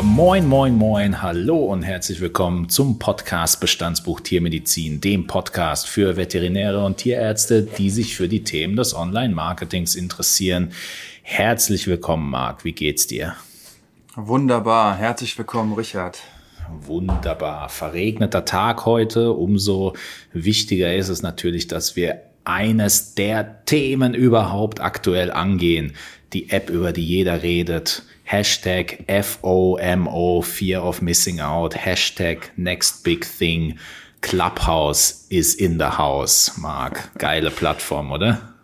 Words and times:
Ja, 0.00 0.06
moin, 0.06 0.48
moin, 0.48 0.76
moin, 0.76 1.20
hallo 1.20 1.58
und 1.58 1.82
herzlich 1.82 2.22
willkommen 2.22 2.70
zum 2.70 2.98
Podcast 2.98 3.60
Bestandsbuch 3.60 4.20
Tiermedizin, 4.20 5.02
dem 5.02 5.26
Podcast 5.26 5.86
für 5.86 6.16
Veterinäre 6.16 6.82
und 6.86 6.96
Tierärzte, 6.96 7.64
die 7.64 7.90
sich 7.90 8.16
für 8.16 8.26
die 8.26 8.42
Themen 8.42 8.76
des 8.76 8.96
Online-Marketings 8.96 9.96
interessieren. 9.96 10.72
Herzlich 11.20 11.86
willkommen, 11.86 12.30
Marc. 12.30 12.64
Wie 12.64 12.72
geht's 12.72 13.08
dir? 13.08 13.34
Wunderbar. 14.16 14.96
Herzlich 14.96 15.36
willkommen, 15.36 15.74
Richard. 15.74 16.18
Wunderbar. 16.80 17.68
Verregneter 17.68 18.46
Tag 18.46 18.86
heute. 18.86 19.32
Umso 19.32 19.92
wichtiger 20.32 20.94
ist 20.94 21.10
es 21.10 21.20
natürlich, 21.20 21.66
dass 21.66 21.94
wir 21.94 22.22
eines 22.44 23.16
der 23.16 23.66
Themen 23.66 24.14
überhaupt 24.14 24.80
aktuell 24.80 25.30
angehen. 25.30 25.92
Die 26.32 26.48
App, 26.48 26.70
über 26.70 26.92
die 26.94 27.04
jeder 27.04 27.42
redet. 27.42 28.02
Hashtag 28.30 29.04
FOMO, 29.08 30.42
Fear 30.44 30.84
of 30.84 31.02
Missing 31.02 31.40
Out. 31.40 31.74
Hashtag 31.74 32.52
Next 32.56 33.02
Big 33.02 33.26
Thing. 33.26 33.76
Clubhouse 34.20 35.26
is 35.30 35.56
in 35.56 35.80
the 35.80 35.98
house. 35.98 36.56
Marc, 36.56 37.10
geile 37.18 37.50
Plattform, 37.50 38.12
oder? 38.12 38.54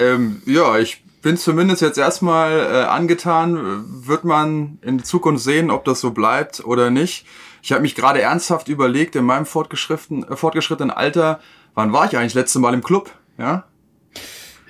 Ähm, 0.00 0.42
ja, 0.46 0.78
ich 0.78 1.04
bin 1.22 1.36
zumindest 1.36 1.80
jetzt 1.80 1.96
erstmal 1.96 2.58
äh, 2.58 2.84
angetan. 2.86 3.84
Wird 4.04 4.24
man 4.24 4.78
in 4.82 5.04
Zukunft 5.04 5.44
sehen, 5.44 5.70
ob 5.70 5.84
das 5.84 6.00
so 6.00 6.10
bleibt 6.10 6.64
oder 6.64 6.90
nicht. 6.90 7.24
Ich 7.62 7.70
habe 7.70 7.82
mich 7.82 7.94
gerade 7.94 8.20
ernsthaft 8.20 8.66
überlegt, 8.66 9.14
in 9.14 9.24
meinem 9.24 9.46
fortgeschrittenen, 9.46 10.24
äh, 10.24 10.34
fortgeschrittenen 10.34 10.90
Alter, 10.90 11.38
wann 11.74 11.92
war 11.92 12.06
ich 12.06 12.18
eigentlich 12.18 12.34
letzte 12.34 12.58
Mal 12.58 12.74
im 12.74 12.82
Club? 12.82 13.12
Ja, 13.38 13.64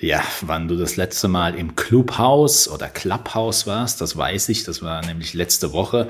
ja, 0.02 0.20
wann 0.40 0.66
du 0.66 0.76
das 0.76 0.96
letzte 0.96 1.28
Mal 1.28 1.54
im 1.54 1.76
Clubhaus 1.76 2.68
oder 2.68 2.88
Clubhaus 2.88 3.68
warst, 3.68 4.00
das 4.00 4.16
weiß 4.16 4.48
ich. 4.48 4.64
Das 4.64 4.82
war 4.82 5.04
nämlich 5.06 5.32
letzte 5.32 5.72
Woche. 5.72 6.08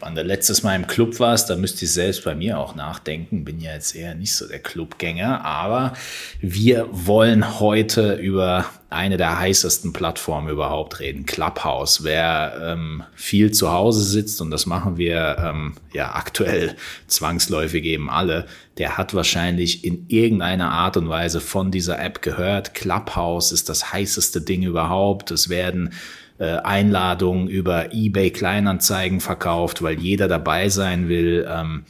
Wann 0.00 0.16
du 0.16 0.22
letztes 0.22 0.64
Mal 0.64 0.74
im 0.74 0.88
Club 0.88 1.20
warst, 1.20 1.48
da 1.48 1.54
müsste 1.54 1.84
ich 1.84 1.92
selbst 1.92 2.24
bei 2.24 2.34
mir 2.34 2.58
auch 2.58 2.74
nachdenken. 2.74 3.44
Bin 3.44 3.60
ja 3.60 3.74
jetzt 3.74 3.94
eher 3.94 4.16
nicht 4.16 4.34
so 4.34 4.48
der 4.48 4.58
Clubgänger, 4.58 5.44
aber 5.44 5.92
wir 6.40 6.88
wollen 6.90 7.60
heute 7.60 8.14
über 8.14 8.66
eine 8.90 9.18
der 9.18 9.38
heißesten 9.38 9.92
Plattformen 9.92 10.48
überhaupt 10.48 11.00
reden, 11.00 11.26
Clubhouse. 11.26 12.04
Wer 12.04 12.58
ähm, 12.62 13.02
viel 13.14 13.52
zu 13.52 13.70
Hause 13.70 14.02
sitzt, 14.02 14.40
und 14.40 14.50
das 14.50 14.64
machen 14.64 14.96
wir 14.96 15.36
ähm, 15.38 15.74
ja 15.92 16.14
aktuell 16.14 16.74
zwangsläufig 17.06 17.84
eben 17.84 18.08
alle, 18.08 18.46
der 18.78 18.96
hat 18.96 19.12
wahrscheinlich 19.12 19.84
in 19.84 20.06
irgendeiner 20.08 20.70
Art 20.70 20.96
und 20.96 21.08
Weise 21.08 21.40
von 21.40 21.70
dieser 21.70 21.98
App 21.98 22.22
gehört. 22.22 22.72
Clubhouse 22.74 23.52
ist 23.52 23.68
das 23.68 23.92
heißeste 23.92 24.40
Ding 24.40 24.62
überhaupt. 24.62 25.30
Es 25.32 25.50
werden 25.50 25.92
äh, 26.38 26.44
Einladungen 26.44 27.48
über 27.48 27.92
eBay 27.92 28.30
Kleinanzeigen 28.30 29.20
verkauft, 29.20 29.82
weil 29.82 29.98
jeder 29.98 30.28
dabei 30.28 30.70
sein 30.70 31.08
will. 31.08 31.46
Ähm, 31.50 31.84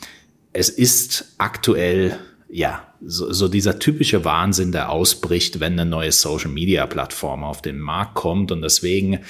es 0.53 0.69
ist 0.69 1.35
aktuell 1.39 2.19
ja, 2.51 2.83
so, 3.05 3.31
so 3.31 3.47
dieser 3.47 3.79
typische 3.79 4.25
Wahnsinn, 4.25 4.73
der 4.73 4.91
ausbricht, 4.91 5.61
wenn 5.61 5.75
eine 5.75 5.89
neue 5.89 6.13
Social-Media-Plattform 6.13 7.45
auf 7.45 7.61
den 7.61 7.79
Markt 7.79 8.15
kommt. 8.15 8.51
Und 8.51 8.63
deswegen 8.63 9.21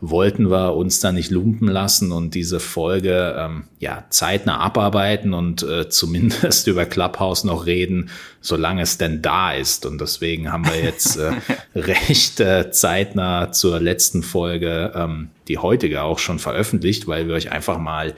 wollten 0.00 0.50
wir 0.50 0.76
uns 0.76 1.00
da 1.00 1.10
nicht 1.10 1.30
lumpen 1.30 1.68
lassen 1.68 2.12
und 2.12 2.34
diese 2.34 2.60
Folge 2.60 3.34
ähm, 3.38 3.64
ja 3.78 4.04
zeitnah 4.10 4.60
abarbeiten 4.60 5.32
und 5.32 5.62
äh, 5.62 5.88
zumindest 5.88 6.66
über 6.66 6.84
Clubhouse 6.84 7.44
noch 7.44 7.64
reden, 7.64 8.10
solange 8.42 8.82
es 8.82 8.98
denn 8.98 9.22
da 9.22 9.52
ist. 9.52 9.86
Und 9.86 9.98
deswegen 9.98 10.52
haben 10.52 10.66
wir 10.66 10.78
jetzt 10.78 11.16
äh, 11.16 11.32
recht 11.74 12.40
äh, 12.40 12.70
zeitnah 12.70 13.52
zur 13.52 13.80
letzten 13.80 14.22
Folge, 14.22 14.92
ähm, 14.94 15.30
die 15.48 15.56
heutige 15.56 16.02
auch 16.02 16.18
schon 16.18 16.38
veröffentlicht, 16.38 17.08
weil 17.08 17.26
wir 17.26 17.34
euch 17.36 17.50
einfach 17.50 17.78
mal 17.78 18.14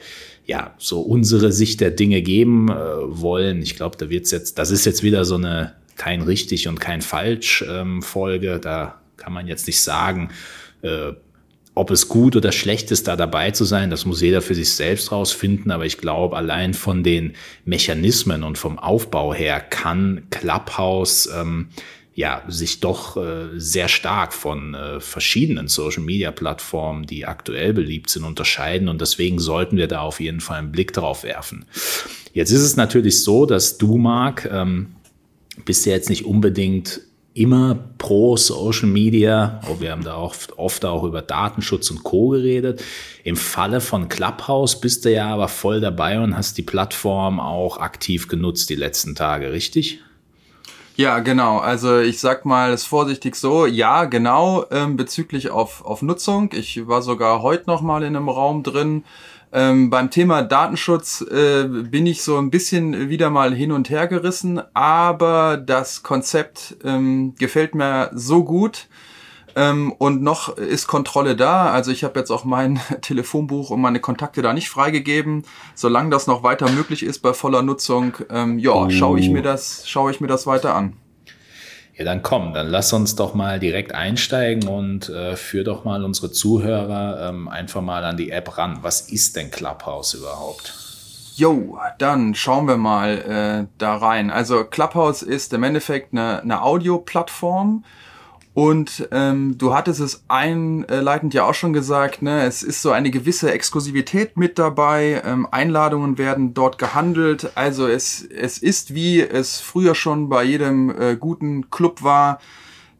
ja, 0.49 0.73
so 0.79 1.01
unsere 1.01 1.51
Sicht 1.51 1.79
der 1.79 1.91
Dinge 1.91 2.23
geben 2.23 2.69
äh, 2.69 2.73
wollen. 2.73 3.61
Ich 3.61 3.75
glaube, 3.75 3.97
da 3.97 4.09
wird's 4.09 4.31
jetzt, 4.31 4.57
das 4.57 4.71
ist 4.71 4.83
jetzt 4.83 5.03
wieder 5.03 5.23
so 5.23 5.35
eine 5.35 5.75
kein 5.95 6.23
richtig 6.23 6.67
und 6.67 6.79
kein 6.79 7.03
falsch 7.03 7.63
ähm, 7.69 8.01
Folge. 8.01 8.59
Da 8.59 8.99
kann 9.15 9.31
man 9.31 9.45
jetzt 9.45 9.67
nicht 9.67 9.79
sagen, 9.79 10.29
äh, 10.81 11.11
ob 11.75 11.91
es 11.91 12.07
gut 12.07 12.35
oder 12.35 12.51
schlecht 12.51 12.89
ist, 12.89 13.07
da 13.07 13.15
dabei 13.15 13.51
zu 13.51 13.63
sein. 13.63 13.91
Das 13.91 14.05
muss 14.05 14.21
jeder 14.21 14.41
für 14.41 14.55
sich 14.55 14.71
selbst 14.71 15.11
rausfinden. 15.11 15.69
Aber 15.69 15.85
ich 15.85 15.99
glaube, 15.99 16.35
allein 16.35 16.73
von 16.73 17.03
den 17.03 17.33
Mechanismen 17.63 18.41
und 18.41 18.57
vom 18.57 18.79
Aufbau 18.79 19.35
her 19.35 19.59
kann 19.59 20.23
Clubhouse 20.31 21.29
ähm, 21.31 21.67
ja, 22.19 22.43
sich 22.49 22.81
doch 22.81 23.15
äh, 23.15 23.47
sehr 23.57 23.87
stark 23.87 24.33
von 24.33 24.73
äh, 24.73 24.99
verschiedenen 24.99 25.69
Social-Media-Plattformen, 25.69 27.05
die 27.05 27.25
aktuell 27.25 27.71
beliebt 27.71 28.09
sind, 28.09 28.25
unterscheiden. 28.25 28.89
Und 28.89 28.99
deswegen 28.99 29.39
sollten 29.39 29.77
wir 29.77 29.87
da 29.87 30.01
auf 30.01 30.19
jeden 30.19 30.41
Fall 30.41 30.57
einen 30.57 30.73
Blick 30.73 30.91
drauf 30.91 31.23
werfen. 31.23 31.63
Jetzt 32.33 32.51
ist 32.51 32.63
es 32.63 32.75
natürlich 32.75 33.23
so, 33.23 33.45
dass 33.45 33.77
du, 33.77 33.97
Marc, 33.97 34.49
ähm, 34.51 34.95
bist 35.63 35.85
ja 35.85 35.93
jetzt 35.93 36.09
nicht 36.09 36.25
unbedingt 36.25 36.99
immer 37.33 37.79
pro 37.97 38.35
Social 38.35 38.89
Media. 38.89 39.61
Oh, 39.69 39.79
wir 39.79 39.91
haben 39.91 40.03
da 40.03 40.17
oft, 40.17 40.57
oft 40.57 40.83
auch 40.83 41.05
über 41.05 41.21
Datenschutz 41.21 41.89
und 41.89 42.03
Co. 42.03 42.31
geredet. 42.31 42.83
Im 43.23 43.37
Falle 43.37 43.79
von 43.79 44.09
Clubhouse 44.09 44.81
bist 44.81 45.05
du 45.05 45.13
ja 45.13 45.29
aber 45.33 45.47
voll 45.47 45.79
dabei 45.79 46.19
und 46.19 46.35
hast 46.35 46.57
die 46.57 46.63
Plattform 46.63 47.39
auch 47.39 47.77
aktiv 47.77 48.27
genutzt 48.27 48.69
die 48.69 48.75
letzten 48.75 49.15
Tage, 49.15 49.53
richtig? 49.53 50.01
Ja, 50.99 51.19
genau. 51.19 51.59
Also 51.59 51.99
ich 51.99 52.19
sag 52.19 52.43
mal 52.43 52.73
es 52.73 52.83
vorsichtig 52.83 53.37
so, 53.37 53.65
ja, 53.65 54.03
genau, 54.03 54.65
ähm, 54.69 54.97
bezüglich 54.97 55.49
auf, 55.49 55.85
auf 55.85 56.01
Nutzung. 56.01 56.49
Ich 56.51 56.89
war 56.89 57.01
sogar 57.01 57.41
heute 57.41 57.67
noch 57.67 57.81
mal 57.81 58.03
in 58.03 58.17
einem 58.17 58.27
Raum 58.27 58.63
drin. 58.63 59.05
Ähm, 59.53 59.89
beim 59.89 60.11
Thema 60.11 60.41
Datenschutz 60.41 61.21
äh, 61.21 61.63
bin 61.69 62.05
ich 62.05 62.21
so 62.21 62.37
ein 62.37 62.49
bisschen 62.49 63.07
wieder 63.07 63.29
mal 63.29 63.53
hin 63.55 63.71
und 63.71 63.89
her 63.89 64.07
gerissen, 64.07 64.61
aber 64.73 65.55
das 65.55 66.03
Konzept 66.03 66.75
ähm, 66.83 67.33
gefällt 67.39 67.75
mir 67.75 68.11
so 68.13 68.43
gut, 68.43 68.89
ähm, 69.55 69.91
und 69.97 70.21
noch 70.21 70.57
ist 70.57 70.87
Kontrolle 70.87 71.35
da. 71.35 71.71
Also 71.71 71.91
ich 71.91 72.03
habe 72.03 72.19
jetzt 72.19 72.31
auch 72.31 72.43
mein 72.43 72.79
Telefonbuch 73.01 73.69
und 73.69 73.81
meine 73.81 73.99
Kontakte 73.99 74.41
da 74.41 74.53
nicht 74.53 74.69
freigegeben. 74.69 75.43
Solange 75.75 76.09
das 76.09 76.27
noch 76.27 76.43
weiter 76.43 76.69
möglich 76.69 77.03
ist 77.03 77.19
bei 77.19 77.33
voller 77.33 77.61
Nutzung, 77.61 78.13
ähm, 78.29 78.59
ja, 78.59 78.73
oh. 78.73 78.89
schaue 78.89 79.19
ich 79.19 79.29
mir 79.29 79.41
das, 79.41 79.87
schaue 79.87 80.11
ich 80.11 80.21
mir 80.21 80.27
das 80.27 80.47
weiter 80.47 80.75
an. 80.75 80.93
Ja, 81.97 82.05
dann 82.05 82.21
komm, 82.21 82.53
dann 82.53 82.67
lass 82.67 82.93
uns 82.93 83.15
doch 83.15 83.33
mal 83.33 83.59
direkt 83.59 83.93
einsteigen 83.93 84.69
und 84.69 85.09
äh, 85.09 85.35
führ 85.35 85.65
doch 85.65 85.83
mal 85.83 86.05
unsere 86.05 86.31
Zuhörer 86.31 87.29
ähm, 87.29 87.49
einfach 87.49 87.81
mal 87.81 88.05
an 88.05 88.15
die 88.15 88.31
App 88.31 88.57
ran. 88.57 88.79
Was 88.83 89.01
ist 89.01 89.35
denn 89.35 89.51
Clubhouse 89.51 90.13
überhaupt? 90.13 90.73
Jo, 91.35 91.77
dann 91.97 92.35
schauen 92.35 92.67
wir 92.67 92.77
mal 92.77 93.67
äh, 93.67 93.67
da 93.77 93.97
rein. 93.97 94.29
Also 94.29 94.63
Clubhouse 94.63 95.23
ist 95.23 95.53
im 95.53 95.63
Endeffekt 95.63 96.13
eine, 96.13 96.41
eine 96.41 96.61
Audio-Plattform 96.61 97.83
und 98.59 99.07
ähm, 99.13 99.57
du 99.57 99.73
hattest 99.73 100.01
es 100.01 100.25
einleitend 100.27 101.33
ja 101.33 101.45
auch 101.45 101.53
schon 101.53 101.71
gesagt, 101.71 102.21
ne, 102.21 102.43
es 102.43 102.61
ist 102.61 102.81
so 102.81 102.91
eine 102.91 103.09
gewisse 103.09 103.53
Exklusivität 103.53 104.35
mit 104.35 104.59
dabei, 104.59 105.21
ähm, 105.25 105.47
Einladungen 105.49 106.17
werden 106.17 106.53
dort 106.53 106.77
gehandelt, 106.77 107.53
also 107.55 107.87
es, 107.87 108.21
es 108.21 108.57
ist 108.57 108.93
wie 108.93 109.21
es 109.21 109.61
früher 109.61 109.95
schon 109.95 110.27
bei 110.27 110.43
jedem 110.43 110.89
äh, 110.89 111.15
guten 111.15 111.69
Club 111.69 112.03
war, 112.03 112.41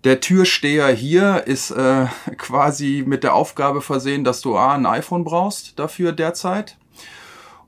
der 0.06 0.22
Türsteher 0.22 0.88
hier 0.94 1.46
ist 1.46 1.72
äh, 1.72 2.06
quasi 2.38 3.04
mit 3.06 3.26
der 3.26 3.34
Aufgabe 3.34 3.82
versehen, 3.82 4.24
dass 4.24 4.40
du 4.40 4.56
A, 4.56 4.76
ein 4.76 4.86
iPhone 4.86 5.26
brauchst 5.26 5.78
dafür 5.78 6.14
derzeit 6.14 6.78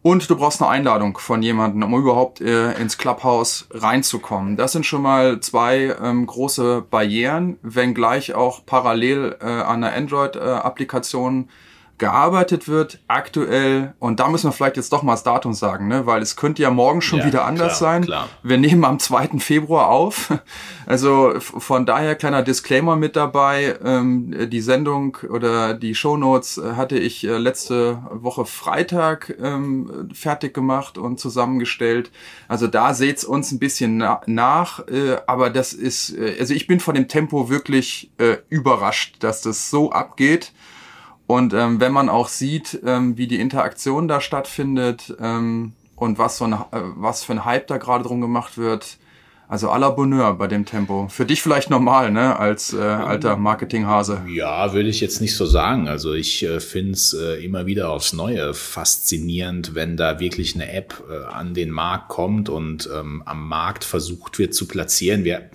und 0.04 0.30
du 0.30 0.36
brauchst 0.36 0.62
eine 0.62 0.72
Einladung 0.72 1.18
von 1.18 1.44
jemandem, 1.44 1.84
um 1.84 2.00
überhaupt 2.00 2.42
äh, 2.42 2.74
ins 2.74 2.98
Clubhouse 2.98 3.68
reinzukommen. 3.72 4.58
Das 4.58 4.72
sind 4.72 4.86
schon 4.86 5.04
mal 5.04 5.40
zwei 5.42 5.96
ähm, 6.02 6.26
große 6.26 6.84
Barrieren, 6.90 7.58
wenngleich 7.62 8.34
auch 8.34 8.66
parallel 8.66 9.38
äh, 9.42 9.46
an 9.46 9.82
der 9.82 9.96
Android-Applikation 9.96 11.44
äh, 11.44 11.48
gearbeitet 12.02 12.68
wird 12.68 12.98
aktuell, 13.08 13.94
und 14.00 14.20
da 14.20 14.28
müssen 14.28 14.48
wir 14.48 14.52
vielleicht 14.52 14.76
jetzt 14.76 14.92
doch 14.92 15.04
mal 15.04 15.14
das 15.14 15.22
Datum 15.22 15.54
sagen, 15.54 15.88
ne? 15.88 16.08
weil 16.08 16.24
es 16.24 16.36
könnte 16.36 16.64
ja 16.64 16.72
morgen 16.72 17.02
schon 17.02 17.20
ja, 17.20 17.28
wieder 17.28 17.46
anders 17.46 17.78
klar, 17.78 17.92
sein. 17.92 18.06
Klar. 18.06 18.28
Wir 18.42 18.58
nehmen 18.58 18.84
am 18.84 18.98
2. 18.98 19.40
Februar 19.40 19.88
auf. 19.88 20.34
Also 20.88 21.36
von 21.40 21.86
daher 21.86 22.16
kleiner 22.16 22.42
Disclaimer 22.42 22.98
mit 22.98 23.16
dabei. 23.16 23.78
Ähm, 23.82 24.50
die 24.50 24.60
Sendung 24.60 25.18
oder 25.30 25.74
die 25.74 25.96
Shownotes 25.96 26.62
hatte 26.76 26.98
ich 26.98 27.24
äh, 27.24 27.38
letzte 27.38 28.00
Woche 28.12 28.46
Freitag 28.46 29.34
ähm, 29.42 30.10
fertig 30.14 30.54
gemacht 30.54 30.98
und 30.98 31.18
zusammengestellt. 31.18 32.12
Also 32.50 32.68
da 32.68 32.94
seht's 32.94 33.24
uns 33.24 33.54
ein 33.54 33.60
bisschen 33.60 33.98
na 33.98 34.22
nach, 34.26 34.86
äh, 34.88 35.18
aber 35.28 35.50
das 35.50 35.72
ist, 35.72 36.18
äh, 36.18 36.36
also 36.38 36.54
ich 36.54 36.68
bin 36.68 36.82
von 36.82 36.96
dem 36.96 37.08
Tempo 37.08 37.48
wirklich 37.48 38.12
äh, 38.18 38.38
überrascht, 38.50 39.18
dass 39.20 39.42
das 39.42 39.70
so 39.70 39.92
abgeht. 39.92 40.52
Und 41.32 41.54
ähm, 41.54 41.80
wenn 41.80 41.94
man 41.94 42.10
auch 42.10 42.28
sieht, 42.28 42.82
ähm, 42.86 43.18
wie 43.18 43.26
die 43.26 43.40
Interaktion 43.40 44.10
da 44.10 44.20
stattfindet 44.20 45.16
ähm, 45.22 45.72
und 45.96 46.18
was, 46.18 46.38
so 46.38 46.44
ein, 46.44 46.52
äh, 46.52 46.58
was 46.98 47.24
für 47.24 47.32
ein 47.32 47.46
Hype 47.46 47.68
da 47.68 47.78
gerade 47.78 48.04
drum 48.04 48.20
gemacht 48.20 48.58
wird, 48.58 48.98
Also 49.48 49.70
à 49.70 49.78
la 49.78 49.90
Bonheur 49.90 50.34
bei 50.36 50.48
dem 50.48 50.66
Tempo. 50.66 51.10
Für 51.10 51.26
dich 51.26 51.42
vielleicht 51.42 51.70
normal, 51.70 52.10
ne, 52.10 52.40
als 52.40 52.72
äh, 52.74 52.78
alter 52.78 53.36
Marketinghase. 53.36 54.22
Ja, 54.30 54.72
würde 54.72 54.88
ich 54.88 55.02
jetzt 55.02 55.20
nicht 55.20 55.36
so 55.36 55.46
sagen. 55.46 55.90
Also 55.90 56.14
ich 56.14 56.44
äh, 56.44 56.62
finde 56.62 56.94
es 56.94 57.14
äh, 57.14 57.44
immer 57.44 57.66
wieder 57.66 57.90
aufs 57.90 58.14
Neue 58.14 58.54
faszinierend, 58.54 59.76
wenn 59.76 59.98
da 59.98 60.22
wirklich 60.22 60.56
eine 60.56 60.72
App 60.72 61.04
äh, 61.10 61.26
an 61.26 61.54
den 61.54 61.70
Markt 61.70 62.08
kommt 62.08 62.48
und 62.48 62.90
ähm, 62.98 63.24
am 63.26 63.46
Markt 63.50 63.84
versucht 63.84 64.40
wird 64.40 64.54
zu 64.54 64.70
platzieren. 64.70 65.26
Wir 65.26 65.50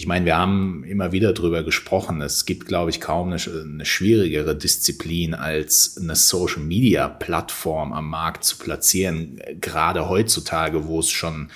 ich 0.00 0.06
meine, 0.06 0.24
wir 0.24 0.38
haben 0.38 0.82
immer 0.84 1.12
wieder 1.12 1.34
drüber 1.34 1.62
gesprochen. 1.62 2.22
Es 2.22 2.46
gibt, 2.46 2.66
glaube 2.66 2.88
ich, 2.88 3.02
kaum 3.02 3.34
eine, 3.34 3.38
eine 3.38 3.84
schwierigere 3.84 4.56
Disziplin 4.56 5.34
als 5.34 5.98
eine 6.00 6.16
Social 6.16 6.62
Media 6.62 7.06
Plattform 7.06 7.92
am 7.92 8.08
Markt 8.08 8.44
zu 8.44 8.56
platzieren. 8.56 9.38
Gerade 9.60 10.08
heutzutage, 10.08 10.86
wo 10.86 11.00
es 11.00 11.10
schon 11.10 11.50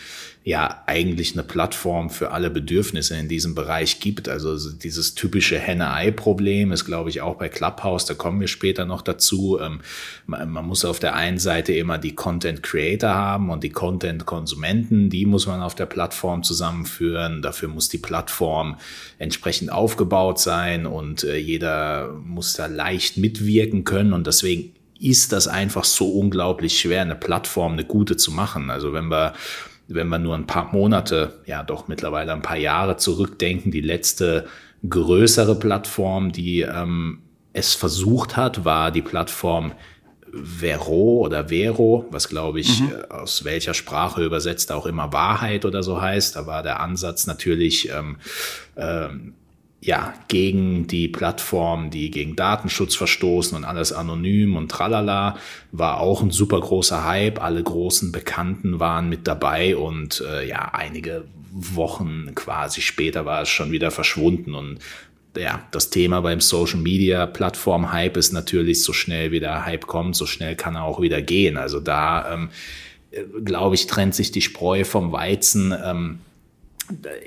ja 0.46 0.82
eigentlich 0.86 1.32
eine 1.32 1.42
Plattform 1.42 2.10
für 2.10 2.30
alle 2.32 2.50
Bedürfnisse 2.50 3.16
in 3.16 3.28
diesem 3.28 3.54
Bereich 3.54 3.98
gibt. 4.00 4.28
Also 4.28 4.70
dieses 4.72 5.14
typische 5.14 5.58
Henne-Ei-Problem 5.58 6.70
ist, 6.70 6.84
glaube 6.84 7.08
ich, 7.08 7.22
auch 7.22 7.36
bei 7.36 7.48
Clubhouse, 7.48 8.04
da 8.04 8.12
kommen 8.12 8.40
wir 8.40 8.48
später 8.48 8.84
noch 8.84 9.00
dazu. 9.00 9.58
Ähm, 9.58 9.80
man, 10.26 10.66
muss 10.66 10.84
auf 10.84 10.98
der 10.98 11.14
einen 11.14 11.38
Seite 11.38 11.72
immer 11.72 11.96
die 11.96 12.14
Content-Creator 12.14 13.08
haben 13.08 13.48
und 13.48 13.64
die 13.64 13.70
Content-Konsumenten, 13.70 15.08
die 15.08 15.24
muss 15.24 15.46
man 15.46 15.62
auf 15.62 15.74
der 15.74 15.86
Plattform 15.86 16.42
zusammenführen. 16.42 17.40
Dafür 17.40 17.70
muss 17.70 17.88
die 17.88 17.98
Plattform 17.98 18.76
entsprechend 19.18 19.72
aufgebaut 19.72 20.38
sein 20.38 20.84
und 20.84 21.24
äh, 21.24 21.38
jeder 21.38 22.12
muss 22.22 22.52
da 22.52 22.66
leicht 22.66 23.16
mitwirken 23.16 23.84
können 23.84 24.12
und 24.12 24.26
deswegen 24.26 24.74
ist 25.00 25.32
das 25.32 25.48
einfach 25.48 25.84
so 25.84 26.08
unglaublich 26.08 26.78
schwer, 26.78 27.00
eine 27.00 27.14
Plattform, 27.14 27.72
eine 27.72 27.84
gute 27.84 28.16
zu 28.18 28.30
machen. 28.30 28.70
Also 28.70 28.92
wenn 28.92 29.10
wir 29.10 29.32
wenn 29.88 30.08
wir 30.08 30.18
nur 30.18 30.34
ein 30.34 30.46
paar 30.46 30.72
Monate, 30.72 31.40
ja 31.46 31.62
doch 31.62 31.88
mittlerweile 31.88 32.32
ein 32.32 32.42
paar 32.42 32.56
Jahre 32.56 32.96
zurückdenken, 32.96 33.70
die 33.70 33.80
letzte 33.80 34.46
größere 34.88 35.58
Plattform, 35.58 36.32
die 36.32 36.62
ähm, 36.62 37.20
es 37.52 37.74
versucht 37.74 38.36
hat, 38.36 38.64
war 38.64 38.90
die 38.90 39.02
Plattform 39.02 39.72
Vero 40.42 41.20
oder 41.24 41.48
Vero, 41.48 42.06
was 42.10 42.28
glaube 42.28 42.60
ich 42.60 42.80
mhm. 42.80 42.92
Äh, 42.92 43.12
aus 43.12 43.44
welcher 43.44 43.74
Sprache 43.74 44.24
übersetzt 44.24 44.72
auch 44.72 44.86
immer 44.86 45.12
Wahrheit 45.12 45.64
oder 45.64 45.82
so 45.82 46.00
heißt. 46.00 46.36
Da 46.36 46.46
war 46.46 46.62
der 46.62 46.80
Ansatz 46.80 47.26
natürlich 47.26 47.90
ähm, 47.90 48.16
ähm, 48.76 49.34
ja, 49.84 50.14
gegen 50.28 50.86
die 50.86 51.08
Plattform, 51.08 51.90
die 51.90 52.10
gegen 52.10 52.36
Datenschutz 52.36 52.94
verstoßen 52.94 53.54
und 53.54 53.64
alles 53.64 53.92
anonym 53.92 54.56
und 54.56 54.70
tralala, 54.70 55.36
war 55.72 56.00
auch 56.00 56.22
ein 56.22 56.30
super 56.30 56.58
großer 56.58 57.04
Hype. 57.04 57.42
Alle 57.42 57.62
großen 57.62 58.10
Bekannten 58.10 58.80
waren 58.80 59.10
mit 59.10 59.28
dabei 59.28 59.76
und 59.76 60.24
äh, 60.26 60.48
ja, 60.48 60.70
einige 60.72 61.24
Wochen 61.52 62.34
quasi 62.34 62.80
später 62.80 63.26
war 63.26 63.42
es 63.42 63.50
schon 63.50 63.72
wieder 63.72 63.90
verschwunden 63.90 64.54
und 64.54 64.78
ja, 65.36 65.62
das 65.72 65.90
Thema 65.90 66.20
beim 66.22 66.40
Social 66.40 66.78
Media 66.80 67.26
Plattform 67.26 67.92
Hype 67.92 68.16
ist 68.16 68.32
natürlich, 68.32 68.82
so 68.82 68.92
schnell 68.92 69.32
wie 69.32 69.40
der 69.40 69.66
Hype 69.66 69.86
kommt, 69.86 70.16
so 70.16 70.26
schnell 70.26 70.54
kann 70.54 70.76
er 70.76 70.84
auch 70.84 71.00
wieder 71.00 71.20
gehen. 71.20 71.56
Also 71.56 71.80
da, 71.80 72.32
ähm, 72.32 72.50
äh, 73.10 73.22
glaube 73.44 73.74
ich, 73.74 73.86
trennt 73.86 74.14
sich 74.14 74.30
die 74.30 74.42
Spreu 74.42 74.84
vom 74.84 75.10
Weizen. 75.12 75.74
Ähm, 75.84 76.20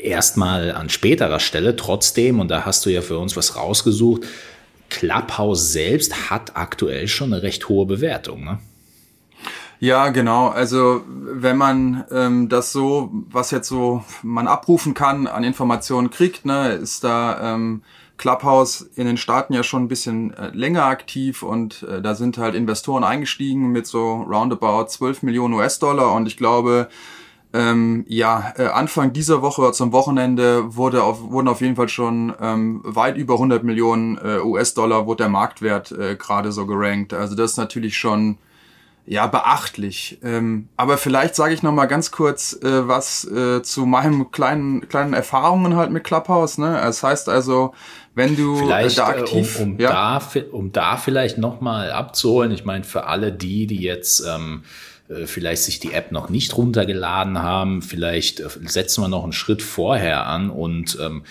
erstmal 0.02 0.72
an 0.72 0.90
späterer 0.90 1.40
Stelle. 1.40 1.76
Trotzdem, 1.76 2.40
und 2.40 2.50
da 2.50 2.66
hast 2.66 2.86
du 2.86 2.90
ja 2.90 3.02
für 3.02 3.18
uns 3.18 3.36
was 3.36 3.56
rausgesucht, 3.56 4.24
Clubhouse 4.90 5.72
selbst 5.74 6.30
hat 6.30 6.56
aktuell 6.56 7.08
schon 7.08 7.34
eine 7.34 7.44
recht 7.44 7.68
hohe 7.70 7.86
Bewertung. 7.86 8.44
Ne? 8.44 8.60
Ja, 9.80 10.10
genau. 10.10 10.48
Also 10.48 11.02
wenn 11.08 11.58
man 11.58 12.06
ähm, 12.12 12.50
das 12.50 12.72
so, 12.72 13.12
was 13.30 13.52
jetzt 13.52 13.68
so 13.68 14.04
man 14.24 14.48
abrufen 14.48 14.94
kann 14.94 15.28
an 15.28 15.44
Informationen 15.44 16.10
kriegt, 16.10 16.46
ne, 16.46 16.72
ist 16.72 17.04
da 17.04 17.54
ähm, 17.54 17.84
Clubhouse 18.18 18.90
in 18.96 19.06
den 19.06 19.18
Staaten 19.18 19.54
ja 19.54 19.62
schon 19.62 19.84
ein 19.84 19.88
bisschen 19.88 20.34
äh, 20.34 20.50
länger 20.50 20.86
aktiv 20.86 21.44
und 21.44 21.84
äh, 21.84 22.02
da 22.02 22.16
sind 22.16 22.40
halt 22.40 22.56
Investoren 22.56 23.04
eingestiegen 23.04 23.68
mit 23.72 23.86
so 23.86 24.24
roundabout 24.24 24.88
12 24.88 25.22
Millionen 25.22 25.54
US-Dollar 25.54 26.14
und 26.14 26.26
ich 26.26 26.38
glaube, 26.38 26.90
ähm, 27.58 28.06
ja, 28.08 28.54
äh, 28.58 28.66
Anfang 28.68 29.14
dieser 29.14 29.42
Woche 29.42 29.72
zum 29.72 29.92
Wochenende 29.92 30.76
wurde 30.76 31.02
auf, 31.02 31.32
wurden 31.32 31.48
auf 31.48 31.62
jeden 31.62 31.76
Fall 31.76 31.90
schon 31.90 32.32
ähm, 32.40 32.82
weit 32.84 33.18
über 33.18 33.34
100 33.34 33.64
Millionen 33.64 34.20
äh, 34.20 34.40
US-Dollar 34.40 35.08
wurde 35.08 35.24
der 35.24 35.30
Marktwert 35.30 35.92
äh, 35.92 36.16
gerade 36.16 36.52
so 36.52 36.68
gerankt. 36.68 37.16
Also 37.16 37.36
das 37.36 37.52
ist 37.52 37.58
natürlich 37.58 37.98
schon 37.98 38.38
ja 39.08 39.26
beachtlich. 39.26 40.20
Ähm, 40.22 40.68
aber 40.78 40.98
vielleicht 40.98 41.34
sage 41.34 41.56
ich 41.56 41.64
noch 41.64 41.72
mal 41.72 41.88
ganz 41.88 42.12
kurz 42.12 42.54
äh, 42.62 42.88
was 42.88 43.26
äh, 43.26 43.64
zu 43.64 43.88
meinem 43.88 44.30
kleinen 44.30 44.88
kleinen 44.88 45.14
Erfahrungen 45.14 45.76
halt 45.76 45.90
mit 45.90 46.04
Clubhouse. 46.04 46.60
Ne, 46.60 46.78
es 46.78 46.84
das 46.84 47.04
heißt 47.04 47.30
also, 47.30 47.74
wenn 48.14 48.36
du 48.36 48.56
äh, 48.56 48.60
vielleicht, 48.60 48.98
da 49.00 49.08
aktiv, 49.08 49.60
um, 49.60 49.72
um 49.72 49.80
ja? 49.80 49.90
da 49.90 50.22
um 50.52 50.72
da 50.72 50.98
vielleicht 50.98 51.40
noch 51.40 51.60
mal 51.62 51.92
abzuholen. 51.92 52.52
Ich 52.52 52.66
meine 52.66 52.84
für 52.84 53.08
alle 53.08 53.32
die, 53.32 53.66
die 53.66 53.82
jetzt 53.82 54.24
ähm, 54.28 54.62
äh, 54.62 54.97
vielleicht 55.26 55.64
sich 55.64 55.80
die 55.80 55.94
App 55.94 56.12
noch 56.12 56.30
nicht 56.30 56.58
runtergeladen 56.58 57.40
haben, 57.40 57.82
vielleicht 57.82 58.40
äh, 58.40 58.50
setzen 58.66 59.02
wir 59.04 59.08
noch 59.08 59.24
einen 59.24 59.34
Schritt 59.34 59.62
vorher 59.62 60.28
an 60.28 60.50
und 60.50 60.98
ähm, 61.02 61.24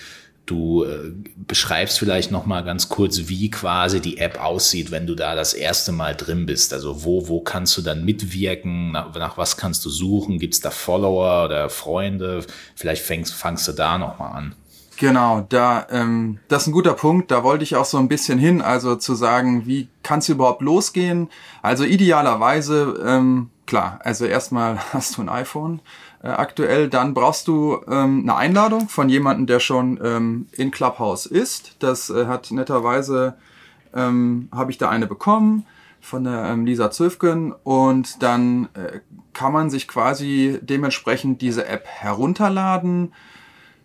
du 0.46 0.84
äh, 0.84 1.12
beschreibst 1.36 1.98
vielleicht 1.98 2.30
noch 2.30 2.46
mal 2.46 2.62
ganz 2.62 2.88
kurz, 2.88 3.22
wie 3.26 3.50
quasi 3.50 4.00
die 4.00 4.18
App 4.18 4.42
aussieht, 4.42 4.90
wenn 4.90 5.06
du 5.06 5.14
da 5.14 5.34
das 5.34 5.54
erste 5.54 5.92
Mal 5.92 6.14
drin 6.14 6.46
bist. 6.46 6.72
Also 6.72 7.04
wo 7.04 7.28
wo 7.28 7.40
kannst 7.40 7.76
du 7.76 7.82
dann 7.82 8.04
mitwirken? 8.04 8.92
Nach, 8.92 9.14
nach 9.14 9.36
was 9.36 9.56
kannst 9.56 9.84
du 9.84 9.90
suchen? 9.90 10.38
Gibt's 10.38 10.60
da 10.60 10.70
Follower 10.70 11.44
oder 11.44 11.68
Freunde? 11.68 12.44
Vielleicht 12.74 13.02
fängst 13.02 13.34
fangst 13.34 13.68
du 13.68 13.72
da 13.72 13.98
noch 13.98 14.18
mal 14.18 14.30
an. 14.30 14.54
Genau, 14.98 15.44
da 15.50 15.86
ähm, 15.90 16.38
das 16.48 16.62
ist 16.62 16.68
ein 16.68 16.72
guter 16.72 16.94
Punkt. 16.94 17.30
Da 17.30 17.44
wollte 17.44 17.64
ich 17.64 17.76
auch 17.76 17.84
so 17.84 17.98
ein 17.98 18.08
bisschen 18.08 18.38
hin, 18.38 18.62
also 18.62 18.96
zu 18.96 19.14
sagen, 19.14 19.66
wie 19.66 19.88
kann 20.02 20.20
es 20.20 20.28
überhaupt 20.30 20.62
losgehen? 20.62 21.28
Also 21.60 21.84
idealerweise 21.84 23.02
ähm, 23.04 23.50
klar, 23.66 24.00
also 24.02 24.24
erstmal 24.24 24.78
hast 24.92 25.16
du 25.16 25.22
ein 25.22 25.28
iPhone 25.28 25.80
äh, 26.22 26.28
aktuell, 26.28 26.88
dann 26.88 27.14
brauchst 27.14 27.48
du 27.48 27.80
ähm, 27.88 28.20
eine 28.22 28.36
Einladung 28.36 28.88
von 28.88 29.08
jemandem, 29.08 29.46
der 29.46 29.60
schon 29.60 30.00
ähm, 30.02 30.46
in 30.52 30.70
Clubhouse 30.70 31.26
ist. 31.26 31.76
Das 31.80 32.10
äh, 32.10 32.26
hat 32.26 32.50
netterweise, 32.50 33.34
ähm, 33.94 34.48
habe 34.52 34.70
ich 34.70 34.78
da 34.78 34.88
eine 34.88 35.06
bekommen 35.06 35.66
von 36.00 36.24
der 36.24 36.46
ähm, 36.46 36.64
Lisa 36.64 36.90
Zöfgen 36.90 37.52
und 37.64 38.22
dann 38.22 38.68
äh, 38.74 39.00
kann 39.32 39.52
man 39.52 39.70
sich 39.70 39.88
quasi 39.88 40.58
dementsprechend 40.62 41.42
diese 41.42 41.66
App 41.66 41.86
herunterladen. 41.86 43.12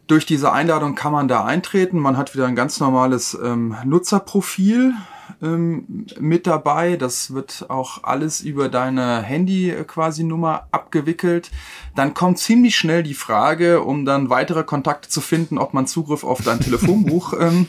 Durch 0.07 0.25
diese 0.25 0.51
Einladung 0.51 0.95
kann 0.95 1.11
man 1.11 1.27
da 1.27 1.45
eintreten. 1.45 1.97
Man 1.97 2.17
hat 2.17 2.33
wieder 2.35 2.45
ein 2.45 2.55
ganz 2.55 2.79
normales 2.79 3.38
ähm, 3.41 3.75
Nutzerprofil 3.85 4.93
ähm, 5.41 6.05
mit 6.19 6.48
dabei. 6.48 6.98
Das 6.98 7.33
wird 7.33 7.65
auch 7.69 8.03
alles 8.03 8.41
über 8.41 8.69
deine 8.69 9.21
Handy 9.21 9.69
äh, 9.69 9.83
quasi 9.83 10.24
Nummer 10.24 10.67
abgewickelt. 10.71 11.51
Dann 11.95 12.13
kommt 12.13 12.39
ziemlich 12.39 12.75
schnell 12.75 13.03
die 13.03 13.13
Frage, 13.13 13.81
um 13.81 14.05
dann 14.05 14.29
weitere 14.29 14.63
Kontakte 14.63 15.10
zu 15.10 15.21
finden, 15.21 15.57
ob 15.57 15.74
man 15.74 15.88
Zugriff 15.88 16.24
auf 16.24 16.41
dein 16.41 16.60
Telefonbuch 16.60 17.33
ähm, 17.39 17.67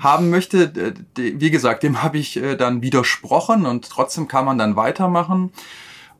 haben 0.00 0.30
möchte. 0.30 0.94
Wie 1.16 1.50
gesagt, 1.50 1.82
dem 1.82 2.02
habe 2.02 2.18
ich 2.18 2.36
äh, 2.36 2.56
dann 2.56 2.82
widersprochen 2.82 3.66
und 3.66 3.88
trotzdem 3.88 4.28
kann 4.28 4.44
man 4.44 4.58
dann 4.58 4.76
weitermachen. 4.76 5.52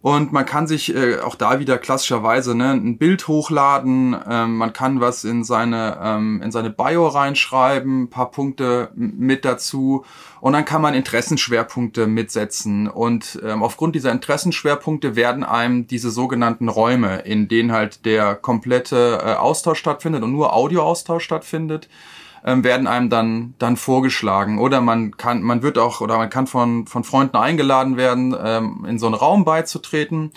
Und 0.05 0.35
man 0.35 0.45
kann 0.45 0.67
sich 0.67 0.95
äh, 0.95 1.21
auch 1.21 1.35
da 1.35 1.61
wieder 1.61 1.79
klassischerweise 1.79 2.55
ne, 2.55 2.73
ein 2.73 2.99
Bild 2.99 3.27
hochladen, 3.27 4.15
ähm, 4.29 4.59
man 4.59 4.75
kann 4.75 5.01
was 5.01 5.25
in 5.25 5.45
seine, 5.45 5.99
ähm, 5.99 6.43
in 6.43 6.53
seine 6.53 6.69
Bio 6.69 7.07
reinschreiben, 7.07 8.03
ein 8.03 8.11
paar 8.11 8.31
Punkte 8.31 8.91
mit 8.95 9.47
dazu 9.47 10.05
und 10.45 10.53
dann 10.53 10.67
kann 10.67 10.83
man 10.83 10.93
Interessenschwerpunkte 10.93 12.07
mitsetzen. 12.07 12.87
Und 12.87 13.41
ähm, 13.43 13.63
aufgrund 13.63 13.95
dieser 13.95 14.13
Interessenschwerpunkte 14.13 15.17
werden 15.17 15.43
einem 15.43 15.87
diese 15.87 16.11
sogenannten 16.11 16.69
Räume, 16.69 17.21
in 17.21 17.49
denen 17.49 17.73
halt 17.73 18.05
der 18.05 18.35
komplette 18.35 19.23
äh, 19.25 19.33
Austausch 19.37 19.79
stattfindet 19.79 20.23
und 20.23 20.33
nur 20.33 20.53
Audioaustausch 20.53 21.25
stattfindet, 21.25 21.89
ähm, 22.45 22.63
werden 22.63 22.87
einem 22.87 23.09
dann 23.09 23.55
dann 23.59 23.79
vorgeschlagen 23.79 24.59
oder 24.59 24.83
man 24.83 25.17
kann 25.17 25.41
man 25.41 25.63
wird 25.63 25.79
auch 25.79 26.03
oder 26.03 26.19
man 26.19 26.29
kann 26.29 26.47
von 26.47 26.87
von 26.87 27.05
Freunden 27.05 27.39
eingeladen 27.39 27.97
werden 27.97 28.37
ähm, 28.39 28.85
in 28.87 28.99
so 28.99 29.07
einen 29.07 29.15
Raum 29.15 29.47
beizutreten 29.47 30.31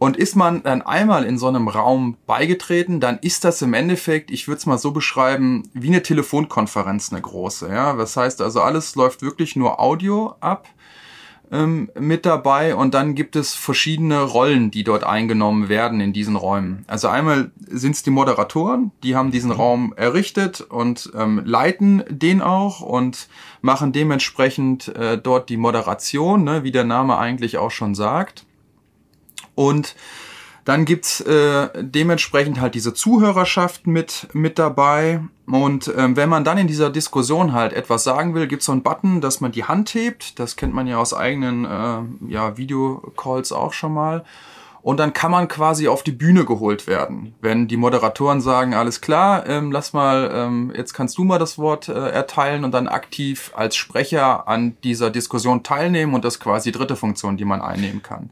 und 0.00 0.16
ist 0.16 0.34
man 0.34 0.62
dann 0.62 0.80
einmal 0.80 1.24
in 1.24 1.36
so 1.36 1.46
einem 1.46 1.68
Raum 1.68 2.16
beigetreten, 2.26 3.00
dann 3.00 3.18
ist 3.18 3.44
das 3.44 3.60
im 3.60 3.74
Endeffekt, 3.74 4.30
ich 4.30 4.48
würde 4.48 4.56
es 4.56 4.64
mal 4.64 4.78
so 4.78 4.92
beschreiben, 4.92 5.68
wie 5.74 5.88
eine 5.88 6.02
Telefonkonferenz, 6.02 7.12
eine 7.12 7.20
große. 7.20 7.68
Ja, 7.68 7.92
das 7.92 8.16
heißt 8.16 8.40
also, 8.40 8.62
alles 8.62 8.96
läuft 8.96 9.20
wirklich 9.20 9.56
nur 9.56 9.78
Audio 9.78 10.36
ab 10.40 10.68
ähm, 11.52 11.90
mit 11.98 12.24
dabei 12.24 12.74
und 12.74 12.94
dann 12.94 13.14
gibt 13.14 13.36
es 13.36 13.52
verschiedene 13.52 14.22
Rollen, 14.22 14.70
die 14.70 14.84
dort 14.84 15.04
eingenommen 15.04 15.68
werden 15.68 16.00
in 16.00 16.14
diesen 16.14 16.36
Räumen. 16.36 16.82
Also 16.86 17.08
einmal 17.08 17.50
sind 17.68 17.94
es 17.94 18.02
die 18.02 18.10
Moderatoren, 18.10 18.92
die 19.02 19.16
haben 19.16 19.30
diesen 19.30 19.50
mhm. 19.50 19.56
Raum 19.56 19.94
errichtet 19.98 20.62
und 20.62 21.12
ähm, 21.14 21.42
leiten 21.44 22.04
den 22.08 22.40
auch 22.40 22.80
und 22.80 23.28
machen 23.60 23.92
dementsprechend 23.92 24.88
äh, 24.96 25.18
dort 25.18 25.50
die 25.50 25.58
Moderation, 25.58 26.42
ne, 26.42 26.64
wie 26.64 26.72
der 26.72 26.84
Name 26.84 27.18
eigentlich 27.18 27.58
auch 27.58 27.70
schon 27.70 27.94
sagt. 27.94 28.46
Und 29.60 29.94
Dann 30.64 30.84
gibt's 30.84 31.20
äh, 31.22 31.68
dementsprechend 31.80 32.60
halt 32.60 32.74
diese 32.74 32.92
Zuhörerschaft 32.94 33.86
mit, 33.86 34.28
mit 34.32 34.58
dabei. 34.58 35.20
Und 35.46 35.92
ähm, 35.96 36.16
wenn 36.16 36.28
man 36.28 36.44
dann 36.44 36.58
in 36.58 36.66
dieser 36.66 36.90
Diskussion 36.90 37.52
halt 37.52 37.72
etwas 37.72 38.04
sagen 38.04 38.34
will, 38.34 38.46
gibt's 38.46 38.66
so 38.66 38.72
einen 38.72 38.82
Button, 38.82 39.20
dass 39.20 39.40
man 39.40 39.52
die 39.52 39.64
Hand 39.64 39.94
hebt. 39.94 40.38
Das 40.38 40.56
kennt 40.56 40.74
man 40.74 40.86
ja 40.86 40.98
aus 40.98 41.14
eigenen 41.14 41.64
äh, 41.64 42.32
ja, 42.32 42.56
Videocalls 42.56 43.52
auch 43.52 43.72
schon 43.72 43.94
mal. 43.94 44.24
Und 44.82 44.98
dann 44.98 45.12
kann 45.12 45.30
man 45.30 45.48
quasi 45.48 45.88
auf 45.88 46.02
die 46.02 46.12
Bühne 46.12 46.44
geholt 46.46 46.86
werden. 46.86 47.34
Wenn 47.42 47.68
die 47.68 47.76
Moderatoren 47.76 48.40
sagen, 48.40 48.72
alles 48.72 49.00
klar, 49.02 49.46
ähm, 49.46 49.72
lass 49.72 49.92
mal, 49.92 50.30
ähm, 50.32 50.72
jetzt 50.74 50.94
kannst 50.94 51.18
du 51.18 51.24
mal 51.24 51.38
das 51.38 51.58
Wort 51.58 51.88
äh, 51.88 52.10
erteilen 52.10 52.64
und 52.64 52.72
dann 52.72 52.88
aktiv 52.88 53.50
als 53.54 53.76
Sprecher 53.76 54.48
an 54.48 54.76
dieser 54.84 55.10
Diskussion 55.10 55.62
teilnehmen 55.62 56.14
und 56.14 56.24
das 56.24 56.40
quasi 56.40 56.72
dritte 56.72 56.96
Funktion, 56.96 57.36
die 57.36 57.44
man 57.44 57.60
einnehmen 57.60 58.02
kann. 58.02 58.30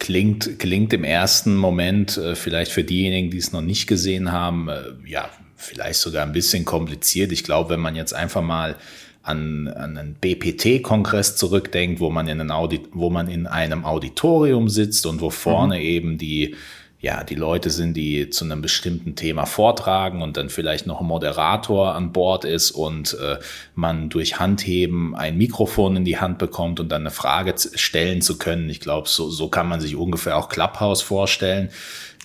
Klingt, 0.00 0.58
klingt 0.58 0.92
im 0.92 1.04
ersten 1.04 1.54
Moment 1.54 2.16
äh, 2.16 2.34
vielleicht 2.34 2.72
für 2.72 2.82
diejenigen, 2.82 3.30
die 3.30 3.38
es 3.38 3.52
noch 3.52 3.60
nicht 3.60 3.86
gesehen 3.86 4.32
haben, 4.32 4.68
äh, 4.68 4.80
ja, 5.06 5.30
vielleicht 5.56 6.00
sogar 6.00 6.24
ein 6.24 6.32
bisschen 6.32 6.64
kompliziert. 6.64 7.30
Ich 7.32 7.44
glaube, 7.44 7.70
wenn 7.70 7.80
man 7.80 7.94
jetzt 7.94 8.14
einfach 8.14 8.42
mal 8.42 8.76
an, 9.22 9.68
an 9.68 9.98
einen 9.98 10.14
BPT-Kongress 10.14 11.36
zurückdenkt, 11.36 12.00
wo 12.00 12.10
man, 12.10 12.26
in 12.28 12.40
ein 12.40 12.50
Audit, 12.50 12.88
wo 12.92 13.10
man 13.10 13.28
in 13.28 13.46
einem 13.46 13.84
Auditorium 13.84 14.68
sitzt 14.68 15.04
und 15.04 15.20
wo 15.20 15.30
vorne 15.30 15.76
mhm. 15.76 15.82
eben 15.82 16.18
die, 16.18 16.56
ja, 17.02 17.24
die 17.24 17.34
Leute 17.34 17.70
sind, 17.70 17.94
die 17.94 18.28
zu 18.28 18.44
einem 18.44 18.60
bestimmten 18.60 19.16
Thema 19.16 19.46
vortragen 19.46 20.20
und 20.20 20.36
dann 20.36 20.50
vielleicht 20.50 20.86
noch 20.86 21.00
ein 21.00 21.06
Moderator 21.06 21.94
an 21.94 22.12
Bord 22.12 22.44
ist 22.44 22.72
und 22.72 23.14
äh, 23.14 23.38
man 23.74 24.10
durch 24.10 24.38
Handheben 24.38 25.14
ein 25.14 25.38
Mikrofon 25.38 25.96
in 25.96 26.04
die 26.04 26.18
Hand 26.18 26.36
bekommt 26.36 26.78
und 26.78 26.90
dann 26.90 27.02
eine 27.02 27.10
Frage 27.10 27.54
stellen 27.56 28.20
zu 28.20 28.36
können. 28.36 28.68
Ich 28.68 28.80
glaube, 28.80 29.08
so, 29.08 29.30
so 29.30 29.48
kann 29.48 29.66
man 29.66 29.80
sich 29.80 29.96
ungefähr 29.96 30.36
auch 30.36 30.50
Clubhouse 30.50 31.00
vorstellen. 31.00 31.70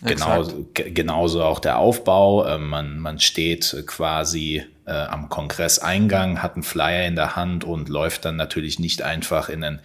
Genau, 0.04 0.46
genauso 0.74 1.42
auch 1.42 1.60
der 1.60 1.78
Aufbau. 1.78 2.46
Äh, 2.46 2.58
man, 2.58 3.00
man 3.00 3.20
steht 3.20 3.84
quasi 3.86 4.62
äh, 4.86 4.92
am 4.92 5.30
Kongresseingang, 5.30 6.44
hat 6.44 6.56
einen 6.56 6.64
Flyer 6.64 7.08
in 7.08 7.16
der 7.16 7.38
Hand 7.38 7.64
und 7.64 7.88
läuft 7.88 8.26
dann 8.26 8.36
natürlich 8.36 8.78
nicht 8.80 9.02
einfach 9.04 9.48
in 9.48 9.64
einen 9.64 9.80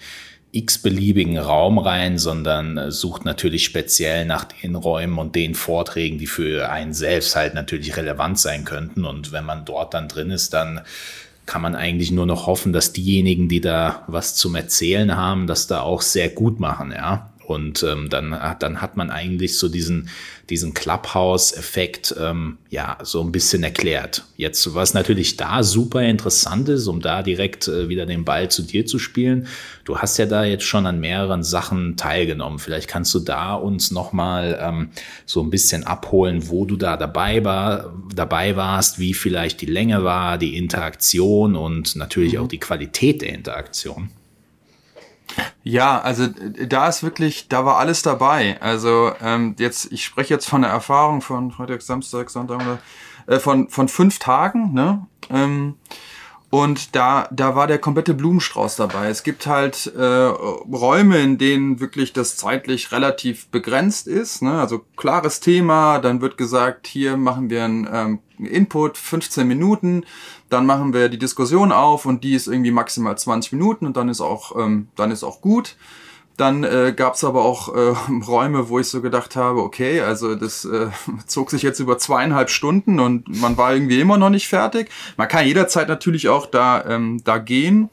x-beliebigen 0.52 1.38
Raum 1.38 1.78
rein, 1.78 2.18
sondern 2.18 2.76
äh, 2.76 2.90
sucht 2.90 3.24
natürlich 3.24 3.64
speziell 3.64 4.24
nach 4.24 4.44
den 4.44 4.74
Räumen 4.74 5.18
und 5.18 5.34
den 5.34 5.54
Vorträgen, 5.54 6.18
die 6.18 6.26
für 6.26 6.70
einen 6.70 6.92
selbst 6.92 7.36
halt 7.36 7.54
natürlich 7.54 7.96
relevant 7.96 8.38
sein 8.38 8.64
könnten. 8.64 9.04
Und 9.04 9.32
wenn 9.32 9.44
man 9.44 9.64
dort 9.64 9.94
dann 9.94 10.08
drin 10.08 10.30
ist, 10.30 10.52
dann 10.52 10.80
kann 11.46 11.62
man 11.62 11.74
eigentlich 11.74 12.10
nur 12.10 12.26
noch 12.26 12.46
hoffen, 12.46 12.72
dass 12.72 12.92
diejenigen, 12.92 13.48
die 13.48 13.60
da 13.60 14.04
was 14.06 14.34
zum 14.34 14.54
Erzählen 14.54 15.16
haben, 15.16 15.46
das 15.46 15.66
da 15.66 15.82
auch 15.82 16.02
sehr 16.02 16.28
gut 16.28 16.60
machen, 16.60 16.92
ja. 16.92 17.29
Und 17.50 17.82
ähm, 17.82 18.08
dann, 18.08 18.30
dann 18.60 18.80
hat 18.80 18.96
man 18.96 19.10
eigentlich 19.10 19.58
so 19.58 19.68
diesen, 19.68 20.08
diesen 20.50 20.72
Clubhouse-Effekt 20.72 22.14
ähm, 22.16 22.58
ja 22.70 22.96
so 23.02 23.20
ein 23.22 23.32
bisschen 23.32 23.64
erklärt. 23.64 24.24
Jetzt, 24.36 24.72
was 24.76 24.94
natürlich 24.94 25.36
da 25.36 25.64
super 25.64 26.00
interessant 26.00 26.68
ist, 26.68 26.86
um 26.86 27.00
da 27.00 27.24
direkt 27.24 27.66
äh, 27.66 27.88
wieder 27.88 28.06
den 28.06 28.24
Ball 28.24 28.52
zu 28.52 28.62
dir 28.62 28.86
zu 28.86 29.00
spielen, 29.00 29.48
du 29.84 29.98
hast 29.98 30.16
ja 30.18 30.26
da 30.26 30.44
jetzt 30.44 30.62
schon 30.62 30.86
an 30.86 31.00
mehreren 31.00 31.42
Sachen 31.42 31.96
teilgenommen. 31.96 32.60
Vielleicht 32.60 32.86
kannst 32.86 33.12
du 33.14 33.18
da 33.18 33.54
uns 33.54 33.90
nochmal 33.90 34.56
ähm, 34.62 34.90
so 35.26 35.42
ein 35.42 35.50
bisschen 35.50 35.82
abholen, 35.82 36.48
wo 36.50 36.66
du 36.66 36.76
da 36.76 36.96
dabei, 36.96 37.44
war, 37.44 37.92
dabei 38.14 38.54
warst, 38.54 39.00
wie 39.00 39.12
vielleicht 39.12 39.60
die 39.60 39.66
Länge 39.66 40.04
war, 40.04 40.38
die 40.38 40.56
Interaktion 40.56 41.56
und 41.56 41.96
natürlich 41.96 42.34
mhm. 42.34 42.42
auch 42.42 42.48
die 42.48 42.60
Qualität 42.60 43.22
der 43.22 43.30
Interaktion. 43.30 44.10
Ja, 45.62 46.00
also 46.00 46.26
da 46.26 46.88
ist 46.88 47.02
wirklich, 47.02 47.48
da 47.48 47.64
war 47.64 47.78
alles 47.78 48.02
dabei. 48.02 48.60
Also 48.60 49.12
ähm, 49.22 49.54
jetzt, 49.58 49.92
ich 49.92 50.04
spreche 50.04 50.34
jetzt 50.34 50.48
von 50.48 50.62
der 50.62 50.70
Erfahrung 50.70 51.20
von 51.20 51.50
Freitag, 51.50 51.82
Samstag, 51.82 52.30
Sonntag 52.30 52.80
äh, 53.26 53.38
von 53.38 53.68
von 53.68 53.88
fünf 53.88 54.18
Tagen. 54.18 54.72
Ne? 54.72 55.06
Ähm, 55.30 55.76
und 56.50 56.96
da, 56.96 57.28
da 57.30 57.54
war 57.54 57.68
der 57.68 57.78
komplette 57.78 58.12
Blumenstrauß 58.12 58.74
dabei. 58.74 59.08
Es 59.08 59.22
gibt 59.22 59.46
halt 59.46 59.86
äh, 59.96 60.02
Räume, 60.02 61.18
in 61.18 61.38
denen 61.38 61.78
wirklich 61.78 62.12
das 62.12 62.36
zeitlich 62.36 62.90
relativ 62.90 63.46
begrenzt 63.48 64.08
ist. 64.08 64.42
Ne? 64.42 64.58
Also 64.60 64.84
klares 64.96 65.38
Thema, 65.38 66.00
dann 66.00 66.20
wird 66.20 66.36
gesagt, 66.36 66.88
hier 66.88 67.16
machen 67.16 67.50
wir 67.50 67.64
einen 67.64 67.88
ähm, 67.92 68.18
Input, 68.38 68.98
15 68.98 69.46
Minuten, 69.46 70.04
dann 70.50 70.66
machen 70.66 70.92
wir 70.92 71.08
die 71.08 71.18
Diskussion 71.18 71.72
auf 71.72 72.04
und 72.04 72.24
die 72.24 72.34
ist 72.34 72.46
irgendwie 72.46 72.72
maximal 72.72 73.16
20 73.16 73.52
Minuten 73.52 73.86
und 73.86 73.96
dann 73.96 74.08
ist 74.08 74.20
auch, 74.20 74.56
ähm, 74.58 74.88
dann 74.96 75.10
ist 75.10 75.24
auch 75.24 75.40
gut. 75.40 75.76
Dann 76.36 76.64
äh, 76.64 76.94
gab 76.96 77.14
es 77.14 77.24
aber 77.24 77.44
auch 77.44 77.74
äh, 77.74 77.94
Räume, 78.26 78.68
wo 78.68 78.78
ich 78.78 78.88
so 78.88 79.00
gedacht 79.00 79.36
habe, 79.36 79.62
okay, 79.62 80.00
also 80.00 80.34
das 80.34 80.64
äh, 80.64 80.88
zog 81.26 81.50
sich 81.50 81.62
jetzt 81.62 81.80
über 81.80 81.98
zweieinhalb 81.98 82.50
Stunden 82.50 83.00
und 83.00 83.28
man 83.40 83.56
war 83.56 83.74
irgendwie 83.74 84.00
immer 84.00 84.18
noch 84.18 84.30
nicht 84.30 84.48
fertig. 84.48 84.90
Man 85.16 85.28
kann 85.28 85.46
jederzeit 85.46 85.88
natürlich 85.88 86.28
auch 86.28 86.46
da, 86.46 86.84
ähm, 86.86 87.22
da 87.24 87.38
gehen. 87.38 87.90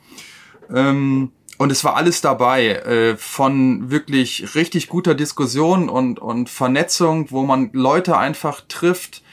Ähm, 0.73 1.31
und 1.59 1.71
es 1.71 1.83
war 1.83 1.95
alles 1.95 2.21
dabei, 2.21 2.67
äh, 2.67 3.17
von 3.17 3.89
wirklich 3.89 4.55
richtig 4.55 4.89
guter 4.89 5.15
Diskussion 5.15 5.89
und, 5.89 6.19
und 6.19 6.49
Vernetzung, 6.49 7.31
wo 7.31 7.43
man 7.43 7.71
Leute 7.73 8.17
einfach 8.17 8.61
trifft, 8.67 9.23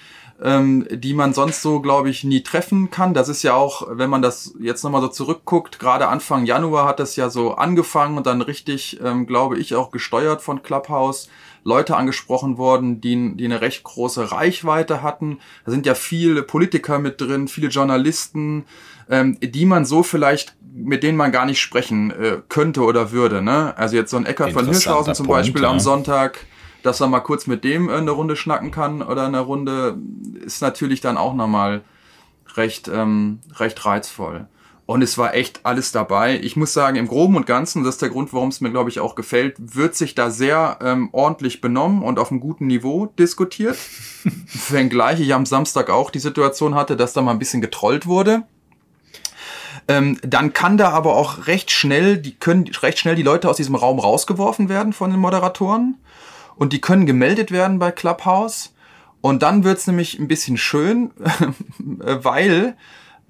ähm, 0.45 0.87
die 0.91 1.15
man 1.15 1.33
sonst 1.33 1.63
so, 1.63 1.81
glaube 1.81 2.11
ich, 2.11 2.23
nie 2.23 2.43
treffen 2.43 2.91
kann. 2.91 3.15
Das 3.15 3.31
ist 3.31 3.43
ja 3.43 3.55
auch, 3.55 3.89
wenn 3.91 4.11
man 4.11 4.21
das 4.21 4.55
jetzt 4.61 4.85
nochmal 4.85 5.01
so 5.01 5.09
zurückguckt, 5.09 5.79
gerade 5.79 6.09
Anfang 6.09 6.45
Januar 6.45 6.87
hat 6.87 7.01
das 7.01 7.17
ja 7.17 7.31
so 7.31 7.55
angefangen 7.55 8.19
und 8.19 8.27
dann 8.27 8.43
richtig, 8.43 9.01
ähm, 9.03 9.27
glaube 9.27 9.59
ich, 9.59 9.75
auch 9.75 9.91
gesteuert 9.91 10.43
von 10.43 10.63
Clubhouse. 10.63 11.29
Leute 11.67 11.97
angesprochen 11.97 12.59
worden, 12.59 13.01
die, 13.01 13.37
die 13.39 13.47
eine 13.47 13.63
recht 13.63 13.85
große 13.85 14.33
Reichweite 14.33 15.03
hatten. 15.03 15.39
Da 15.65 15.71
sind 15.71 15.87
ja 15.87 15.95
viele 15.95 16.43
Politiker 16.43 16.99
mit 16.99 17.23
drin, 17.23 17.49
viele 17.49 17.69
Journalisten, 17.69 18.67
ähm, 19.09 19.39
die 19.41 19.65
man 19.65 19.87
so 19.87 20.03
vielleicht, 20.03 20.57
mit 20.75 21.03
denen 21.03 21.17
man 21.17 21.33
gar 21.33 21.47
nicht 21.47 21.63
sprechen 21.63 22.11
äh, 22.11 22.43
könnte 22.51 22.83
oder 22.83 23.13
würde. 23.13 23.41
Ne? 23.41 23.73
Also 23.79 23.97
jetzt 23.97 24.11
so 24.11 24.19
ein 24.19 24.27
Eckart 24.27 24.53
von 24.53 24.67
Hirschhausen 24.67 25.15
zum 25.15 25.25
Punkt, 25.25 25.41
Beispiel 25.41 25.63
ja. 25.63 25.71
am 25.71 25.81
Sonntag, 25.81 26.45
dass 26.85 27.01
er 27.01 27.09
mal 27.09 27.21
kurz 27.21 27.47
mit 27.47 27.65
dem 27.65 27.89
äh, 27.89 27.95
eine 27.95 28.13
Runde 28.13 28.37
schnacken 28.37 28.71
kann 28.71 29.03
oder 29.03 29.27
eine 29.27 29.41
Runde, 29.41 29.99
ist 30.45 30.63
natürlich 30.63 31.01
dann 31.01 31.17
auch 31.17 31.35
nochmal 31.35 31.83
recht, 32.57 32.89
ähm, 32.89 33.41
recht 33.57 33.85
reizvoll. 33.85 34.47
Und 34.87 35.01
es 35.01 35.17
war 35.17 35.35
echt 35.35 35.61
alles 35.65 35.93
dabei. 35.93 36.39
Ich 36.43 36.57
muss 36.57 36.75
sagen, 36.75 36.97
im 36.97 37.09
Groben 37.09 37.37
und 37.37 37.47
Ganzen, 37.47 37.85
das 37.85 37.95
ist 37.95 38.03
der 38.03 38.11
Grund, 38.11 38.35
warum 38.35 38.51
es 38.51 38.61
mir, 38.61 38.71
glaube 38.71 38.91
ich, 38.91 39.01
auch 39.01 39.15
gefällt, 39.15 39.57
wird 39.59 39.95
sich 39.95 40.15
da 40.15 40.31
sehr 40.31 40.79
ähm, 40.83 41.09
ordentlich 41.13 41.63
benommen 41.63 42.03
und 42.03 42.19
auf 42.19 42.31
einem 42.31 42.41
guten 42.41 42.67
Niveau 42.67 43.07
diskutiert. 43.07 43.79
Wenngleich 44.69 45.21
ich 45.21 45.33
am 45.33 45.47
Samstag 45.47 45.89
auch 45.89 46.11
die 46.11 46.19
Situation 46.19 46.75
hatte, 46.75 46.99
dass 46.99 47.15
da 47.15 47.23
mal 47.23 47.31
ein 47.31 47.39
bisschen 47.39 47.63
getrollt 47.63 48.07
wurde. 48.07 48.43
Ähm, 49.89 50.19
dann 50.23 50.53
kann 50.53 50.77
da 50.77 50.91
aber 50.91 51.17
auch 51.17 51.47
recht 51.47 51.71
schnell, 51.71 52.19
die 52.19 52.35
können 52.35 52.67
recht 52.83 52.99
schnell 52.99 53.15
die 53.15 53.23
Leute 53.23 53.49
aus 53.49 53.57
diesem 53.57 53.75
Raum 53.75 53.99
rausgeworfen 53.99 54.69
werden 54.69 54.93
von 54.93 55.11
den 55.11 55.21
Moderatoren 55.21 55.97
und 56.57 56.73
die 56.73 56.81
können 56.81 57.07
gemeldet 57.07 57.51
werden 57.51 57.79
bei 57.79 57.91
Clubhouse. 57.91 58.75
Und 59.21 59.43
dann 59.43 59.65
wird's 59.65 59.87
nämlich 59.87 60.19
ein 60.19 60.29
bisschen 60.29 60.59
schön, 60.59 61.11
weil 61.79 62.77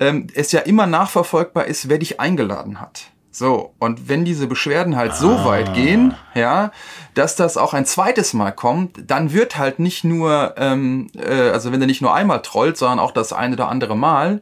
ähm, 0.00 0.26
es 0.34 0.50
ja 0.52 0.60
immer 0.60 0.86
nachverfolgbar 0.86 1.66
ist, 1.66 1.88
wer 1.88 1.98
dich 1.98 2.20
eingeladen 2.20 2.80
hat. 2.80 3.12
So, 3.30 3.74
und 3.80 4.08
wenn 4.08 4.24
diese 4.24 4.46
Beschwerden 4.46 4.94
halt 4.94 5.14
so 5.16 5.30
ah. 5.30 5.44
weit 5.44 5.74
gehen, 5.74 6.14
ja, 6.34 6.70
dass 7.14 7.34
das 7.34 7.56
auch 7.56 7.74
ein 7.74 7.84
zweites 7.84 8.32
Mal 8.32 8.52
kommt, 8.52 9.10
dann 9.10 9.32
wird 9.32 9.58
halt 9.58 9.80
nicht 9.80 10.04
nur, 10.04 10.54
ähm, 10.56 11.08
äh, 11.16 11.50
also 11.50 11.72
wenn 11.72 11.80
der 11.80 11.88
nicht 11.88 12.00
nur 12.00 12.14
einmal 12.14 12.42
trollt, 12.42 12.76
sondern 12.76 13.00
auch 13.00 13.10
das 13.10 13.32
eine 13.32 13.54
oder 13.54 13.68
andere 13.68 13.96
Mal, 13.96 14.40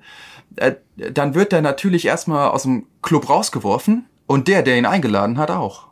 äh, 0.56 0.74
dann 0.96 1.34
wird 1.34 1.52
der 1.52 1.62
natürlich 1.62 2.04
erstmal 2.04 2.50
aus 2.50 2.64
dem 2.64 2.86
Club 3.00 3.30
rausgeworfen 3.30 4.06
und 4.26 4.46
der, 4.46 4.62
der 4.62 4.76
ihn 4.76 4.84
eingeladen 4.84 5.38
hat, 5.38 5.50
auch. 5.50 5.88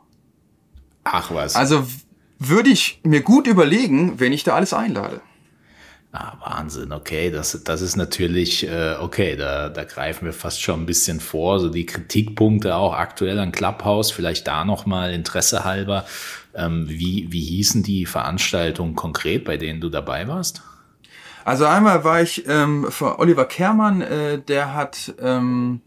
Ach 1.03 1.31
was. 1.33 1.55
Also 1.55 1.83
würde 2.43 2.69
ich 2.71 2.99
mir 3.03 3.21
gut 3.21 3.45
überlegen, 3.45 4.19
wenn 4.19 4.33
ich 4.33 4.43
da 4.43 4.55
alles 4.55 4.73
einlade. 4.73 5.21
Ah, 6.11 6.33
Wahnsinn, 6.41 6.91
okay, 6.91 7.31
das, 7.31 7.63
das 7.63 7.81
ist 7.81 7.95
natürlich, 7.95 8.67
äh, 8.67 8.95
okay, 8.99 9.37
da, 9.37 9.69
da 9.69 9.85
greifen 9.85 10.25
wir 10.25 10.33
fast 10.33 10.61
schon 10.61 10.81
ein 10.81 10.85
bisschen 10.85 11.21
vor, 11.21 11.59
so 11.59 11.69
die 11.69 11.85
Kritikpunkte 11.85 12.75
auch 12.75 12.93
aktuell 12.93 13.39
an 13.39 13.53
Clubhouse, 13.53 14.11
vielleicht 14.11 14.45
da 14.45 14.65
nochmal 14.65 15.13
Interesse 15.13 15.63
halber, 15.63 16.03
ähm, 16.53 16.89
wie, 16.89 17.27
wie 17.29 17.41
hießen 17.41 17.83
die 17.83 18.05
Veranstaltungen 18.05 18.95
konkret, 18.95 19.45
bei 19.45 19.55
denen 19.55 19.79
du 19.79 19.87
dabei 19.87 20.27
warst? 20.27 20.63
Also 21.45 21.65
einmal 21.65 22.03
war 22.03 22.21
ich 22.21 22.45
ähm, 22.47 22.87
für 22.89 23.19
Oliver 23.19 23.45
Kermann, 23.45 24.01
äh, 24.01 24.39
der 24.39 24.73
hat 24.73 25.13
ähm, 25.21 25.81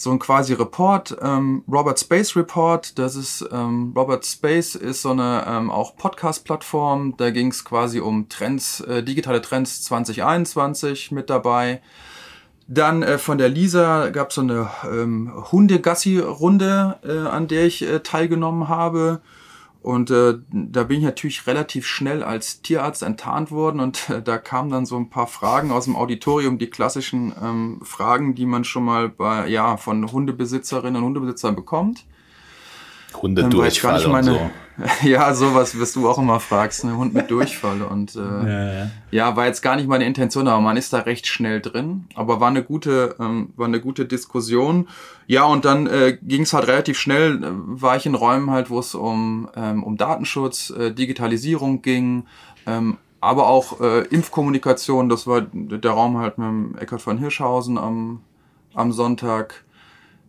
so 0.00 0.10
ein 0.10 0.18
quasi 0.18 0.54
Report, 0.54 1.14
ähm, 1.20 1.62
Robert 1.70 2.00
Space 2.00 2.34
Report. 2.34 2.98
Das 2.98 3.16
ist 3.16 3.46
ähm, 3.52 3.92
Robert 3.94 4.24
Space 4.24 4.74
ist 4.74 5.02
so 5.02 5.10
eine 5.10 5.44
ähm, 5.46 5.70
auch 5.70 5.94
Podcast-Plattform. 5.94 7.18
Da 7.18 7.28
ging 7.28 7.48
es 7.48 7.66
quasi 7.66 8.00
um 8.00 8.30
Trends, 8.30 8.80
äh, 8.80 9.02
digitale 9.02 9.42
Trends 9.42 9.82
2021 9.82 11.10
mit 11.12 11.28
dabei. 11.28 11.82
Dann 12.66 13.02
äh, 13.02 13.18
von 13.18 13.36
der 13.36 13.50
Lisa 13.50 14.08
gab 14.08 14.30
es 14.30 14.36
so 14.36 14.40
eine 14.40 14.70
ähm, 14.84 15.34
Hundegassi-Runde, 15.52 16.98
äh, 17.04 17.28
an 17.28 17.46
der 17.46 17.66
ich 17.66 17.82
äh, 17.82 18.00
teilgenommen 18.00 18.68
habe. 18.68 19.20
Und 19.82 20.10
äh, 20.10 20.34
da 20.52 20.84
bin 20.84 20.98
ich 20.98 21.04
natürlich 21.04 21.46
relativ 21.46 21.86
schnell 21.86 22.22
als 22.22 22.60
Tierarzt 22.60 23.02
enttarnt 23.02 23.50
worden 23.50 23.80
und 23.80 24.10
äh, 24.10 24.22
da 24.22 24.36
kamen 24.36 24.70
dann 24.70 24.84
so 24.84 24.96
ein 24.96 25.08
paar 25.08 25.26
Fragen 25.26 25.70
aus 25.70 25.86
dem 25.86 25.96
Auditorium, 25.96 26.58
die 26.58 26.68
klassischen 26.68 27.32
ähm, 27.42 27.80
Fragen, 27.82 28.34
die 28.34 28.44
man 28.44 28.64
schon 28.64 28.84
mal 28.84 29.08
bei, 29.08 29.48
ja, 29.48 29.78
von 29.78 30.12
Hundebesitzerinnen 30.12 30.96
und 30.96 31.04
Hundebesitzern 31.04 31.56
bekommt. 31.56 32.04
Hundedurchfall 33.14 34.02
ähm, 34.04 34.12
meine, 34.12 34.32
und 34.32 34.38
so. 34.38 34.50
Ja, 35.02 35.34
sowas 35.34 35.78
wirst 35.78 35.96
du 35.96 36.08
auch 36.08 36.18
immer 36.18 36.40
fragst, 36.40 36.84
ne? 36.84 36.96
Hund 36.96 37.14
mit 37.14 37.30
Durchfall 37.30 37.82
und 37.82 38.16
äh, 38.16 38.18
ja, 38.18 38.72
ja. 38.72 38.90
ja, 39.10 39.36
war 39.36 39.46
jetzt 39.46 39.62
gar 39.62 39.76
nicht 39.76 39.88
meine 39.88 40.04
Intention, 40.04 40.48
aber 40.48 40.60
man 40.60 40.76
ist 40.76 40.92
da 40.92 41.00
recht 41.00 41.26
schnell 41.26 41.60
drin. 41.60 42.06
Aber 42.14 42.40
war 42.40 42.48
eine 42.48 42.62
gute, 42.62 43.16
ähm, 43.20 43.52
war 43.56 43.66
eine 43.66 43.80
gute 43.80 44.06
Diskussion. 44.06 44.88
Ja, 45.26 45.44
und 45.44 45.64
dann 45.64 45.86
äh, 45.86 46.18
ging 46.22 46.42
es 46.42 46.52
halt 46.52 46.66
relativ 46.66 46.98
schnell, 46.98 47.42
äh, 47.42 47.48
war 47.50 47.96
ich 47.96 48.06
in 48.06 48.14
Räumen 48.14 48.50
halt, 48.50 48.70
wo 48.70 48.78
es 48.78 48.94
um, 48.94 49.48
ähm, 49.54 49.82
um 49.82 49.96
Datenschutz, 49.96 50.70
äh, 50.70 50.92
Digitalisierung 50.92 51.82
ging, 51.82 52.24
ähm, 52.66 52.96
aber 53.20 53.48
auch 53.48 53.80
äh, 53.80 54.00
Impfkommunikation, 54.06 55.08
das 55.08 55.26
war 55.26 55.42
der 55.52 55.90
Raum 55.90 56.16
halt 56.16 56.38
mit 56.38 56.48
dem 56.48 56.78
Eckhard 56.78 57.02
von 57.02 57.18
Hirschhausen 57.18 57.76
am, 57.76 58.22
am 58.74 58.92
Sonntag 58.92 59.64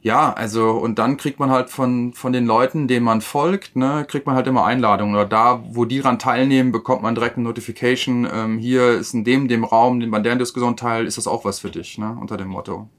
ja, 0.01 0.33
also 0.33 0.71
und 0.71 0.97
dann 0.97 1.17
kriegt 1.17 1.39
man 1.39 1.51
halt 1.51 1.69
von 1.69 2.13
von 2.13 2.33
den 2.33 2.45
Leuten, 2.45 2.87
denen 2.87 3.05
man 3.05 3.21
folgt, 3.21 3.75
ne, 3.75 4.05
kriegt 4.07 4.25
man 4.25 4.35
halt 4.35 4.47
immer 4.47 4.65
Einladungen 4.65 5.13
oder 5.13 5.25
da, 5.25 5.63
wo 5.69 5.85
die 5.85 5.99
ran 5.99 6.17
teilnehmen, 6.17 6.71
bekommt 6.71 7.03
man 7.03 7.13
direkt 7.13 7.37
eine 7.37 7.43
Notification. 7.43 8.27
Ähm, 8.31 8.57
hier 8.57 8.91
ist 8.91 9.13
in 9.13 9.23
dem 9.23 9.47
dem 9.47 9.63
Raum, 9.63 9.99
den 9.99 10.09
man 10.09 10.23
deren 10.23 10.39
Diskussion 10.39 10.75
teil, 10.75 11.05
ist 11.05 11.17
das 11.17 11.27
auch 11.27 11.45
was 11.45 11.59
für 11.59 11.69
dich, 11.69 11.97
ne, 11.99 12.17
unter 12.19 12.37
dem 12.37 12.47
Motto. 12.47 12.89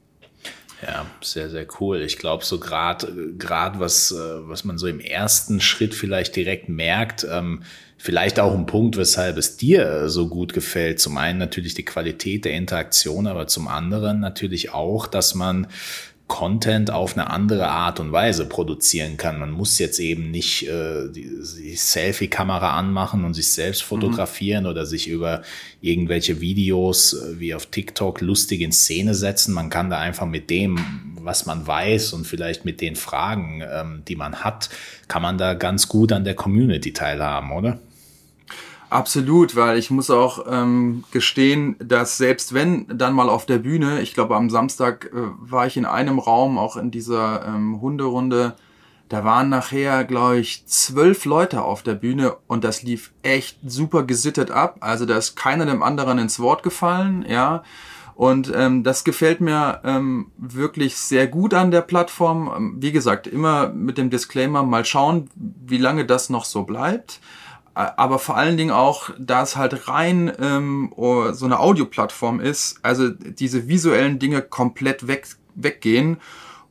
Ja, 0.85 1.05
sehr, 1.21 1.49
sehr 1.49 1.65
cool. 1.79 2.01
Ich 2.01 2.17
glaube, 2.17 2.43
so 2.43 2.59
gerade, 2.59 3.33
gerade 3.37 3.79
was, 3.79 4.11
äh, 4.11 4.47
was 4.47 4.63
man 4.63 4.77
so 4.77 4.87
im 4.87 4.99
ersten 4.99 5.61
Schritt 5.61 5.93
vielleicht 5.95 6.35
direkt 6.35 6.67
merkt, 6.67 7.25
ähm, 7.29 7.63
vielleicht 7.97 8.39
auch 8.39 8.53
ein 8.53 8.65
Punkt, 8.65 8.97
weshalb 8.97 9.37
es 9.37 9.55
dir 9.55 9.85
äh, 9.85 10.09
so 10.09 10.27
gut 10.27 10.53
gefällt. 10.53 10.99
Zum 10.99 11.17
einen 11.17 11.39
natürlich 11.39 11.73
die 11.73 11.85
Qualität 11.85 12.43
der 12.43 12.53
Interaktion, 12.53 13.27
aber 13.27 13.47
zum 13.47 13.69
anderen 13.69 14.19
natürlich 14.19 14.73
auch, 14.73 15.07
dass 15.07 15.35
man 15.35 15.67
Content 16.33 16.89
auf 16.89 17.15
eine 17.15 17.29
andere 17.29 17.67
Art 17.67 17.99
und 17.99 18.11
Weise 18.11 18.47
produzieren 18.47 19.17
kann. 19.17 19.37
Man 19.37 19.51
muss 19.51 19.77
jetzt 19.77 19.99
eben 19.99 20.31
nicht 20.31 20.67
äh, 20.67 21.07
die, 21.07 21.29
die 21.29 21.75
Selfie-Kamera 21.75 22.75
anmachen 22.75 23.23
und 23.23 23.35
sich 23.35 23.51
selbst 23.51 23.83
mhm. 23.83 23.85
fotografieren 23.85 24.63
mhm. 24.63 24.71
oder 24.71 24.87
sich 24.87 25.07
über 25.07 25.43
irgendwelche 25.79 26.41
Videos 26.41 27.13
äh, 27.13 27.39
wie 27.39 27.53
auf 27.53 27.67
TikTok 27.67 28.19
lustig 28.21 28.61
in 28.61 28.71
Szene 28.71 29.13
setzen. 29.13 29.53
Man 29.53 29.69
kann 29.69 29.91
da 29.91 29.99
einfach 29.99 30.25
mit 30.25 30.49
dem, 30.49 30.79
was 31.21 31.45
man 31.45 31.67
weiß 31.67 32.13
und 32.13 32.25
vielleicht 32.25 32.65
mit 32.65 32.81
den 32.81 32.95
Fragen, 32.95 33.61
ähm, 33.71 34.01
die 34.07 34.15
man 34.15 34.37
hat, 34.43 34.71
kann 35.07 35.21
man 35.21 35.37
da 35.37 35.53
ganz 35.53 35.87
gut 35.87 36.11
an 36.11 36.23
der 36.23 36.33
Community 36.33 36.93
teilhaben, 36.93 37.51
oder? 37.51 37.77
Absolut, 38.93 39.55
weil 39.55 39.79
ich 39.79 39.89
muss 39.89 40.11
auch 40.11 40.45
ähm, 40.47 41.03
gestehen, 41.09 41.75
dass 41.79 42.17
selbst 42.17 42.53
wenn 42.53 42.85
dann 42.87 43.15
mal 43.15 43.27
auf 43.27 43.47
der 43.47 43.57
Bühne, 43.57 44.01
ich 44.01 44.13
glaube 44.13 44.35
am 44.35 44.51
Samstag 44.51 45.09
äh, 45.11 45.31
war 45.39 45.65
ich 45.65 45.77
in 45.77 45.85
einem 45.85 46.19
Raum, 46.19 46.59
auch 46.59 46.77
in 46.77 46.91
dieser 46.91 47.43
ähm, 47.43 47.81
Hunderunde, 47.81 48.53
da 49.09 49.23
waren 49.23 49.49
nachher, 49.49 50.03
glaube 50.03 50.37
ich, 50.37 50.67
zwölf 50.67 51.25
Leute 51.25 51.63
auf 51.63 51.81
der 51.81 51.95
Bühne 51.95 52.35
und 52.45 52.63
das 52.63 52.83
lief 52.83 53.11
echt 53.23 53.57
super 53.65 54.03
gesittet 54.03 54.51
ab. 54.51 54.77
Also 54.81 55.07
da 55.07 55.17
ist 55.17 55.35
keiner 55.35 55.65
dem 55.65 55.81
anderen 55.81 56.19
ins 56.19 56.39
Wort 56.39 56.61
gefallen, 56.61 57.25
ja. 57.27 57.63
Und 58.13 58.51
ähm, 58.55 58.83
das 58.83 59.03
gefällt 59.03 59.41
mir 59.41 59.81
ähm, 59.83 60.27
wirklich 60.37 60.97
sehr 60.97 61.25
gut 61.25 61.55
an 61.55 61.71
der 61.71 61.81
Plattform. 61.81 62.53
Ähm, 62.55 62.75
wie 62.77 62.91
gesagt, 62.91 63.25
immer 63.25 63.69
mit 63.69 63.97
dem 63.97 64.11
Disclaimer, 64.11 64.61
mal 64.61 64.85
schauen, 64.85 65.31
wie 65.35 65.79
lange 65.79 66.05
das 66.05 66.29
noch 66.29 66.45
so 66.45 66.61
bleibt 66.61 67.19
aber 67.73 68.19
vor 68.19 68.37
allen 68.37 68.57
Dingen 68.57 68.71
auch, 68.71 69.09
da 69.17 69.41
es 69.41 69.55
halt 69.55 69.87
rein 69.87 70.31
ähm, 70.39 70.93
so 70.95 71.45
eine 71.45 71.59
Audioplattform 71.59 72.39
ist, 72.39 72.79
also 72.83 73.09
diese 73.09 73.67
visuellen 73.67 74.19
Dinge 74.19 74.41
komplett 74.41 75.07
weg, 75.07 75.27
weggehen. 75.55 76.17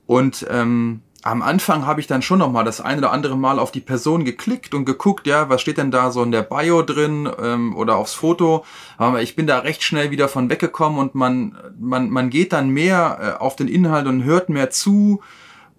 Und 0.06 0.46
ähm, 0.50 1.02
am 1.24 1.42
Anfang 1.42 1.86
habe 1.86 2.00
ich 2.00 2.08
dann 2.08 2.22
schon 2.22 2.40
noch 2.40 2.50
mal 2.50 2.64
das 2.64 2.80
eine 2.80 2.98
oder 2.98 3.12
andere 3.12 3.36
Mal 3.36 3.58
auf 3.58 3.70
die 3.70 3.80
Person 3.80 4.24
geklickt 4.24 4.74
und 4.74 4.84
geguckt, 4.84 5.26
ja, 5.26 5.48
was 5.48 5.60
steht 5.60 5.78
denn 5.78 5.92
da 5.92 6.10
so 6.10 6.22
in 6.22 6.32
der 6.32 6.42
Bio 6.42 6.82
drin 6.82 7.30
ähm, 7.40 7.76
oder 7.76 7.96
aufs 7.96 8.14
Foto. 8.14 8.64
Aber 8.96 9.22
ich 9.22 9.36
bin 9.36 9.46
da 9.46 9.60
recht 9.60 9.84
schnell 9.84 10.10
wieder 10.10 10.28
von 10.28 10.50
weggekommen 10.50 10.98
und 10.98 11.14
man, 11.14 11.56
man, 11.78 12.10
man 12.10 12.28
geht 12.28 12.52
dann 12.52 12.70
mehr 12.70 13.36
äh, 13.38 13.42
auf 13.42 13.54
den 13.54 13.68
Inhalt 13.68 14.06
und 14.06 14.24
hört 14.24 14.48
mehr 14.48 14.70
zu 14.70 15.20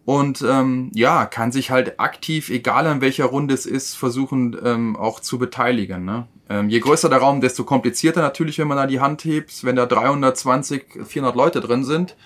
und 0.05 0.41
ähm, 0.41 0.91
ja, 0.93 1.25
kann 1.25 1.51
sich 1.51 1.71
halt 1.71 1.99
aktiv, 1.99 2.49
egal 2.49 2.85
in 2.87 3.01
welcher 3.01 3.25
Runde 3.25 3.53
es 3.53 3.65
ist, 3.65 3.95
versuchen 3.95 4.57
ähm, 4.63 4.95
auch 4.97 5.21
zu 5.21 5.39
beteiligen. 5.39 6.03
Ne? 6.03 6.27
Ähm, 6.49 6.69
je 6.69 6.79
größer 6.79 7.07
der 7.07 7.19
Raum, 7.19 7.39
desto 7.39 7.63
komplizierter 7.63 8.21
natürlich, 8.21 8.59
wenn 8.59 8.67
man 8.67 8.77
da 8.77 8.85
die 8.85 8.99
Hand 8.99 9.23
hebt, 9.23 9.63
wenn 9.63 9.77
da 9.77 9.85
320, 9.85 11.05
400 11.05 11.35
Leute 11.35 11.61
drin 11.61 11.85
sind. 11.85 12.17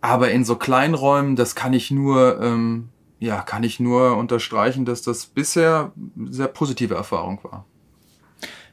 Aber 0.00 0.30
in 0.30 0.44
so 0.44 0.54
kleinen 0.54 0.94
Räumen, 0.94 1.34
das 1.34 1.56
kann 1.56 1.72
ich 1.72 1.90
nur, 1.90 2.40
ähm, 2.40 2.90
ja, 3.18 3.40
kann 3.42 3.64
ich 3.64 3.80
nur 3.80 4.16
unterstreichen, 4.16 4.84
dass 4.84 5.02
das 5.02 5.26
bisher 5.26 5.90
sehr 6.30 6.46
positive 6.46 6.94
Erfahrung 6.94 7.40
war. 7.42 7.64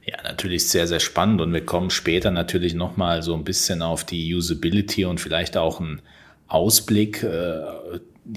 Ja, 0.06 0.22
natürlich 0.22 0.70
sehr, 0.70 0.86
sehr 0.88 1.00
spannend 1.00 1.42
und 1.42 1.54
wir 1.54 1.66
kommen 1.66 1.90
später 1.90 2.30
natürlich 2.30 2.76
nochmal 2.76 3.24
so 3.24 3.34
ein 3.34 3.46
bisschen 3.46 3.82
auf 3.82 4.04
die 4.04 4.36
Usability 4.36 5.06
und 5.06 5.20
vielleicht 5.20 5.58
auch 5.58 5.80
ein 5.80 6.02
Ausblick 6.54 7.24
äh, 7.24 7.64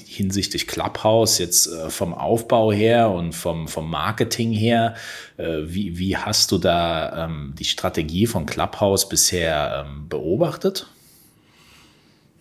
hinsichtlich 0.05 0.67
Clubhouse 0.67 1.39
jetzt 1.39 1.67
äh, 1.67 1.91
vom 1.91 2.13
Aufbau 2.13 2.73
her 2.73 3.11
und 3.11 3.35
vom, 3.35 3.69
vom 3.69 3.89
Marketing 3.89 4.53
her. 4.53 4.95
Äh, 5.37 5.63
wie, 5.65 5.99
wie 5.99 6.17
hast 6.17 6.51
du 6.51 6.59
da 6.59 7.25
ähm, 7.25 7.55
die 7.59 7.65
Strategie 7.65 8.27
von 8.27 8.47
Clubhouse 8.47 9.09
bisher 9.09 9.87
ähm, 9.87 10.09
beobachtet? 10.09 10.89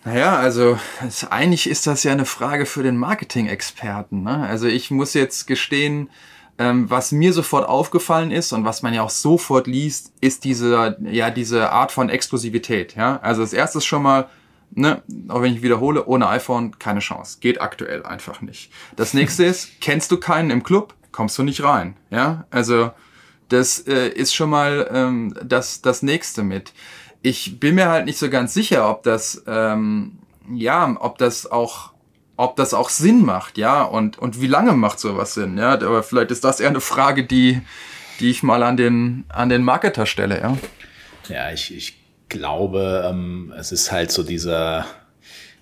Naja, 0.04 0.38
also 0.38 0.78
es, 1.06 1.26
eigentlich 1.26 1.68
ist 1.68 1.88
das 1.88 2.04
ja 2.04 2.12
eine 2.12 2.26
Frage 2.26 2.66
für 2.66 2.84
den 2.84 2.98
Marketing-Experten. 2.98 4.24
Ne? 4.24 4.48
Also 4.48 4.68
ich 4.68 4.92
muss 4.92 5.14
jetzt 5.14 5.48
gestehen, 5.48 6.10
ähm, 6.58 6.90
was 6.90 7.12
mir 7.12 7.34
sofort 7.34 7.68
aufgefallen 7.68 8.32
ist 8.32 8.54
und 8.54 8.66
was 8.66 8.82
man 8.82 8.94
ja 8.94 9.02
auch 9.02 9.10
sofort 9.10 9.68
liest, 9.68 10.14
ist 10.22 10.46
diese, 10.46 10.98
ja, 11.12 11.30
diese 11.30 11.72
Art 11.72 11.92
von 11.92 12.10
Exklusivität. 12.10 12.96
Ja? 12.96 13.20
Also 13.22 13.42
das 13.42 13.54
erste 13.54 13.80
ist 13.80 13.86
schon 13.86 14.04
mal, 14.04 14.30
ne, 14.76 15.02
auch 15.30 15.42
wenn 15.42 15.54
ich 15.54 15.64
wiederhole, 15.64 16.06
ohne 16.06 16.28
iPhone 16.28 16.78
keine 16.78 17.00
Chance. 17.00 17.38
Geht 17.40 17.62
aktuell 17.62 18.04
einfach 18.04 18.42
nicht. 18.42 18.72
Das 18.96 19.14
nächste 19.14 19.46
ist, 19.46 19.82
kennst 19.82 20.12
du 20.12 20.18
keinen 20.18 20.52
im 20.52 20.64
Club, 20.64 20.94
kommst 21.12 21.38
du 21.38 21.44
nicht 21.44 21.64
rein. 21.64 21.96
Ja, 22.12 22.46
also 22.52 22.92
das 23.50 23.80
äh, 23.88 24.10
ist 24.10 24.36
schon 24.36 24.50
mal 24.50 24.90
ähm, 24.92 25.36
das, 25.44 25.82
das 25.82 26.04
nächste 26.04 26.44
mit. 26.44 26.74
Ich 27.22 27.60
bin 27.60 27.76
mir 27.76 27.90
halt 27.90 28.06
nicht 28.06 28.20
so 28.20 28.30
ganz 28.30 28.54
sicher, 28.54 28.90
ob 28.90 29.04
das, 29.04 29.44
ähm, 29.48 30.20
ja, 30.52 30.96
ob 31.00 31.18
das 31.18 31.52
auch 31.52 31.96
ob 32.38 32.58
das 32.58 32.74
auch 32.74 32.90
Sinn 32.90 33.24
macht, 33.24 33.58
ja, 33.58 33.84
und, 33.84 34.20
und 34.20 34.42
wie 34.42 34.48
lange 34.48 34.74
macht 34.74 35.00
sowas 35.00 35.36
Sinn, 35.36 35.58
ja, 35.58 35.72
aber 35.72 36.04
vielleicht 36.04 36.32
ist 36.32 36.44
das 36.44 36.60
eher 36.60 36.68
eine 36.68 36.82
Frage, 36.82 37.24
die, 37.24 37.62
die 38.20 38.30
ich 38.30 38.44
mal 38.44 38.62
an 38.62 38.76
den, 38.76 39.24
an 39.30 39.48
den 39.48 39.64
Marketer 39.64 40.06
stelle, 40.06 40.42
ja. 40.42 40.58
Ja, 41.30 41.52
ich, 41.54 41.74
ich 41.74 42.05
glaube, 42.30 43.06
ähm, 43.10 43.54
es 43.58 43.72
ist 43.72 43.92
halt 43.92 44.12
so 44.12 44.24
dieser, 44.24 44.86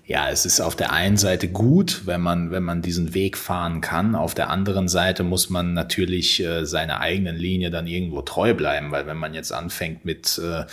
ja, 0.06 0.28
es 0.28 0.44
ist 0.44 0.60
auf 0.60 0.76
der 0.76 0.92
einen 0.92 1.16
Seite 1.16 1.48
gut, 1.48 2.02
wenn 2.04 2.20
man, 2.20 2.50
wenn 2.50 2.62
man 2.62 2.82
diesen 2.82 3.14
Weg 3.14 3.38
fahren 3.38 3.80
kann. 3.80 4.14
Auf 4.14 4.34
der 4.34 4.50
anderen 4.50 4.88
Seite 4.88 5.22
muss 5.22 5.48
man 5.48 5.72
natürlich 5.72 6.42
äh, 6.44 6.66
seiner 6.66 7.00
eigenen 7.00 7.36
Linie 7.36 7.70
dann 7.70 7.86
irgendwo 7.86 8.22
treu 8.22 8.54
bleiben, 8.54 8.90
weil 8.90 9.06
wenn 9.06 9.16
man 9.16 9.34
jetzt 9.34 9.52
anfängt 9.52 10.04
mit 10.04 10.38
äh, 10.38 10.64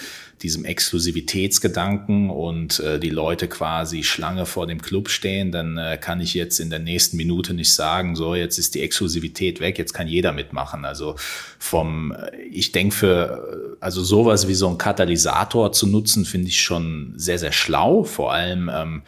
diesem 0.44 0.66
Exklusivitätsgedanken 0.66 2.30
und 2.30 2.80
äh, 2.80 3.00
die 3.00 3.10
Leute 3.10 3.48
quasi 3.48 4.04
Schlange 4.04 4.46
vor 4.46 4.68
dem 4.68 4.82
Club 4.82 5.10
stehen, 5.10 5.52
dann 5.52 5.78
äh, 5.78 5.98
kann 6.00 6.22
ich 6.22 6.34
jetzt 6.34 6.60
in 6.60 6.70
der 6.70 6.80
nächsten 6.80 7.18
Minute 7.18 7.54
nicht 7.54 7.74
sagen, 7.74 8.16
so 8.16 8.36
jetzt 8.36 8.58
ist 8.58 8.76
die 8.76 8.82
Exklusivität 8.82 9.60
weg, 9.60 9.78
jetzt 9.78 9.94
kann 9.94 10.08
jeder 10.08 10.32
mitmachen. 10.32 10.86
Also 10.86 11.16
vom, 11.60 12.12
äh, 12.12 12.42
ich 12.42 12.72
denke 12.72 12.96
für, 12.96 13.78
also 13.80 14.04
sowas 14.04 14.48
wie 14.48 14.56
so 14.56 14.68
ein 14.68 14.78
Katalysator 14.78 15.72
zu 15.72 15.88
nutzen, 15.88 16.26
finde 16.26 16.48
ich 16.48 16.62
schon 16.62 17.14
sehr, 17.16 17.40
sehr 17.40 17.52
schlau. 17.52 18.04
Vor 18.04 18.34
allem, 18.34 18.70
ähm, 18.74 19.02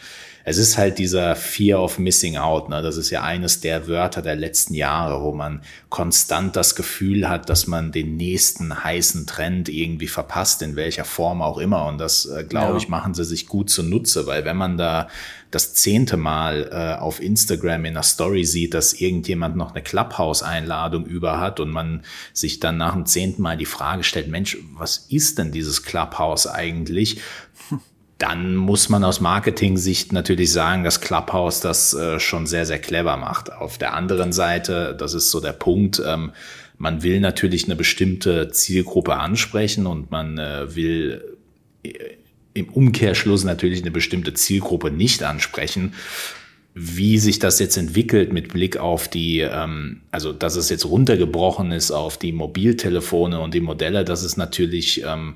es 0.45 0.57
ist 0.57 0.77
halt 0.77 0.97
dieser 0.97 1.35
Fear 1.35 1.81
of 1.81 1.99
Missing 1.99 2.37
Out. 2.37 2.69
Ne? 2.69 2.81
Das 2.81 2.97
ist 2.97 3.09
ja 3.09 3.23
eines 3.23 3.61
der 3.61 3.87
Wörter 3.87 4.21
der 4.21 4.35
letzten 4.35 4.73
Jahre, 4.73 5.23
wo 5.23 5.31
man 5.31 5.61
konstant 5.89 6.55
das 6.55 6.75
Gefühl 6.75 7.29
hat, 7.29 7.49
dass 7.49 7.67
man 7.67 7.91
den 7.91 8.17
nächsten 8.17 8.83
heißen 8.83 9.25
Trend 9.25 9.69
irgendwie 9.69 10.07
verpasst, 10.07 10.61
in 10.61 10.75
welcher 10.75 11.05
Form 11.05 11.41
auch 11.41 11.57
immer. 11.57 11.85
Und 11.85 11.97
das, 11.97 12.25
äh, 12.25 12.43
glaube 12.43 12.73
ja. 12.73 12.77
ich, 12.77 12.89
machen 12.89 13.13
sie 13.13 13.23
sich 13.23 13.47
gut 13.47 13.69
zunutze, 13.69 14.27
weil 14.27 14.43
wenn 14.43 14.57
man 14.57 14.77
da 14.77 15.07
das 15.53 15.75
zehnte 15.75 16.17
Mal 16.17 16.69
äh, 16.71 16.99
auf 16.99 17.21
Instagram 17.21 17.85
in 17.85 17.93
einer 17.93 18.03
Story 18.03 18.43
sieht, 18.43 18.73
dass 18.73 18.93
irgendjemand 18.93 19.55
noch 19.55 19.73
eine 19.73 19.83
Clubhouse-Einladung 19.83 21.05
über 21.05 21.39
hat 21.39 21.59
und 21.59 21.69
man 21.69 22.01
sich 22.33 22.59
dann 22.59 22.77
nach 22.77 22.93
dem 22.93 23.05
zehnten 23.05 23.43
Mal 23.43 23.55
die 23.55 23.67
Frage 23.67 24.03
stellt, 24.03 24.29
Mensch, 24.29 24.57
was 24.73 25.05
ist 25.09 25.37
denn 25.37 25.51
dieses 25.51 25.83
Clubhouse 25.83 26.47
eigentlich? 26.47 27.21
Dann 28.23 28.55
muss 28.55 28.87
man 28.87 29.03
aus 29.03 29.19
Marketing-Sicht 29.19 30.13
natürlich 30.13 30.49
sagen, 30.53 30.85
dass 30.85 31.01
Clubhouse 31.01 31.59
das 31.59 31.93
äh, 31.93 32.21
schon 32.21 32.47
sehr, 32.47 32.65
sehr 32.65 32.79
clever 32.79 33.17
macht. 33.17 33.51
Auf 33.51 33.77
der 33.77 33.93
anderen 33.95 34.31
Seite, 34.31 34.95
das 34.97 35.13
ist 35.13 35.29
so 35.29 35.41
der 35.41 35.51
Punkt, 35.51 36.01
ähm, 36.07 36.31
man 36.77 37.03
will 37.03 37.19
natürlich 37.19 37.65
eine 37.65 37.75
bestimmte 37.75 38.49
Zielgruppe 38.49 39.15
ansprechen 39.15 39.85
und 39.85 40.09
man 40.09 40.37
äh, 40.37 40.73
will 40.73 41.35
äh, 41.83 41.91
im 42.53 42.69
Umkehrschluss 42.69 43.43
natürlich 43.43 43.81
eine 43.81 43.91
bestimmte 43.91 44.33
Zielgruppe 44.33 44.89
nicht 44.89 45.21
ansprechen. 45.21 45.93
Wie 46.73 47.19
sich 47.19 47.39
das 47.39 47.59
jetzt 47.59 47.75
entwickelt 47.75 48.31
mit 48.31 48.53
Blick 48.53 48.77
auf 48.77 49.09
die, 49.09 49.41
ähm, 49.41 49.99
also 50.11 50.31
dass 50.31 50.55
es 50.55 50.69
jetzt 50.69 50.85
runtergebrochen 50.85 51.73
ist 51.73 51.91
auf 51.91 52.17
die 52.17 52.31
Mobiltelefone 52.31 53.41
und 53.41 53.53
die 53.53 53.59
Modelle, 53.59 54.05
das 54.05 54.23
ist 54.23 54.37
natürlich, 54.37 55.03
ähm, 55.03 55.35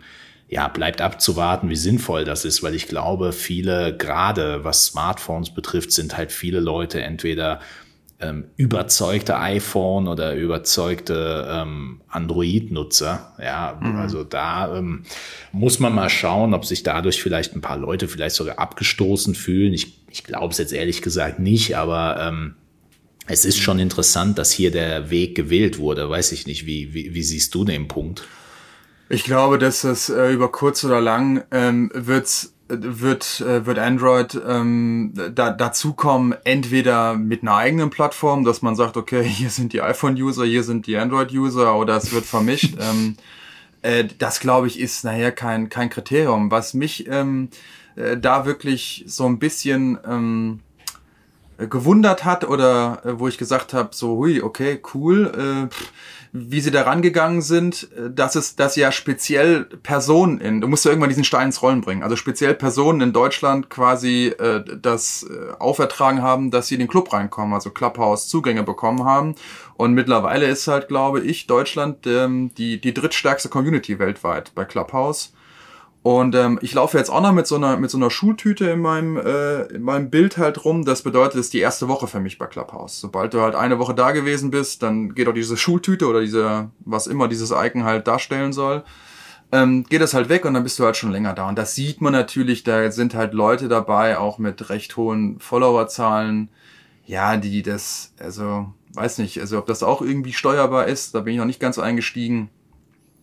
ja, 0.50 0.68
bleibt 0.70 1.02
abzuwarten, 1.02 1.70
wie 1.70 1.76
sinnvoll 1.76 2.24
das 2.24 2.46
ist, 2.46 2.64
weil 2.64 2.74
ich 2.74 2.88
glaube, 2.88 3.34
viele, 3.34 3.96
gerade 3.96 4.64
was 4.64 4.86
Smartphones 4.86 5.54
betrifft, 5.54 5.92
sind 5.92 6.16
halt 6.16 6.32
viele 6.32 6.62
Leute 6.62 7.02
entweder 7.02 7.60
ähm, 8.20 8.46
überzeugte 8.56 9.38
iPhone 9.38 10.08
oder 10.08 10.36
überzeugte 10.36 11.48
ähm, 11.52 12.02
Android-Nutzer. 12.08 13.36
Ja, 13.44 13.78
mhm. 13.80 13.98
also 13.98 14.24
da 14.24 14.76
ähm, 14.78 15.04
muss 15.52 15.80
man 15.80 15.94
mal 15.94 16.10
schauen, 16.10 16.54
ob 16.54 16.66
sich 16.66 16.82
dadurch 16.82 17.22
vielleicht 17.22 17.56
ein 17.56 17.62
paar 17.62 17.78
Leute 17.78 18.08
vielleicht 18.08 18.36
sogar 18.36 18.58
abgestoßen 18.58 19.36
fühlen. 19.36 19.74
Ich, 19.74 20.02
ich 20.10 20.24
glaube 20.24 20.52
es 20.52 20.58
jetzt 20.58 20.74
ehrlich 20.74 21.02
gesagt 21.02 21.40
nicht, 21.40 21.76
aber 21.76 22.18
ähm, 22.20 22.56
es 23.28 23.46
ist 23.46 23.60
schon 23.60 23.78
interessant, 23.78 24.38
dass 24.38 24.52
hier 24.52 24.72
der 24.72 25.10
Weg 25.10 25.36
gewählt 25.36 25.78
wurde. 25.78 26.10
Weiß 26.10 26.32
ich 26.32 26.48
nicht, 26.48 26.66
wie, 26.66 26.94
wie, 26.94 27.14
wie 27.14 27.24
siehst 27.24 27.54
du 27.54 27.66
den 27.66 27.88
Punkt? 27.88 28.24
Ich 29.10 29.24
glaube, 29.24 29.58
dass 29.58 29.82
das 29.82 30.10
äh, 30.10 30.32
über 30.32 30.52
kurz 30.52 30.84
oder 30.84 31.00
lang 31.02 31.44
ähm, 31.52 31.92
wird's 31.94 32.54
wird, 32.70 33.42
äh, 33.42 33.66
wird 33.66 33.80
Android 33.80 34.40
ähm, 34.46 35.14
da, 35.34 35.52
dazu 35.52 35.94
kommen, 35.94 36.36
entweder 36.44 37.16
mit 37.16 37.42
einer 37.42 37.56
eigenen 37.56 37.90
Plattform, 37.90 38.44
dass 38.44 38.62
man 38.62 38.76
sagt, 38.76 38.98
okay, 38.98 39.24
hier 39.28 39.50
sind 39.50 39.74
die 39.74 39.82
iPhone-User, 39.82 40.46
hier 40.46 40.64
sind 40.64 40.88
die 40.88 40.98
Android-User 40.98 41.76
oder 41.76 41.96
es 41.96 42.12
wird 42.12 42.26
vermischt. 42.26 42.76
ähm, 42.80 43.16
äh, 43.82 44.06
das, 44.18 44.40
glaube 44.40 44.68
ich, 44.68 44.80
ist 44.80 45.04
nachher 45.04 45.32
kein, 45.32 45.70
kein 45.70 45.90
Kriterium. 45.90 46.52
Was 46.52 46.74
mich 46.74 47.08
ähm, 47.08 47.50
äh, 47.96 48.18
da 48.18 48.46
wirklich 48.46 49.04
so 49.08 49.26
ein 49.26 49.40
bisschen 49.40 49.98
ähm, 50.06 50.60
gewundert 51.58 52.24
hat 52.24 52.48
oder 52.48 53.02
äh, 53.04 53.20
wo 53.20 53.28
ich 53.28 53.38
gesagt 53.38 53.74
habe, 53.74 53.90
so, 53.92 54.18
hui, 54.18 54.42
okay, 54.42 54.80
cool, 54.94 55.70
äh, 55.70 55.76
wie 56.32 56.62
sie 56.62 56.72
da 56.72 56.84
rangegangen 56.84 57.42
sind, 57.42 57.90
äh, 57.98 58.12
dass 58.12 58.36
es, 58.36 58.56
dass 58.56 58.76
ja 58.76 58.92
speziell 58.92 59.66
Personen 59.66 60.40
in, 60.40 60.62
du 60.62 60.68
musst 60.68 60.86
ja 60.86 60.92
irgendwann 60.92 61.10
diesen 61.10 61.24
Stein 61.24 61.48
ins 61.48 61.62
Rollen 61.62 61.82
bringen, 61.82 62.04
also 62.04 62.16
speziell 62.16 62.54
Personen 62.54 63.02
in 63.02 63.14
Deutschland 63.14 63.70
quasi 63.70 64.28
äh, 64.38 64.64
das 64.80 65.24
äh, 65.30 65.54
aufertragen 65.60 66.22
haben, 66.22 66.52
dass 66.52 66.68
sie 66.68 66.76
in 66.76 66.80
den 66.80 66.88
Club 66.88 67.12
reinkommen, 67.12 67.54
also 67.54 67.72
Clubhouse 67.72 68.28
Zugänge 68.28 68.64
bekommen 68.64 69.04
haben. 69.04 69.36
Und 69.76 69.94
mittlerweile 69.94 70.48
ist 70.48 70.68
halt, 70.68 70.88
glaube 70.88 71.22
ich, 71.22 71.48
Deutschland 71.48 72.08
ähm, 72.08 72.52
die, 72.58 72.82
die 72.82 72.94
drittstärkste 72.94 73.50
Community 73.50 74.00
weltweit 74.00 74.54
bei 74.56 74.66
Clubhouse. 74.66 75.34
Und 76.08 76.36
ähm, 76.36 76.58
ich 76.62 76.74
laufe 76.74 76.98
jetzt 76.98 77.10
auch 77.10 77.20
noch 77.20 77.34
mit 77.34 77.48
so 77.48 77.56
einer 77.56 77.76
mit 77.76 77.92
so 77.92 77.98
einer 77.98 78.10
Schultüte 78.10 78.70
in 78.70 78.80
meinem 78.80 79.18
äh, 79.18 79.64
in 79.64 79.82
meinem 79.82 80.10
Bild 80.10 80.38
halt 80.38 80.64
rum. 80.64 80.86
Das 80.86 81.02
bedeutet, 81.02 81.34
es 81.34 81.48
ist 81.48 81.54
die 81.54 81.60
erste 81.60 81.90
Woche 81.90 82.08
für 82.08 82.22
mich 82.22 82.38
bei 82.38 82.46
Clubhouse. 82.46 83.02
Sobald 83.02 83.34
du 83.34 83.42
halt 83.42 83.56
eine 83.56 83.78
Woche 83.78 83.94
da 83.94 84.12
gewesen 84.12 84.50
bist, 84.50 84.84
dann 84.84 85.16
geht 85.16 85.28
auch 85.28 85.34
diese 85.34 85.58
Schultüte 85.58 86.08
oder 86.08 86.22
diese 86.22 86.70
was 86.86 87.08
immer 87.08 87.28
dieses 87.28 87.52
Icon 87.52 87.84
halt 87.84 88.08
darstellen 88.08 88.54
soll, 88.54 88.86
ähm, 89.52 89.84
geht 89.84 90.00
das 90.00 90.14
halt 90.14 90.30
weg 90.30 90.46
und 90.46 90.54
dann 90.54 90.64
bist 90.64 90.80
du 90.80 90.86
halt 90.86 90.96
schon 90.96 91.12
länger 91.12 91.34
da. 91.34 91.50
Und 91.50 91.58
das 91.58 91.76
sieht 91.76 92.00
man 92.00 92.14
natürlich. 92.14 92.64
Da 92.64 92.90
sind 92.90 93.14
halt 93.14 93.34
Leute 93.34 93.68
dabei, 93.68 94.18
auch 94.18 94.38
mit 94.38 94.70
recht 94.70 94.96
hohen 94.96 95.42
Followerzahlen. 95.42 96.48
Ja, 97.06 97.36
die 97.36 97.64
das 97.64 98.14
also 98.18 98.68
weiß 98.94 99.18
nicht, 99.18 99.42
also 99.42 99.58
ob 99.58 99.66
das 99.66 99.84
auch 99.84 100.02
irgendwie 100.02 100.32
steuerbar 100.32 100.88
ist. 100.88 101.16
Da 101.16 101.20
bin 101.20 101.34
ich 101.34 101.40
noch 101.40 101.46
nicht 101.46 101.60
ganz 101.60 101.78
eingestiegen. 101.78 102.50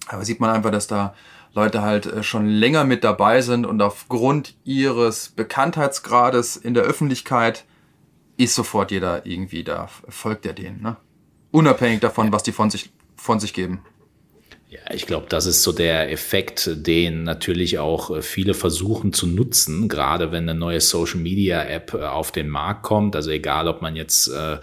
Aber 0.07 0.27
sieht 0.27 0.38
man 0.38 0.51
einfach, 0.51 0.70
dass 0.70 0.87
da 0.87 1.14
Leute 1.55 1.83
halt 1.83 2.07
äh, 2.07 2.23
schon 2.23 2.49
länger 2.49 2.85
mit 2.85 3.05
dabei 3.05 3.40
sind 3.40 3.64
und 3.64 3.81
aufgrund 3.81 4.55
ihres 4.64 5.31
Bekanntheitsgrades 5.31 6.57
in 6.57 6.75
der 6.75 6.83
Öffentlichkeit 6.83 7.64
ist 8.37 8.55
sofort 8.55 8.90
jeder 8.90 9.27
irgendwie 9.27 9.62
da, 9.62 9.88
folgt 10.09 10.45
er 10.45 10.53
denen, 10.53 10.83
ne? 10.83 10.97
Unabhängig 11.53 12.01
davon, 12.01 12.33
was 12.33 12.43
die 12.43 12.51
von 12.51 12.69
sich, 12.69 12.90
von 13.17 13.38
sich 13.38 13.55
geben. 13.55 13.81
Ja, 14.69 14.93
ich 14.93 15.07
glaube, 15.07 15.27
das 15.29 15.47
ist 15.47 15.62
so 15.62 15.71
der 15.71 16.11
Effekt, 16.11 16.69
den 16.75 17.23
natürlich 17.23 17.79
auch 17.79 18.11
äh, 18.11 18.23
viele 18.23 18.55
versuchen 18.55 19.12
zu 19.12 19.29
nutzen, 19.29 19.88
gerade 19.88 20.33
wenn 20.33 20.49
eine 20.49 20.59
neue 20.59 20.81
Social 20.81 21.21
Media 21.21 21.62
App 21.62 21.95
äh, 21.95 22.03
auf 22.03 22.33
den 22.33 22.49
Markt 22.49 22.83
kommt. 22.83 23.14
Also 23.14 23.31
egal, 23.31 23.69
ob 23.69 23.83
man 23.83 23.95
jetzt 23.95 24.27
äh, 24.27 24.59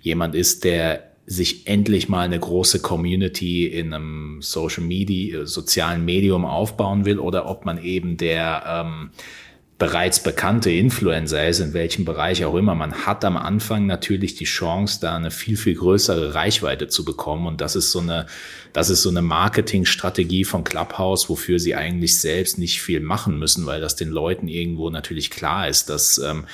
jemand 0.00 0.34
ist, 0.34 0.64
der 0.64 1.11
sich 1.26 1.66
endlich 1.66 2.08
mal 2.08 2.24
eine 2.24 2.38
große 2.38 2.80
Community 2.80 3.66
in 3.66 3.92
einem 3.94 4.42
Social 4.42 4.82
Media, 4.82 5.46
sozialen 5.46 6.04
Medium 6.04 6.44
aufbauen 6.44 7.04
will 7.04 7.18
oder 7.18 7.48
ob 7.48 7.64
man 7.64 7.82
eben 7.82 8.16
der 8.16 8.64
ähm, 8.66 9.10
bereits 9.82 10.22
bekannte 10.22 10.70
Influencer 10.70 11.48
ist, 11.48 11.58
in 11.58 11.74
welchem 11.74 12.04
Bereich 12.04 12.44
auch 12.44 12.54
immer. 12.54 12.76
Man 12.76 13.04
hat 13.04 13.24
am 13.24 13.36
Anfang 13.36 13.84
natürlich 13.86 14.36
die 14.36 14.44
Chance, 14.44 15.00
da 15.00 15.16
eine 15.16 15.32
viel, 15.32 15.56
viel 15.56 15.74
größere 15.74 16.36
Reichweite 16.36 16.86
zu 16.86 17.04
bekommen. 17.04 17.48
Und 17.48 17.60
das 17.60 17.74
ist 17.74 17.90
so 17.90 17.98
eine, 17.98 18.26
das 18.72 18.90
ist 18.90 19.02
so 19.02 19.08
eine 19.08 19.22
Marketingstrategie 19.22 20.44
von 20.44 20.62
Clubhouse, 20.62 21.28
wofür 21.28 21.58
sie 21.58 21.74
eigentlich 21.74 22.16
selbst 22.20 22.58
nicht 22.58 22.80
viel 22.80 23.00
machen 23.00 23.40
müssen, 23.40 23.66
weil 23.66 23.80
das 23.80 23.96
den 23.96 24.10
Leuten 24.10 24.46
irgendwo 24.46 24.88
natürlich 24.88 25.32
klar 25.32 25.66
ist, 25.66 25.90
dass 25.90 26.16
ähm, 26.18 26.44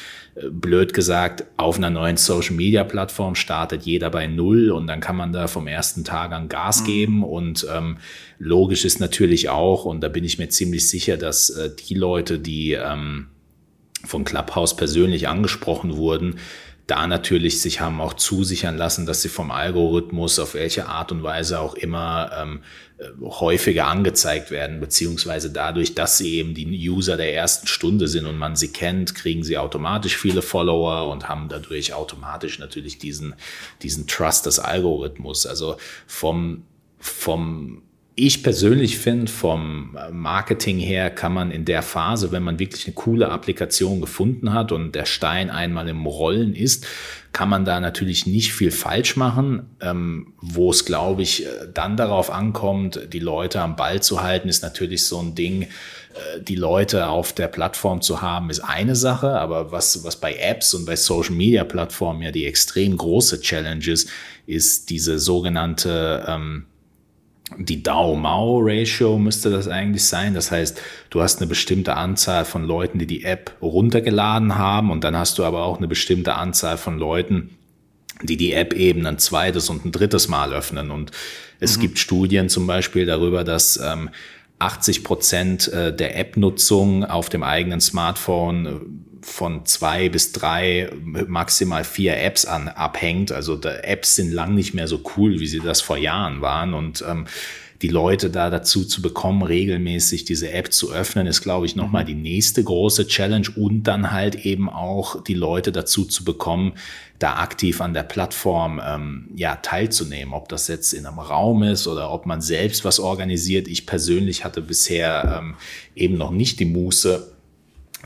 blöd 0.50 0.94
gesagt, 0.94 1.44
auf 1.56 1.76
einer 1.76 1.90
neuen 1.90 2.16
Social 2.16 2.54
Media 2.54 2.84
Plattform 2.84 3.34
startet 3.34 3.82
jeder 3.82 4.10
bei 4.10 4.26
Null 4.26 4.70
und 4.70 4.86
dann 4.86 5.00
kann 5.00 5.16
man 5.16 5.32
da 5.32 5.48
vom 5.48 5.66
ersten 5.66 6.04
Tag 6.04 6.32
an 6.32 6.48
Gas 6.48 6.82
mhm. 6.82 6.86
geben 6.86 7.24
und 7.24 7.66
ähm, 7.74 7.98
logisch 8.38 8.84
ist 8.84 9.00
natürlich 9.00 9.48
auch, 9.48 9.84
und 9.84 10.00
da 10.00 10.08
bin 10.08 10.24
ich 10.24 10.38
mir 10.38 10.48
ziemlich 10.48 10.88
sicher, 10.88 11.16
dass 11.16 11.50
äh, 11.50 11.70
die 11.74 11.94
Leute, 11.94 12.38
die 12.38 12.72
ähm, 12.72 13.17
von 14.04 14.24
Clubhouse 14.24 14.76
persönlich 14.76 15.28
angesprochen 15.28 15.96
wurden, 15.96 16.38
da 16.88 17.06
natürlich 17.06 17.60
sich 17.60 17.82
haben 17.82 18.00
auch 18.00 18.14
zusichern 18.14 18.78
lassen, 18.78 19.04
dass 19.04 19.20
sie 19.20 19.28
vom 19.28 19.50
Algorithmus 19.50 20.38
auf 20.38 20.54
welche 20.54 20.86
Art 20.86 21.12
und 21.12 21.22
Weise 21.22 21.60
auch 21.60 21.74
immer 21.74 22.30
ähm, 22.34 22.62
äh, 22.96 23.04
häufiger 23.20 23.88
angezeigt 23.88 24.50
werden, 24.50 24.80
beziehungsweise 24.80 25.50
dadurch, 25.52 25.94
dass 25.94 26.16
sie 26.16 26.36
eben 26.36 26.54
die 26.54 26.66
User 26.88 27.18
der 27.18 27.34
ersten 27.34 27.66
Stunde 27.66 28.08
sind 28.08 28.24
und 28.24 28.38
man 28.38 28.56
sie 28.56 28.72
kennt, 28.72 29.14
kriegen 29.14 29.44
sie 29.44 29.58
automatisch 29.58 30.16
viele 30.16 30.40
Follower 30.40 31.10
und 31.12 31.28
haben 31.28 31.50
dadurch 31.50 31.92
automatisch 31.92 32.58
natürlich 32.58 32.96
diesen, 32.96 33.34
diesen 33.82 34.06
Trust 34.06 34.46
des 34.46 34.58
Algorithmus. 34.58 35.44
Also 35.44 35.76
vom, 36.06 36.64
vom 36.98 37.82
ich 38.18 38.42
persönlich 38.42 38.98
finde, 38.98 39.30
vom 39.30 39.96
Marketing 40.10 40.78
her 40.78 41.08
kann 41.08 41.32
man 41.32 41.52
in 41.52 41.64
der 41.64 41.82
Phase, 41.82 42.32
wenn 42.32 42.42
man 42.42 42.58
wirklich 42.58 42.86
eine 42.86 42.94
coole 42.94 43.28
Applikation 43.28 44.00
gefunden 44.00 44.52
hat 44.52 44.72
und 44.72 44.96
der 44.96 45.04
Stein 45.04 45.50
einmal 45.50 45.88
im 45.88 46.04
Rollen 46.04 46.54
ist, 46.54 46.84
kann 47.32 47.48
man 47.48 47.64
da 47.64 47.78
natürlich 47.78 48.26
nicht 48.26 48.52
viel 48.52 48.72
falsch 48.72 49.16
machen. 49.16 49.70
Ähm, 49.80 50.32
wo 50.40 50.70
es, 50.70 50.84
glaube 50.84 51.22
ich, 51.22 51.46
dann 51.72 51.96
darauf 51.96 52.30
ankommt, 52.30 53.00
die 53.12 53.20
Leute 53.20 53.60
am 53.60 53.76
Ball 53.76 54.02
zu 54.02 54.20
halten, 54.20 54.48
ist 54.48 54.64
natürlich 54.64 55.06
so 55.06 55.20
ein 55.20 55.36
Ding, 55.36 55.62
äh, 55.62 56.40
die 56.40 56.56
Leute 56.56 57.06
auf 57.08 57.32
der 57.32 57.46
Plattform 57.46 58.02
zu 58.02 58.20
haben, 58.20 58.50
ist 58.50 58.60
eine 58.60 58.96
Sache, 58.96 59.38
aber 59.38 59.70
was, 59.70 60.02
was 60.02 60.16
bei 60.16 60.34
Apps 60.34 60.74
und 60.74 60.86
bei 60.86 60.96
Social 60.96 61.34
Media 61.34 61.62
Plattformen 61.62 62.22
ja 62.22 62.32
die 62.32 62.46
extrem 62.46 62.96
große 62.96 63.40
Challenge 63.42 63.86
ist, 63.86 64.10
ist 64.46 64.90
diese 64.90 65.20
sogenannte 65.20 66.24
ähm, 66.26 66.64
die 67.56 67.82
DAO-MAO-Ratio 67.82 69.18
müsste 69.18 69.50
das 69.50 69.68
eigentlich 69.68 70.04
sein. 70.04 70.34
Das 70.34 70.50
heißt, 70.50 70.80
du 71.10 71.22
hast 71.22 71.40
eine 71.40 71.46
bestimmte 71.46 71.96
Anzahl 71.96 72.44
von 72.44 72.64
Leuten, 72.64 72.98
die 72.98 73.06
die 73.06 73.24
App 73.24 73.56
runtergeladen 73.62 74.56
haben 74.56 74.90
und 74.90 75.04
dann 75.04 75.16
hast 75.16 75.38
du 75.38 75.44
aber 75.44 75.64
auch 75.64 75.78
eine 75.78 75.88
bestimmte 75.88 76.34
Anzahl 76.34 76.76
von 76.76 76.98
Leuten, 76.98 77.50
die 78.22 78.36
die 78.36 78.52
App 78.52 78.74
eben 78.74 79.06
ein 79.06 79.18
zweites 79.18 79.70
und 79.70 79.84
ein 79.84 79.92
drittes 79.92 80.28
Mal 80.28 80.52
öffnen. 80.52 80.90
Und 80.90 81.10
es 81.60 81.76
mhm. 81.76 81.82
gibt 81.82 81.98
Studien 81.98 82.48
zum 82.48 82.66
Beispiel 82.66 83.06
darüber, 83.06 83.44
dass 83.44 83.78
ähm, 83.82 84.10
80 84.58 85.04
Prozent 85.04 85.68
äh, 85.68 85.94
der 85.94 86.18
App-Nutzung 86.18 87.04
auf 87.04 87.28
dem 87.28 87.42
eigenen 87.42 87.80
Smartphone 87.80 88.66
äh, 88.66 88.70
von 89.22 89.66
zwei 89.66 90.08
bis 90.08 90.32
drei, 90.32 90.90
maximal 91.02 91.84
vier 91.84 92.16
Apps 92.18 92.44
an 92.44 92.68
abhängt. 92.68 93.32
Also 93.32 93.60
Apps 93.60 94.16
sind 94.16 94.32
lang 94.32 94.54
nicht 94.54 94.74
mehr 94.74 94.88
so 94.88 95.02
cool, 95.16 95.40
wie 95.40 95.46
sie 95.46 95.60
das 95.60 95.80
vor 95.80 95.96
Jahren 95.96 96.40
waren. 96.40 96.74
Und 96.74 97.04
ähm, 97.08 97.26
die 97.82 97.88
Leute 97.88 98.28
da 98.28 98.50
dazu 98.50 98.84
zu 98.84 99.02
bekommen, 99.02 99.42
regelmäßig 99.42 100.24
diese 100.24 100.50
App 100.50 100.72
zu 100.72 100.92
öffnen, 100.92 101.26
ist, 101.26 101.42
glaube 101.42 101.66
ich, 101.66 101.76
nochmal 101.76 102.04
die 102.04 102.14
nächste 102.14 102.62
große 102.64 103.06
Challenge 103.06 103.48
und 103.54 103.84
dann 103.84 104.10
halt 104.10 104.34
eben 104.34 104.68
auch 104.68 105.22
die 105.22 105.34
Leute 105.34 105.70
dazu 105.70 106.04
zu 106.04 106.24
bekommen, 106.24 106.72
da 107.20 107.36
aktiv 107.36 107.80
an 107.80 107.94
der 107.94 108.02
Plattform 108.02 108.80
ähm, 108.84 109.28
ja 109.36 109.56
teilzunehmen, 109.56 110.34
ob 110.34 110.48
das 110.48 110.66
jetzt 110.68 110.92
in 110.92 111.06
einem 111.06 111.18
Raum 111.18 111.62
ist 111.62 111.86
oder 111.86 112.10
ob 112.10 112.26
man 112.26 112.40
selbst 112.40 112.84
was 112.84 112.98
organisiert. 112.98 113.68
Ich 113.68 113.86
persönlich 113.86 114.44
hatte 114.44 114.60
bisher 114.60 115.38
ähm, 115.40 115.54
eben 115.94 116.16
noch 116.16 116.30
nicht 116.30 116.58
die 116.58 116.64
Muße, 116.64 117.32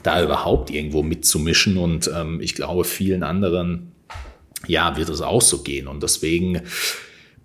da 0.03 0.23
überhaupt 0.23 0.71
irgendwo 0.71 1.03
mitzumischen. 1.03 1.77
Und 1.77 2.11
ähm, 2.15 2.41
ich 2.41 2.55
glaube, 2.55 2.85
vielen 2.85 3.23
anderen, 3.23 3.93
ja, 4.67 4.97
wird 4.97 5.09
es 5.09 5.21
auch 5.21 5.43
so 5.43 5.63
gehen. 5.63 5.89
Und 5.89 6.03
deswegen 6.03 6.63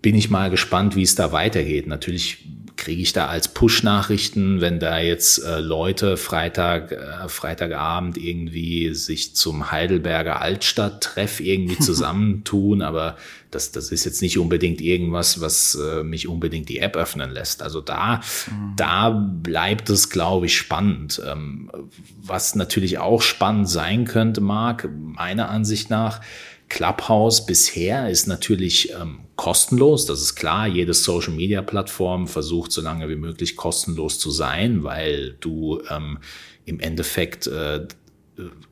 bin 0.02 0.16
ich 0.16 0.30
mal 0.30 0.50
gespannt, 0.50 0.96
wie 0.96 1.04
es 1.04 1.16
da 1.16 1.32
weitergeht. 1.32 1.88
Natürlich 1.88 2.46
kriege 2.78 3.02
ich 3.02 3.12
da 3.12 3.28
als 3.28 3.50
Push-Nachrichten, 3.50 4.62
wenn 4.62 4.80
da 4.80 5.00
jetzt 5.00 5.44
äh, 5.44 5.60
Leute 5.60 6.16
Freitag, 6.16 6.92
äh, 6.92 7.28
Freitagabend 7.28 8.18
irgendwie 8.18 8.94
sich 8.94 9.36
zum 9.36 9.72
Heidelberger 9.72 10.42
Altstadt-Treff 10.42 11.40
irgendwie 11.40 11.80
zusammentun, 11.80 12.82
aber 12.82 13.18
das, 13.52 13.72
das 13.72 13.92
ist 13.92 14.06
jetzt 14.06 14.22
nicht 14.22 14.38
unbedingt 14.38 14.82
irgendwas, 14.82 15.42
was 15.42 15.76
äh, 15.76 16.04
mich 16.04 16.28
unbedingt 16.28 16.70
die 16.70 16.80
App 16.80 16.96
öffnen 16.96 17.32
lässt. 17.32 17.62
Also 17.62 17.82
da, 17.82 18.22
mhm. 18.50 18.74
da 18.76 19.10
bleibt 19.10 19.90
es, 19.90 20.10
glaube 20.10 20.48
ich, 20.48 20.58
spannend. 20.58 21.22
Ähm, 21.26 21.72
was 22.22 22.56
natürlich 22.56 22.98
auch 22.98 23.22
spannend 23.22 23.70
sein 23.70 24.06
könnte, 24.06 24.42
Marc, 24.42 24.90
meiner 24.98 25.50
Ansicht 25.50 25.90
nach, 25.90 26.22
Clubhouse 26.70 27.46
bisher 27.46 28.10
ist 28.10 28.28
natürlich 28.28 28.92
ähm, 28.92 29.20
kostenlos, 29.38 30.06
das 30.06 30.22
ist 30.22 30.36
klar. 30.36 30.68
Jede 30.68 30.94
Social-Media-Plattform 30.94 32.28
versucht 32.28 32.72
so 32.74 32.82
lange 32.82 33.08
wie 33.08 33.16
möglich 33.16 33.56
kostenlos 33.56 34.20
zu 34.20 34.32
sein, 34.32 34.84
weil 34.84 35.38
du 35.40 35.82
ähm, 35.90 36.20
im 36.66 36.80
Endeffekt 36.82 37.48
äh, 37.48 37.88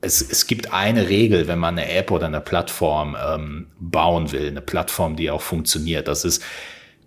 es, 0.01 0.21
es 0.21 0.47
gibt 0.47 0.73
eine 0.73 1.10
Regel, 1.10 1.47
wenn 1.47 1.60
man 1.60 1.78
eine 1.78 1.89
App 1.89 2.12
oder 2.12 2.28
eine 2.28 2.41
Plattform 2.41 3.15
ähm, 3.19 3.67
bauen 3.80 4.32
will, 4.32 4.47
eine 4.47 4.62
Plattform, 4.62 5.15
die 5.15 5.32
auch 5.32 5.41
funktioniert. 5.41 6.08
Das 6.08 6.25
ist, 6.25 6.43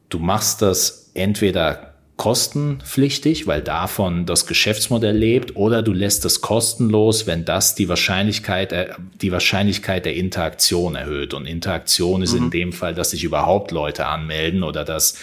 du 0.08 0.18
machst 0.18 0.62
das 0.62 1.10
entweder 1.14 1.94
kostenpflichtig, 2.16 3.46
weil 3.46 3.62
davon 3.62 4.26
das 4.26 4.46
Geschäftsmodell 4.46 5.16
lebt, 5.16 5.54
oder 5.54 5.82
du 5.82 5.92
lässt 5.92 6.24
es 6.24 6.40
kostenlos, 6.40 7.28
wenn 7.28 7.44
das 7.44 7.76
die 7.76 7.88
Wahrscheinlichkeit, 7.88 8.72
äh, 8.72 8.88
die 9.22 9.30
Wahrscheinlichkeit 9.30 10.04
der 10.04 10.14
Interaktion 10.14 10.96
erhöht. 10.96 11.32
Und 11.32 11.46
Interaktion 11.46 12.22
ist 12.22 12.32
mhm. 12.32 12.44
in 12.44 12.50
dem 12.50 12.72
Fall, 12.72 12.94
dass 12.94 13.10
sich 13.10 13.22
überhaupt 13.22 13.70
Leute 13.70 14.06
anmelden 14.06 14.64
oder 14.64 14.84
dass 14.84 15.14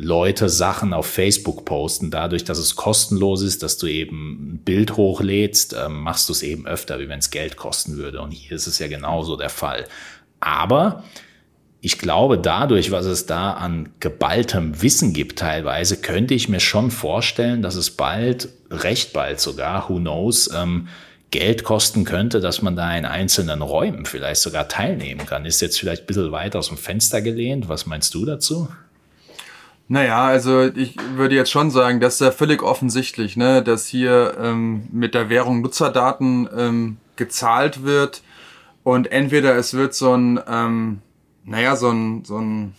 Leute 0.00 0.48
Sachen 0.48 0.92
auf 0.92 1.06
Facebook 1.06 1.64
posten. 1.64 2.12
Dadurch, 2.12 2.44
dass 2.44 2.58
es 2.58 2.76
kostenlos 2.76 3.42
ist, 3.42 3.64
dass 3.64 3.78
du 3.78 3.88
eben 3.88 4.52
ein 4.52 4.58
Bild 4.58 4.96
hochlädst, 4.96 5.74
ähm, 5.74 6.02
machst 6.02 6.28
du 6.28 6.32
es 6.32 6.44
eben 6.44 6.68
öfter, 6.68 7.00
wie 7.00 7.08
wenn 7.08 7.18
es 7.18 7.32
Geld 7.32 7.56
kosten 7.56 7.96
würde. 7.96 8.20
Und 8.20 8.30
hier 8.30 8.52
ist 8.52 8.68
es 8.68 8.78
ja 8.78 8.86
genauso 8.86 9.34
der 9.34 9.48
Fall. 9.48 9.86
Aber 10.38 11.02
ich 11.80 11.98
glaube, 11.98 12.38
dadurch, 12.38 12.92
was 12.92 13.06
es 13.06 13.26
da 13.26 13.54
an 13.54 13.88
geballtem 13.98 14.80
Wissen 14.82 15.12
gibt 15.12 15.40
teilweise, 15.40 15.96
könnte 15.96 16.32
ich 16.32 16.48
mir 16.48 16.60
schon 16.60 16.92
vorstellen, 16.92 17.60
dass 17.60 17.74
es 17.74 17.90
bald, 17.90 18.50
recht 18.70 19.12
bald 19.12 19.40
sogar, 19.40 19.88
who 19.88 19.96
knows, 19.96 20.48
ähm, 20.54 20.86
Geld 21.32 21.64
kosten 21.64 22.04
könnte, 22.04 22.38
dass 22.38 22.62
man 22.62 22.76
da 22.76 22.96
in 22.96 23.04
einzelnen 23.04 23.62
Räumen 23.62 24.06
vielleicht 24.06 24.42
sogar 24.42 24.68
teilnehmen 24.68 25.26
kann. 25.26 25.44
Ist 25.44 25.60
jetzt 25.60 25.80
vielleicht 25.80 26.04
ein 26.04 26.06
bisschen 26.06 26.30
weit 26.30 26.54
aus 26.54 26.68
dem 26.68 26.76
Fenster 26.76 27.20
gelehnt. 27.20 27.68
Was 27.68 27.84
meinst 27.84 28.14
du 28.14 28.24
dazu? 28.24 28.68
Naja, 29.88 30.26
also 30.26 30.64
ich 30.64 30.96
würde 31.16 31.34
jetzt 31.34 31.50
schon 31.50 31.70
sagen, 31.70 31.98
das 31.98 32.14
ist 32.14 32.20
ja 32.20 32.30
völlig 32.30 32.62
offensichtlich, 32.62 33.36
ne, 33.36 33.62
dass 33.62 33.86
hier 33.86 34.36
ähm, 34.38 34.86
mit 34.92 35.14
der 35.14 35.30
Währung 35.30 35.62
Nutzerdaten 35.62 36.48
ähm, 36.54 36.96
gezahlt 37.16 37.84
wird 37.84 38.22
und 38.82 39.10
entweder 39.10 39.56
es 39.56 39.72
wird 39.74 39.94
so 39.94 40.14
ein 40.14 40.40
ähm, 40.46 41.00
naja, 41.48 41.76
so 41.76 41.90
ein, 41.90 42.24
so 42.24 42.38
ein, 42.38 42.74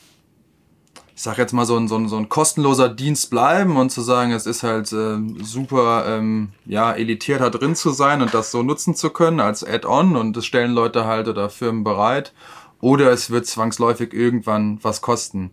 ich 1.15 1.23
sag 1.23 1.37
jetzt 1.37 1.53
mal, 1.53 1.65
so 1.65 1.75
ein, 1.75 1.87
so 1.87 1.97
ein, 1.97 2.07
so 2.07 2.17
ein 2.17 2.29
kostenloser 2.29 2.87
Dienst 2.87 3.29
bleiben 3.31 3.77
und 3.77 3.89
zu 3.89 4.01
sagen, 4.01 4.31
es 4.31 4.45
ist 4.45 4.63
halt 4.63 4.91
äh, 4.93 5.17
super, 5.41 6.05
ähm, 6.07 6.49
ja, 6.65 6.93
elitiert 6.93 7.41
da 7.41 7.49
drin 7.49 7.75
zu 7.75 7.89
sein 7.89 8.21
und 8.21 8.33
das 8.33 8.51
so 8.51 8.61
nutzen 8.61 8.95
zu 8.95 9.09
können 9.09 9.39
als 9.39 9.63
Add-on 9.63 10.15
und 10.15 10.37
das 10.37 10.45
stellen 10.45 10.71
Leute 10.71 11.05
halt 11.05 11.27
oder 11.27 11.49
Firmen 11.49 11.83
bereit. 11.83 12.33
Oder 12.79 13.11
es 13.11 13.29
wird 13.29 13.45
zwangsläufig 13.45 14.13
irgendwann 14.13 14.79
was 14.83 15.01
kosten. 15.01 15.51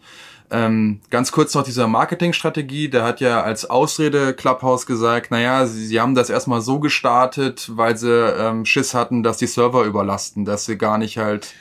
Ähm, 0.50 1.00
ganz 1.10 1.32
kurz 1.32 1.54
noch 1.54 1.64
dieser 1.64 1.88
Marketingstrategie, 1.88 2.88
der 2.88 3.04
hat 3.04 3.20
ja 3.20 3.42
als 3.42 3.68
Ausrede 3.68 4.32
Clubhouse 4.32 4.86
gesagt, 4.86 5.30
naja, 5.30 5.66
sie, 5.66 5.86
sie 5.86 6.00
haben 6.00 6.14
das 6.14 6.30
erstmal 6.30 6.60
so 6.60 6.78
gestartet, 6.78 7.70
weil 7.74 7.96
sie 7.96 8.12
ähm, 8.12 8.64
Schiss 8.64 8.94
hatten, 8.94 9.22
dass 9.22 9.38
die 9.38 9.48
Server 9.48 9.84
überlasten, 9.84 10.44
dass 10.44 10.64
sie 10.64 10.78
gar 10.78 10.98
nicht 10.98 11.18
halt 11.18 11.54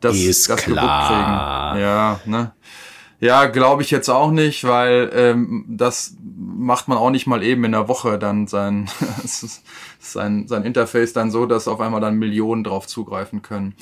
das, 0.00 0.16
ist 0.16 0.48
das 0.48 0.62
klar. 0.62 1.72
kriegen. 1.72 1.82
Ja, 1.82 2.20
ne? 2.24 2.52
Ja, 3.20 3.46
glaube 3.46 3.82
ich 3.82 3.92
jetzt 3.92 4.08
auch 4.08 4.32
nicht, 4.32 4.64
weil 4.64 5.08
ähm, 5.14 5.64
das 5.68 6.16
macht 6.20 6.88
man 6.88 6.98
auch 6.98 7.10
nicht 7.10 7.28
mal 7.28 7.44
eben 7.44 7.62
in 7.62 7.70
der 7.70 7.86
Woche 7.86 8.18
dann 8.18 8.48
sein, 8.48 8.90
sein, 10.00 10.48
sein 10.48 10.64
Interface 10.64 11.12
dann 11.12 11.30
so, 11.30 11.46
dass 11.46 11.68
auf 11.68 11.80
einmal 11.80 12.00
dann 12.00 12.16
Millionen 12.16 12.64
drauf 12.64 12.88
zugreifen 12.88 13.40
können. 13.40 13.76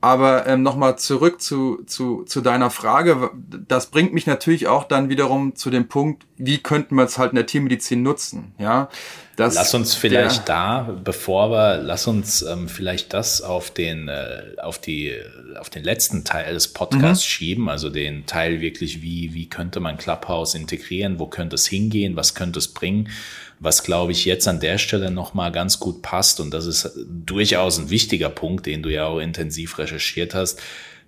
Aber 0.00 0.46
ähm, 0.46 0.62
nochmal 0.62 0.98
zurück 0.98 1.42
zu, 1.42 1.82
zu, 1.84 2.24
zu 2.24 2.40
deiner 2.40 2.70
Frage. 2.70 3.30
Das 3.68 3.86
bringt 3.86 4.14
mich 4.14 4.26
natürlich 4.26 4.66
auch 4.66 4.84
dann 4.84 5.10
wiederum 5.10 5.56
zu 5.56 5.68
dem 5.68 5.88
Punkt, 5.88 6.26
wie 6.36 6.58
könnten 6.58 6.94
wir 6.94 7.04
es 7.04 7.18
halt 7.18 7.32
in 7.32 7.36
der 7.36 7.46
Tiermedizin 7.46 8.02
nutzen? 8.02 8.54
Ja, 8.58 8.88
das, 9.40 9.54
lass 9.54 9.74
uns 9.74 9.94
vielleicht 9.94 10.48
da, 10.48 10.96
bevor 11.02 11.50
wir, 11.50 11.78
lass 11.78 12.06
uns 12.06 12.42
ähm, 12.42 12.68
vielleicht 12.68 13.12
das 13.12 13.42
auf 13.42 13.70
den, 13.70 14.08
äh, 14.08 14.42
auf 14.62 14.78
die, 14.78 15.14
auf 15.58 15.70
den 15.70 15.82
letzten 15.82 16.24
Teil 16.24 16.54
des 16.54 16.68
Podcasts 16.68 17.24
mhm. 17.24 17.28
schieben, 17.28 17.68
also 17.68 17.90
den 17.90 18.26
Teil 18.26 18.60
wirklich, 18.60 19.02
wie, 19.02 19.34
wie 19.34 19.48
könnte 19.48 19.80
man 19.80 19.96
Clubhouse 19.96 20.54
integrieren, 20.54 21.18
wo 21.18 21.26
könnte 21.26 21.54
es 21.54 21.66
hingehen, 21.66 22.16
was 22.16 22.34
könnte 22.34 22.58
es 22.58 22.68
bringen? 22.68 23.08
Was, 23.58 23.82
glaube 23.82 24.12
ich, 24.12 24.24
jetzt 24.24 24.46
an 24.46 24.60
der 24.60 24.78
Stelle 24.78 25.10
nochmal 25.10 25.52
ganz 25.52 25.80
gut 25.80 26.02
passt, 26.02 26.40
und 26.40 26.52
das 26.52 26.66
ist 26.66 26.92
durchaus 27.06 27.78
ein 27.78 27.90
wichtiger 27.90 28.30
Punkt, 28.30 28.66
den 28.66 28.82
du 28.82 28.90
ja 28.90 29.06
auch 29.06 29.18
intensiv 29.18 29.78
recherchiert 29.78 30.34
hast, 30.34 30.60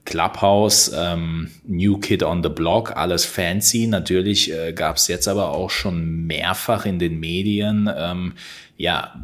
Clubhouse, 0.04 0.92
ähm, 0.94 1.50
New 1.64 1.98
Kid 1.98 2.22
on 2.22 2.42
the 2.42 2.48
Block, 2.48 2.96
alles 2.96 3.24
fancy. 3.24 3.86
Natürlich 3.86 4.52
äh, 4.52 4.72
gab 4.72 4.96
es 4.96 5.08
jetzt 5.08 5.28
aber 5.28 5.50
auch 5.50 5.70
schon 5.70 6.26
mehrfach 6.26 6.86
in 6.86 6.98
den 6.98 7.20
Medien, 7.20 7.88
ähm, 7.96 8.34
ja, 8.76 9.14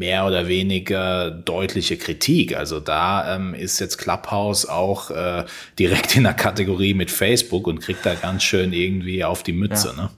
mehr 0.00 0.26
oder 0.26 0.48
weniger 0.48 1.30
deutliche 1.30 1.96
Kritik. 1.96 2.56
Also 2.56 2.80
da 2.80 3.36
ähm, 3.36 3.54
ist 3.54 3.80
jetzt 3.80 3.98
Clubhouse 3.98 4.66
auch 4.66 5.10
äh, 5.10 5.44
direkt 5.78 6.16
in 6.16 6.22
der 6.24 6.34
Kategorie 6.34 6.94
mit 6.94 7.10
Facebook 7.10 7.66
und 7.66 7.80
kriegt 7.80 8.06
da 8.06 8.14
ganz 8.14 8.42
schön 8.42 8.72
irgendwie 8.72 9.24
auf 9.24 9.42
die 9.42 9.52
Mütze. 9.52 9.94
Ja. 9.96 10.04
Ne? 10.04 10.10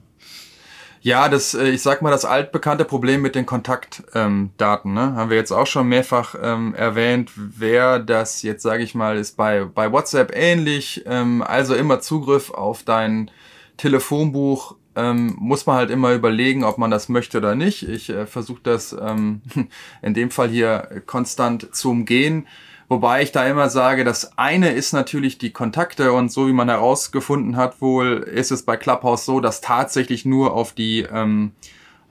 Ja, 1.03 1.27
das, 1.27 1.53
äh, 1.53 1.67
ich 1.69 1.81
sag 1.81 2.01
mal, 2.01 2.11
das 2.11 2.23
altbekannte 2.23 2.85
Problem 2.85 3.21
mit 3.21 3.35
den 3.35 3.45
Kontaktdaten, 3.45 4.07
ähm, 4.15 4.93
ne? 4.93 5.15
haben 5.15 5.29
wir 5.29 5.35
jetzt 5.35 5.51
auch 5.51 5.67
schon 5.67 5.89
mehrfach 5.89 6.33
ähm, 6.41 6.73
erwähnt. 6.75 7.29
Wer 7.35 7.99
das 7.99 8.41
jetzt, 8.41 8.63
sage 8.63 8.83
ich 8.83 8.95
mal, 8.95 9.17
ist 9.17 9.35
bei, 9.35 9.65
bei 9.65 9.91
WhatsApp 9.91 10.31
ähnlich. 10.33 11.03
Ähm, 11.05 11.43
also 11.45 11.75
immer 11.75 11.99
Zugriff 11.99 12.51
auf 12.51 12.83
dein 12.83 13.29
Telefonbuch 13.75 14.77
ähm, 14.95 15.35
muss 15.37 15.65
man 15.65 15.75
halt 15.75 15.89
immer 15.89 16.13
überlegen, 16.13 16.63
ob 16.63 16.77
man 16.77 16.89
das 16.89 17.09
möchte 17.09 17.39
oder 17.39 17.53
nicht. 17.55 17.83
Ich 17.83 18.09
äh, 18.09 18.25
versuche 18.25 18.61
das 18.63 18.93
ähm, 18.93 19.41
in 20.01 20.13
dem 20.13 20.31
Fall 20.31 20.47
hier 20.47 21.01
konstant 21.05 21.75
zu 21.75 21.91
umgehen. 21.91 22.47
Wobei 22.93 23.23
ich 23.23 23.31
da 23.31 23.47
immer 23.47 23.71
sage, 23.71 24.03
das 24.03 24.37
eine 24.37 24.71
ist 24.71 24.93
natürlich 24.93 25.39
die 25.39 25.49
Kontakte 25.49 26.13
und 26.13 26.31
so 26.31 26.47
wie 26.47 26.53
man 26.53 26.69
herausgefunden 26.69 27.57
hat, 27.57 27.81
wohl 27.81 28.17
ist 28.17 28.51
es 28.51 28.61
bei 28.61 28.77
Clubhouse 28.77 29.25
so, 29.25 29.39
dass 29.39 29.61
tatsächlich 29.61 30.25
nur 30.25 30.53
auf 30.53 30.73
die 30.73 30.99
ähm, 31.11 31.53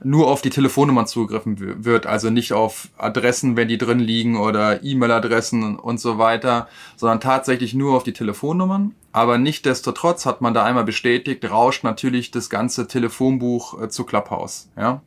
nur 0.03 0.27
auf 0.27 0.41
die 0.41 0.49
Telefonnummern 0.49 1.07
zugegriffen 1.07 1.85
wird, 1.85 2.05
also 2.05 2.29
nicht 2.29 2.51
auf 2.51 2.89
Adressen, 2.97 3.55
wenn 3.55 3.69
die 3.69 3.77
drin 3.77 3.99
liegen 3.99 4.35
oder 4.35 4.83
E-Mail-Adressen 4.83 5.79
und 5.79 6.01
so 6.01 6.17
weiter, 6.17 6.67
sondern 6.97 7.21
tatsächlich 7.21 7.73
nur 7.73 7.95
auf 7.95 8.03
die 8.03 8.11
Telefonnummern. 8.11 8.93
Aber 9.13 9.37
nichtdestotrotz 9.37 10.25
hat 10.25 10.41
man 10.41 10.53
da 10.53 10.65
einmal 10.65 10.83
bestätigt, 10.83 11.49
rauscht 11.49 11.85
natürlich 11.85 12.29
das 12.31 12.49
ganze 12.49 12.89
Telefonbuch 12.89 13.83
äh, 13.83 13.87
zu 13.87 14.03
Clubhouse. 14.03 14.69
Ja. 14.75 15.01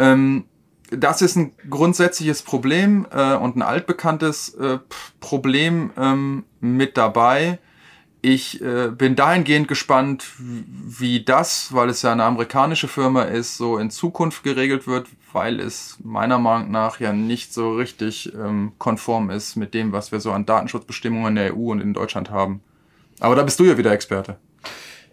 Ähm, 0.00 0.46
das 0.96 1.22
ist 1.22 1.36
ein 1.36 1.52
grundsätzliches 1.68 2.42
Problem 2.42 3.06
äh, 3.10 3.34
und 3.34 3.56
ein 3.56 3.62
altbekanntes 3.62 4.54
äh, 4.54 4.78
Problem 5.20 5.90
ähm, 5.96 6.44
mit 6.60 6.96
dabei. 6.96 7.58
Ich 8.24 8.62
äh, 8.62 8.88
bin 8.90 9.16
dahingehend 9.16 9.66
gespannt, 9.66 10.26
wie 10.38 11.24
das, 11.24 11.74
weil 11.74 11.88
es 11.88 12.02
ja 12.02 12.12
eine 12.12 12.22
amerikanische 12.22 12.86
Firma 12.86 13.22
ist, 13.22 13.56
so 13.56 13.78
in 13.78 13.90
Zukunft 13.90 14.44
geregelt 14.44 14.86
wird, 14.86 15.08
weil 15.32 15.58
es 15.58 15.98
meiner 16.04 16.38
Meinung 16.38 16.70
nach 16.70 17.00
ja 17.00 17.12
nicht 17.12 17.52
so 17.52 17.74
richtig 17.74 18.32
ähm, 18.34 18.72
konform 18.78 19.30
ist 19.30 19.56
mit 19.56 19.74
dem, 19.74 19.90
was 19.90 20.12
wir 20.12 20.20
so 20.20 20.30
an 20.30 20.46
Datenschutzbestimmungen 20.46 21.30
in 21.30 21.34
der 21.34 21.56
EU 21.56 21.72
und 21.72 21.80
in 21.80 21.94
Deutschland 21.94 22.30
haben. 22.30 22.60
Aber 23.18 23.34
da 23.34 23.42
bist 23.42 23.58
du 23.58 23.64
ja 23.64 23.76
wieder 23.76 23.90
Experte. 23.90 24.38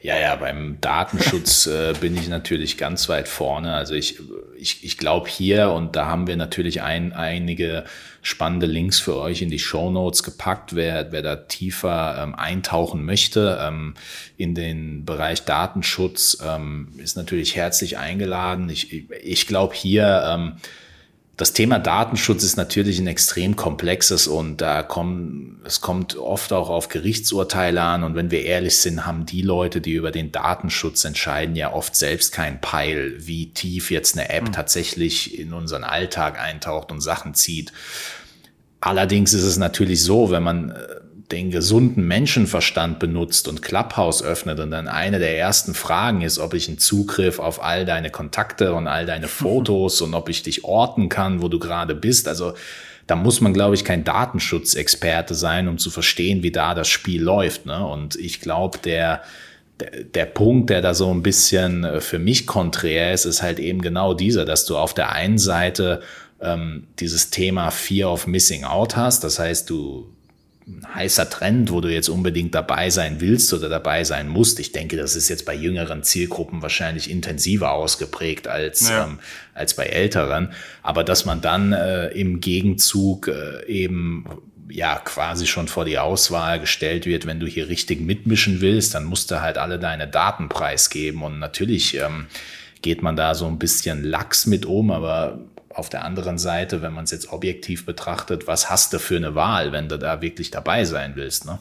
Ja, 0.02 0.18
ja, 0.18 0.36
beim 0.38 0.78
Datenschutz 0.80 1.68
äh, 1.68 1.94
bin 2.00 2.16
ich 2.16 2.30
natürlich 2.30 2.78
ganz 2.78 3.10
weit 3.10 3.28
vorne. 3.28 3.74
Also 3.74 3.96
ich, 3.96 4.20
ich, 4.58 4.84
ich 4.84 4.98
glaube 4.98 5.28
hier, 5.28 5.72
und 5.72 5.96
da 5.96 6.06
haben 6.06 6.26
wir 6.26 6.38
natürlich 6.38 6.82
ein, 6.82 7.12
einige 7.12 7.84
spannende 8.22 8.66
Links 8.66 9.00
für 9.00 9.18
euch 9.18 9.42
in 9.42 9.50
die 9.50 9.60
Show 9.60 9.90
Notes 9.90 10.24
gepackt, 10.24 10.76
wer, 10.76 11.12
wer 11.12 11.22
da 11.22 11.36
tiefer 11.36 12.22
ähm, 12.22 12.36
eintauchen 12.36 13.04
möchte 13.04 13.60
ähm, 13.62 13.96
in 14.38 14.56
den 14.56 15.04
Bereich 15.06 15.44
Datenschutz, 15.44 16.38
ähm, 16.46 16.94
ist 16.98 17.18
natürlich 17.18 17.56
herzlich 17.56 17.98
eingeladen. 17.98 18.70
Ich, 18.70 19.10
ich 19.12 19.48
glaube 19.48 19.74
hier, 19.76 20.24
ähm, 20.28 20.54
das 21.40 21.54
Thema 21.54 21.80
Datenschutz 21.80 22.44
ist 22.44 22.58
natürlich 22.58 23.00
ein 23.00 23.08
extrem 23.08 23.56
komplexes 23.56 24.28
und 24.28 24.58
da 24.58 24.84
kommen, 24.84 25.62
es 25.64 25.80
kommt 25.80 26.18
oft 26.18 26.52
auch 26.52 26.70
auf 26.70 26.90
Gerichtsurteile 26.90 27.82
an. 27.82 28.04
Und 28.04 28.16
wenn 28.16 28.30
wir 28.30 28.44
ehrlich 28.44 28.78
sind, 28.80 29.06
haben 29.06 29.26
die 29.26 29.42
Leute, 29.42 29.80
die 29.80 29.94
über 29.94 30.12
den 30.12 30.34
Datenschutz 30.34 31.06
entscheiden, 31.06 31.56
ja 31.56 31.72
oft 31.72 31.96
selbst 31.96 32.34
keinen 32.34 32.60
Peil, 32.60 33.14
wie 33.20 33.54
tief 33.54 33.90
jetzt 33.90 34.18
eine 34.18 34.30
App 34.30 34.50
mhm. 34.50 34.52
tatsächlich 34.52 35.40
in 35.40 35.54
unseren 35.54 35.86
Alltag 35.86 36.38
eintaucht 36.38 36.92
und 36.92 37.00
Sachen 37.00 37.34
zieht. 37.36 37.72
Allerdings 38.82 39.32
ist 39.32 39.44
es 39.44 39.56
natürlich 39.56 40.04
so, 40.04 40.32
wenn 40.32 40.44
man 40.44 40.72
äh, 40.72 40.76
den 41.32 41.52
gesunden 41.52 42.08
Menschenverstand 42.08 42.98
benutzt 43.00 43.48
und 43.48 43.62
Clubhouse 43.62 44.24
öffnet 44.24 44.60
und 44.60 44.72
dann 44.72 44.88
eine 44.88 45.20
der 45.20 45.38
ersten 45.38 45.76
Fragen 45.76 46.22
ist, 46.22 46.40
ob 46.40 46.56
ich 46.56 46.68
einen 46.68 46.80
Zugriff 46.80 47.38
auf 47.38 47.64
all 47.64 47.86
deine 47.86 48.10
Kontakte 48.10 48.74
und 48.74 48.88
all 48.88 49.06
deine 49.06 49.28
Fotos 49.40 50.02
und 50.02 50.14
ob 50.14 50.30
ich 50.30 50.42
dich 50.42 50.64
orten 50.64 51.08
kann, 51.08 51.42
wo 51.42 51.48
du 51.48 51.60
gerade 51.60 51.94
bist. 51.94 52.28
Also 52.28 52.54
da 53.06 53.16
muss 53.16 53.42
man, 53.42 53.54
glaube 53.54 53.76
ich, 53.76 53.84
kein 53.84 54.04
Datenschutzexperte 54.04 55.36
sein, 55.36 55.68
um 55.68 55.78
zu 55.78 55.90
verstehen, 55.90 56.44
wie 56.44 56.52
da 56.52 56.74
das 56.74 56.88
Spiel 56.88 57.22
läuft. 57.22 57.66
Ne? 57.66 57.86
Und 57.86 58.16
ich 58.16 58.42
glaube, 58.42 58.80
der, 58.80 59.24
der, 60.16 60.26
Punkt, 60.26 60.70
der 60.70 60.82
da 60.82 60.94
so 60.94 61.12
ein 61.12 61.24
bisschen 61.24 61.84
äh, 61.84 62.02
für 62.02 62.20
mich 62.20 62.48
konträr 62.48 63.14
ist, 63.14 63.26
ist 63.26 63.42
halt 63.42 63.60
eben 63.60 63.82
genau 63.82 64.14
dieser, 64.14 64.46
dass 64.46 64.66
du 64.66 64.78
auf 64.78 64.94
der 64.94 65.12
einen 65.12 65.38
Seite 65.38 66.02
ähm, 66.42 66.88
dieses 67.00 67.30
Thema 67.30 67.72
Fear 67.72 68.12
of 68.12 68.28
Missing 68.28 68.64
Out 68.64 68.96
hast. 68.96 69.24
Das 69.24 69.40
heißt, 69.40 69.70
du 69.70 70.14
heißer 70.94 71.30
Trend, 71.30 71.72
wo 71.72 71.82
du 71.82 71.92
jetzt 71.92 72.10
unbedingt 72.10 72.54
dabei 72.56 72.90
sein 72.90 73.22
willst 73.22 73.54
oder 73.54 73.70
dabei 73.70 74.04
sein 74.04 74.28
musst. 74.28 74.60
Ich 74.60 74.72
denke, 74.72 74.98
das 74.98 75.16
ist 75.16 75.30
jetzt 75.30 75.46
bei 75.46 75.56
jüngeren 75.56 76.04
Zielgruppen 76.04 76.62
wahrscheinlich 76.62 77.10
intensiver 77.10 77.72
ausgeprägt 77.72 78.48
als, 78.48 78.90
ja. 78.90 79.06
ähm, 79.06 79.20
als 79.54 79.76
bei 79.76 79.86
älteren. 79.86 80.54
Aber 80.84 81.04
dass 81.04 81.26
man 81.26 81.42
dann 81.42 81.74
äh, 81.74 82.08
im 82.10 82.40
Gegenzug 82.40 83.28
äh, 83.28 83.66
eben 83.68 84.26
ja 84.70 84.98
quasi 84.98 85.48
schon 85.48 85.68
vor 85.68 85.86
die 85.86 85.98
Auswahl 85.98 86.60
gestellt 86.60 87.06
wird, 87.06 87.26
wenn 87.26 87.40
du 87.40 87.48
hier 87.48 87.70
richtig 87.70 88.02
mitmischen 88.02 88.62
willst, 88.62 88.94
dann 88.94 89.06
musst 89.06 89.32
du 89.32 89.42
halt 89.42 89.58
alle 89.58 89.80
deine 89.80 90.08
Daten 90.08 90.50
preisgeben. 90.50 91.24
Und 91.24 91.40
natürlich 91.40 91.96
ähm, 91.98 92.28
geht 92.82 93.02
man 93.02 93.16
da 93.16 93.34
so 93.34 93.48
ein 93.48 93.60
bisschen 93.60 94.04
lax 94.04 94.46
mit 94.46 94.66
um, 94.66 94.92
aber 94.92 95.40
auf 95.70 95.90
der 95.90 96.04
anderen 96.04 96.38
Seite, 96.38 96.82
wenn 96.82 96.94
man 96.94 97.04
es 97.04 97.12
jetzt 97.12 97.32
objektiv 97.32 97.86
betrachtet, 97.86 98.48
was 98.48 98.70
hast 98.70 98.94
du 98.94 99.00
für 99.00 99.16
eine 99.16 99.36
Wahl, 99.36 99.72
wenn 99.72 99.88
du 99.88 99.98
da 99.98 100.22
wirklich 100.22 100.52
dabei 100.52 100.86
sein 100.86 101.16
willst? 101.16 101.46
Ne? 101.46 101.60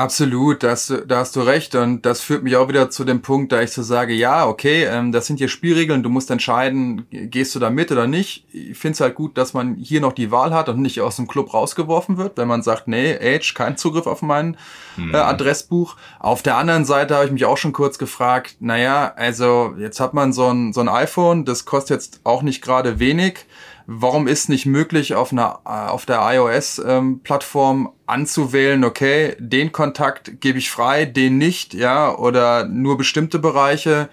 Absolut, 0.00 0.62
da 0.62 0.70
hast, 0.70 0.88
du, 0.88 1.06
da 1.06 1.18
hast 1.18 1.36
du 1.36 1.42
recht. 1.42 1.74
Und 1.74 2.06
das 2.06 2.22
führt 2.22 2.42
mich 2.42 2.56
auch 2.56 2.68
wieder 2.68 2.88
zu 2.88 3.04
dem 3.04 3.20
Punkt, 3.20 3.52
da 3.52 3.60
ich 3.60 3.70
so 3.70 3.82
sage, 3.82 4.14
ja, 4.14 4.46
okay, 4.46 4.84
ähm, 4.84 5.12
das 5.12 5.26
sind 5.26 5.36
hier 5.36 5.48
Spielregeln, 5.48 6.02
du 6.02 6.08
musst 6.08 6.30
entscheiden, 6.30 7.06
gehst 7.10 7.54
du 7.54 7.58
da 7.58 7.68
mit 7.68 7.92
oder 7.92 8.06
nicht. 8.06 8.46
Ich 8.50 8.78
finde 8.78 8.94
es 8.94 9.00
halt 9.02 9.14
gut, 9.14 9.36
dass 9.36 9.52
man 9.52 9.74
hier 9.74 10.00
noch 10.00 10.14
die 10.14 10.30
Wahl 10.30 10.54
hat 10.54 10.70
und 10.70 10.80
nicht 10.80 11.02
aus 11.02 11.16
dem 11.16 11.28
Club 11.28 11.52
rausgeworfen 11.52 12.16
wird, 12.16 12.38
wenn 12.38 12.48
man 12.48 12.62
sagt, 12.62 12.88
nee, 12.88 13.14
Age, 13.14 13.52
kein 13.52 13.76
Zugriff 13.76 14.06
auf 14.06 14.22
mein 14.22 14.56
mhm. 14.96 15.12
äh, 15.12 15.18
Adressbuch. 15.18 15.96
Auf 16.18 16.42
der 16.42 16.56
anderen 16.56 16.86
Seite 16.86 17.16
habe 17.16 17.26
ich 17.26 17.32
mich 17.32 17.44
auch 17.44 17.58
schon 17.58 17.74
kurz 17.74 17.98
gefragt, 17.98 18.56
naja, 18.60 19.12
also 19.16 19.74
jetzt 19.78 20.00
hat 20.00 20.14
man 20.14 20.32
so 20.32 20.46
ein, 20.46 20.72
so 20.72 20.80
ein 20.80 20.88
iPhone, 20.88 21.44
das 21.44 21.66
kostet 21.66 21.96
jetzt 21.96 22.20
auch 22.24 22.40
nicht 22.40 22.62
gerade 22.62 23.00
wenig 23.00 23.44
warum 23.92 24.28
ist 24.28 24.48
nicht 24.48 24.66
möglich, 24.66 25.14
auf 25.16 25.32
einer 25.32 25.60
äh, 25.66 25.70
auf 25.70 26.06
der 26.06 26.20
iOS-Plattform 26.22 27.86
ähm, 27.86 27.92
anzuwählen, 28.06 28.84
okay, 28.84 29.34
den 29.40 29.72
Kontakt 29.72 30.40
gebe 30.40 30.58
ich 30.58 30.70
frei, 30.70 31.06
den 31.06 31.38
nicht, 31.38 31.74
ja, 31.74 32.14
oder 32.14 32.66
nur 32.66 32.96
bestimmte 32.96 33.40
Bereiche. 33.40 34.08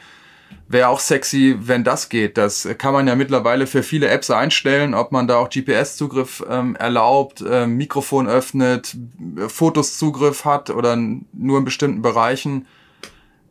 Wäre 0.67 0.87
auch 0.87 0.99
sexy, 0.99 1.55
wenn 1.59 1.83
das 1.83 2.09
geht. 2.09 2.37
Das 2.37 2.67
kann 2.79 2.91
man 2.91 3.07
ja 3.07 3.15
mittlerweile 3.15 3.67
für 3.67 3.83
viele 3.83 4.07
Apps 4.07 4.31
einstellen, 4.31 4.95
ob 4.95 5.11
man 5.11 5.27
da 5.27 5.37
auch 5.37 5.49
GPS-Zugriff 5.49 6.43
ähm, 6.49 6.75
erlaubt, 6.75 7.41
äh, 7.41 7.67
Mikrofon 7.67 8.27
öffnet, 8.27 8.97
Fotos 9.47 9.97
Zugriff 9.99 10.43
hat 10.43 10.71
oder 10.71 10.95
nur 10.95 11.59
in 11.59 11.65
bestimmten 11.65 12.01
Bereichen. 12.01 12.65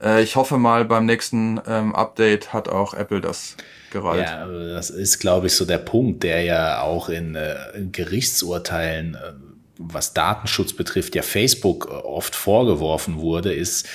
Äh, 0.03 0.25
ich 0.25 0.35
hoffe 0.35 0.59
mal, 0.59 0.85
beim 0.85 1.07
nächsten 1.07 1.61
ähm, 1.69 1.95
Update 1.95 2.53
hat 2.53 2.69
auch 2.69 2.95
Apple 2.95 3.21
das 3.21 3.57
gerollt. 3.91 4.23
Ja, 4.23 4.47
das 4.47 4.91
ist, 4.91 5.19
glaube 5.19 5.49
ich, 5.49 5.55
so 5.55 5.65
der 5.65 5.79
Punkt, 5.79 6.23
der 6.23 6.43
ja 6.43 6.81
auch 6.83 7.09
in, 7.09 7.35
äh, 7.35 7.57
Gerichtsurteilen, 7.93 9.15
äh, 9.15 9.33
was 9.79 10.15
Datenschutz 10.15 10.73
betrifft, 10.73 11.15
ja 11.15 11.23
Facebook 11.23 11.89
äh, 11.91 11.95
oft 11.95 12.35
vorgeworfen 12.35 13.19
wurde, 13.19 13.53
ist, 13.53 13.87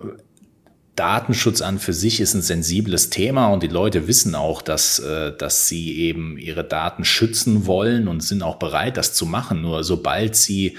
äh, 0.00 0.06
Datenschutz 0.96 1.62
an 1.62 1.78
für 1.78 1.94
sich 1.94 2.20
ist 2.20 2.34
ein 2.34 2.42
sensibles 2.42 3.08
Thema 3.08 3.48
und 3.48 3.62
die 3.62 3.68
Leute 3.68 4.06
wissen 4.06 4.34
auch, 4.34 4.60
dass, 4.60 4.98
äh, 4.98 5.32
dass 5.34 5.66
sie 5.66 5.98
eben 5.98 6.36
ihre 6.36 6.64
Daten 6.64 7.04
schützen 7.04 7.64
wollen 7.64 8.06
und 8.06 8.22
sind 8.22 8.42
auch 8.42 8.56
bereit, 8.56 8.98
das 8.98 9.14
zu 9.14 9.24
machen. 9.24 9.62
Nur 9.62 9.82
sobald 9.82 10.36
sie 10.36 10.76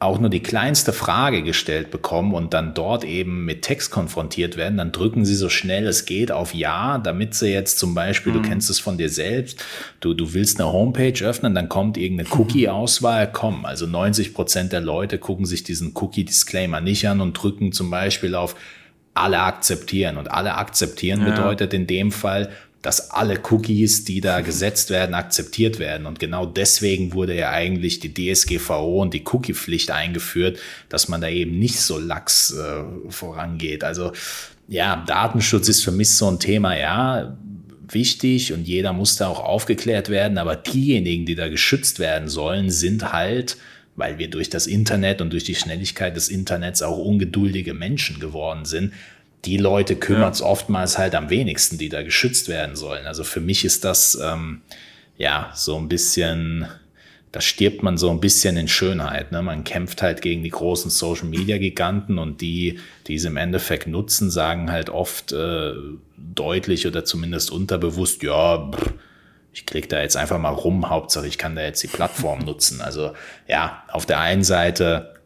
auch 0.00 0.20
nur 0.20 0.30
die 0.30 0.42
kleinste 0.42 0.92
Frage 0.92 1.42
gestellt 1.42 1.90
bekommen 1.90 2.32
und 2.32 2.54
dann 2.54 2.72
dort 2.72 3.02
eben 3.02 3.44
mit 3.44 3.62
Text 3.62 3.90
konfrontiert 3.90 4.56
werden, 4.56 4.78
dann 4.78 4.92
drücken 4.92 5.24
sie 5.24 5.34
so 5.34 5.48
schnell 5.48 5.88
es 5.88 6.06
geht 6.06 6.30
auf 6.30 6.54
Ja, 6.54 6.98
damit 6.98 7.34
sie 7.34 7.48
jetzt 7.48 7.80
zum 7.80 7.94
Beispiel, 7.94 8.32
mhm. 8.32 8.42
du 8.42 8.48
kennst 8.48 8.70
es 8.70 8.78
von 8.78 8.96
dir 8.96 9.08
selbst, 9.08 9.64
du, 10.00 10.14
du 10.14 10.34
willst 10.34 10.60
eine 10.60 10.72
Homepage 10.72 11.24
öffnen, 11.24 11.54
dann 11.54 11.68
kommt 11.68 11.96
irgendeine 11.96 12.28
Cookie-Auswahl, 12.30 13.30
komm, 13.32 13.64
also 13.64 13.86
90 13.86 14.34
Prozent 14.34 14.72
der 14.72 14.80
Leute 14.80 15.18
gucken 15.18 15.46
sich 15.46 15.64
diesen 15.64 15.92
Cookie-Disclaimer 15.94 16.80
nicht 16.80 17.08
an 17.08 17.20
und 17.20 17.32
drücken 17.32 17.72
zum 17.72 17.90
Beispiel 17.90 18.36
auf 18.36 18.54
alle 19.18 19.40
akzeptieren. 19.40 20.16
Und 20.16 20.30
alle 20.30 20.54
akzeptieren 20.54 21.20
ja. 21.20 21.30
bedeutet 21.30 21.74
in 21.74 21.86
dem 21.86 22.12
Fall, 22.12 22.50
dass 22.82 23.10
alle 23.10 23.40
Cookies, 23.50 24.04
die 24.04 24.20
da 24.20 24.40
gesetzt 24.40 24.90
werden, 24.90 25.14
akzeptiert 25.14 25.78
werden. 25.78 26.06
Und 26.06 26.20
genau 26.20 26.46
deswegen 26.46 27.12
wurde 27.12 27.36
ja 27.36 27.50
eigentlich 27.50 27.98
die 28.00 28.14
DSGVO 28.14 29.02
und 29.02 29.14
die 29.14 29.24
Cookie-Pflicht 29.26 29.90
eingeführt, 29.90 30.58
dass 30.88 31.08
man 31.08 31.20
da 31.20 31.28
eben 31.28 31.58
nicht 31.58 31.80
so 31.80 31.98
lax 31.98 32.52
äh, 32.52 33.10
vorangeht. 33.10 33.82
Also 33.82 34.12
ja, 34.68 35.04
Datenschutz 35.06 35.68
ist 35.68 35.82
für 35.82 35.92
mich 35.92 36.10
so 36.10 36.30
ein 36.30 36.38
Thema, 36.38 36.76
ja, 36.76 37.36
wichtig 37.90 38.52
und 38.52 38.68
jeder 38.68 38.92
muss 38.92 39.16
da 39.16 39.28
auch 39.28 39.40
aufgeklärt 39.40 40.10
werden, 40.10 40.36
aber 40.36 40.56
diejenigen, 40.56 41.24
die 41.24 41.34
da 41.34 41.48
geschützt 41.48 41.98
werden 41.98 42.28
sollen, 42.28 42.70
sind 42.70 43.12
halt 43.12 43.56
weil 43.98 44.18
wir 44.18 44.30
durch 44.30 44.48
das 44.48 44.68
Internet 44.68 45.20
und 45.20 45.32
durch 45.32 45.42
die 45.42 45.56
Schnelligkeit 45.56 46.14
des 46.14 46.28
Internets 46.28 46.82
auch 46.82 46.98
ungeduldige 46.98 47.74
Menschen 47.74 48.20
geworden 48.20 48.64
sind, 48.64 48.92
die 49.44 49.56
Leute 49.56 49.96
kümmert 49.96 50.34
es 50.34 50.40
ja. 50.40 50.46
oftmals 50.46 50.98
halt 50.98 51.14
am 51.14 51.30
wenigsten, 51.30 51.78
die 51.78 51.88
da 51.88 52.02
geschützt 52.02 52.48
werden 52.48 52.76
sollen. 52.76 53.06
Also 53.06 53.24
für 53.24 53.40
mich 53.40 53.64
ist 53.64 53.84
das 53.84 54.18
ähm, 54.20 54.62
ja 55.16 55.52
so 55.54 55.76
ein 55.76 55.88
bisschen, 55.88 56.66
da 57.30 57.40
stirbt 57.40 57.82
man 57.82 57.98
so 57.98 58.10
ein 58.10 58.20
bisschen 58.20 58.56
in 58.56 58.68
Schönheit. 58.68 59.30
Ne? 59.30 59.42
Man 59.42 59.64
kämpft 59.64 60.02
halt 60.02 60.22
gegen 60.22 60.42
die 60.42 60.50
großen 60.50 60.90
Social 60.90 61.26
Media 61.26 61.58
Giganten 61.58 62.18
und 62.18 62.40
die, 62.40 62.80
die 63.06 63.14
es 63.14 63.24
im 63.24 63.36
Endeffekt 63.36 63.86
nutzen, 63.86 64.30
sagen 64.30 64.72
halt 64.72 64.90
oft 64.90 65.32
äh, 65.32 65.72
deutlich 66.16 66.86
oder 66.86 67.04
zumindest 67.04 67.50
unterbewusst, 67.50 68.22
ja, 68.22 68.70
pff, 68.70 68.92
ich 69.52 69.66
klicke 69.66 69.88
da 69.88 70.00
jetzt 70.00 70.16
einfach 70.16 70.38
mal 70.38 70.50
rum, 70.50 70.88
Hauptsache 70.88 71.26
ich 71.26 71.38
kann 71.38 71.56
da 71.56 71.62
jetzt 71.62 71.82
die 71.82 71.88
Plattform 71.88 72.40
nutzen. 72.40 72.80
Also 72.80 73.12
ja, 73.46 73.82
auf 73.88 74.06
der 74.06 74.20
einen 74.20 74.44
Seite 74.44 75.17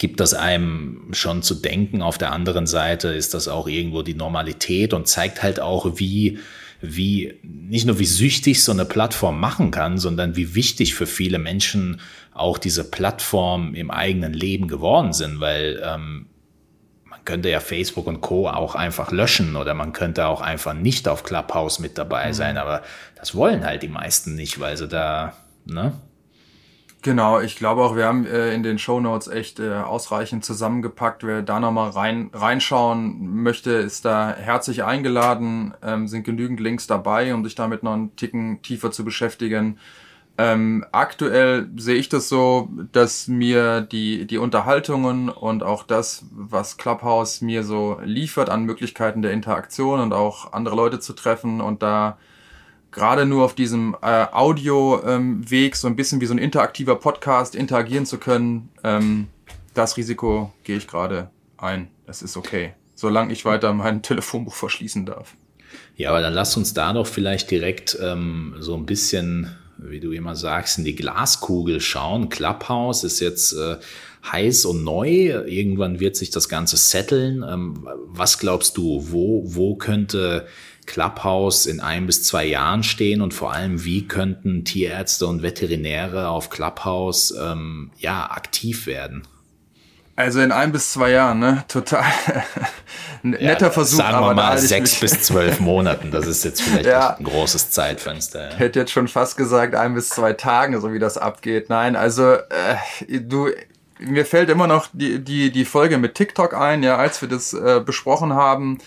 gibt 0.00 0.18
das 0.18 0.32
einem 0.32 1.08
schon 1.12 1.42
zu 1.42 1.54
denken. 1.54 2.00
Auf 2.00 2.16
der 2.16 2.32
anderen 2.32 2.66
Seite 2.66 3.08
ist 3.08 3.34
das 3.34 3.48
auch 3.48 3.68
irgendwo 3.68 4.00
die 4.00 4.14
Normalität 4.14 4.94
und 4.94 5.06
zeigt 5.06 5.42
halt 5.42 5.60
auch, 5.60 5.98
wie, 5.98 6.38
wie, 6.80 7.34
nicht 7.42 7.84
nur 7.84 7.98
wie 7.98 8.06
süchtig 8.06 8.64
so 8.64 8.72
eine 8.72 8.86
Plattform 8.86 9.38
machen 9.38 9.70
kann, 9.70 9.98
sondern 9.98 10.36
wie 10.36 10.54
wichtig 10.54 10.94
für 10.94 11.06
viele 11.06 11.38
Menschen 11.38 12.00
auch 12.32 12.56
diese 12.56 12.90
Plattform 12.90 13.74
im 13.74 13.90
eigenen 13.90 14.32
Leben 14.32 14.68
geworden 14.68 15.12
sind, 15.12 15.38
weil 15.38 15.82
ähm, 15.84 16.30
man 17.04 17.22
könnte 17.26 17.50
ja 17.50 17.60
Facebook 17.60 18.06
und 18.06 18.22
Co. 18.22 18.48
auch 18.48 18.74
einfach 18.74 19.12
löschen 19.12 19.54
oder 19.54 19.74
man 19.74 19.92
könnte 19.92 20.26
auch 20.28 20.40
einfach 20.40 20.72
nicht 20.72 21.08
auf 21.08 21.24
Clubhouse 21.24 21.78
mit 21.78 21.98
dabei 21.98 22.28
mhm. 22.28 22.32
sein, 22.32 22.56
aber 22.56 22.82
das 23.16 23.34
wollen 23.34 23.66
halt 23.66 23.82
die 23.82 23.88
meisten 23.88 24.34
nicht, 24.34 24.60
weil 24.60 24.78
sie 24.78 24.88
da, 24.88 25.34
ne? 25.66 25.92
Genau, 27.02 27.40
ich 27.40 27.56
glaube 27.56 27.82
auch, 27.82 27.96
wir 27.96 28.04
haben 28.04 28.26
äh, 28.26 28.52
in 28.52 28.62
den 28.62 28.78
Show 28.78 29.00
Notes 29.00 29.26
echt 29.26 29.58
äh, 29.58 29.72
ausreichend 29.72 30.44
zusammengepackt. 30.44 31.24
Wer 31.24 31.40
da 31.40 31.58
nochmal 31.58 31.90
rein, 31.90 32.30
reinschauen 32.34 33.42
möchte, 33.42 33.70
ist 33.70 34.04
da 34.04 34.34
herzlich 34.36 34.84
eingeladen. 34.84 35.72
Ähm, 35.82 36.08
sind 36.08 36.24
genügend 36.24 36.60
Links 36.60 36.86
dabei, 36.86 37.32
um 37.32 37.42
sich 37.42 37.54
damit 37.54 37.82
noch 37.82 37.94
einen 37.94 38.16
Ticken 38.16 38.60
tiefer 38.60 38.90
zu 38.90 39.02
beschäftigen. 39.02 39.78
Ähm, 40.36 40.84
aktuell 40.92 41.70
sehe 41.76 41.96
ich 41.96 42.10
das 42.10 42.28
so, 42.28 42.68
dass 42.92 43.28
mir 43.28 43.80
die, 43.80 44.26
die 44.26 44.38
Unterhaltungen 44.38 45.30
und 45.30 45.62
auch 45.62 45.84
das, 45.84 46.26
was 46.32 46.76
Clubhouse 46.76 47.40
mir 47.40 47.64
so 47.64 47.98
liefert 48.04 48.50
an 48.50 48.64
Möglichkeiten 48.64 49.22
der 49.22 49.32
Interaktion 49.32 50.00
und 50.00 50.12
auch 50.12 50.52
andere 50.52 50.76
Leute 50.76 51.00
zu 51.00 51.14
treffen 51.14 51.60
und 51.62 51.82
da 51.82 52.18
gerade 52.92 53.26
nur 53.26 53.44
auf 53.44 53.54
diesem 53.54 53.96
äh, 54.02 54.26
Audio-Weg, 54.32 55.72
ähm, 55.72 55.76
so 55.76 55.86
ein 55.86 55.96
bisschen 55.96 56.20
wie 56.20 56.26
so 56.26 56.34
ein 56.34 56.38
interaktiver 56.38 56.96
Podcast, 56.96 57.54
interagieren 57.54 58.06
zu 58.06 58.18
können, 58.18 58.68
ähm, 58.82 59.28
das 59.74 59.96
Risiko 59.96 60.52
gehe 60.64 60.76
ich 60.76 60.88
gerade 60.88 61.30
ein. 61.56 61.88
Das 62.06 62.22
ist 62.22 62.36
okay. 62.36 62.72
Solange 62.94 63.32
ich 63.32 63.44
weiter 63.44 63.72
mein 63.72 64.02
Telefonbuch 64.02 64.54
verschließen 64.54 65.06
darf. 65.06 65.34
Ja, 65.96 66.10
aber 66.10 66.20
dann 66.20 66.34
lass 66.34 66.56
uns 66.56 66.74
da 66.74 66.92
doch 66.92 67.06
vielleicht 67.06 67.50
direkt 67.50 67.96
ähm, 68.02 68.56
so 68.58 68.74
ein 68.74 68.86
bisschen, 68.86 69.56
wie 69.78 70.00
du 70.00 70.10
immer 70.10 70.34
sagst, 70.34 70.78
in 70.78 70.84
die 70.84 70.96
Glaskugel 70.96 71.80
schauen. 71.80 72.28
Clubhouse 72.28 73.04
ist 73.04 73.20
jetzt 73.20 73.52
äh, 73.52 73.76
heiß 74.30 74.64
und 74.64 74.82
neu. 74.82 75.44
Irgendwann 75.46 76.00
wird 76.00 76.16
sich 76.16 76.30
das 76.30 76.48
Ganze 76.48 76.76
setteln. 76.76 77.44
Ähm, 77.48 77.86
was 78.06 78.38
glaubst 78.38 78.76
du, 78.76 79.06
wo, 79.10 79.42
wo 79.44 79.76
könnte 79.76 80.46
Clubhouse 80.90 81.66
in 81.66 81.78
ein 81.78 82.06
bis 82.06 82.24
zwei 82.24 82.44
Jahren 82.44 82.82
stehen 82.82 83.22
und 83.22 83.32
vor 83.32 83.52
allem, 83.52 83.84
wie 83.84 84.08
könnten 84.08 84.64
Tierärzte 84.64 85.28
und 85.28 85.40
Veterinäre 85.40 86.28
auf 86.28 86.50
Clubhouse 86.50 87.32
ähm, 87.40 87.92
ja, 87.96 88.28
aktiv 88.28 88.86
werden? 88.86 89.22
Also 90.16 90.40
in 90.40 90.50
ein 90.50 90.72
bis 90.72 90.92
zwei 90.92 91.12
Jahren, 91.12 91.38
ne? 91.38 91.64
Total 91.68 92.04
netter 93.22 93.66
ja, 93.66 93.70
Versuch. 93.70 93.98
Sagen 93.98 94.20
wir 94.20 94.34
mal 94.34 94.58
sechs 94.58 94.98
bis 94.98 95.22
zwölf 95.22 95.60
Monaten. 95.60 96.10
Das 96.10 96.26
ist 96.26 96.44
jetzt 96.44 96.60
vielleicht 96.60 96.86
ja. 96.86 97.16
ein 97.16 97.24
großes 97.24 97.70
Zeitfenster. 97.70 98.50
Ja. 98.50 98.56
Hätte 98.56 98.80
jetzt 98.80 98.90
schon 98.90 99.06
fast 99.06 99.36
gesagt 99.36 99.76
ein 99.76 99.94
bis 99.94 100.08
zwei 100.08 100.32
Tagen, 100.32 100.78
so 100.80 100.92
wie 100.92 100.98
das 100.98 101.16
abgeht. 101.16 101.70
Nein, 101.70 101.94
also 101.94 102.32
äh, 102.32 103.20
du, 103.20 103.50
mir 104.00 104.26
fällt 104.26 104.50
immer 104.50 104.66
noch 104.66 104.88
die, 104.92 105.20
die, 105.20 105.52
die 105.52 105.64
Folge 105.64 105.98
mit 105.98 106.16
TikTok 106.16 106.52
ein, 106.52 106.82
ja, 106.82 106.96
als 106.96 107.22
wir 107.22 107.28
das 107.28 107.52
äh, 107.52 107.80
besprochen 107.80 108.34
haben. 108.34 108.78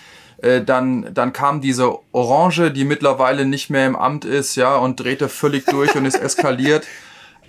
Äh, 0.44 0.64
dann, 0.64 1.14
dann 1.14 1.32
kam 1.32 1.62
diese 1.62 1.98
Orange, 2.12 2.72
die 2.72 2.84
mittlerweile 2.84 3.46
nicht 3.46 3.70
mehr 3.70 3.88
im 3.88 3.96
Amt 3.96 4.26
ist, 4.26 4.56
ja, 4.56 4.76
und 4.76 5.00
drehte 5.00 5.30
völlig 5.30 5.66
durch 5.66 5.96
und 5.96 6.06
ist 6.06 6.16
eskaliert. 6.22 6.86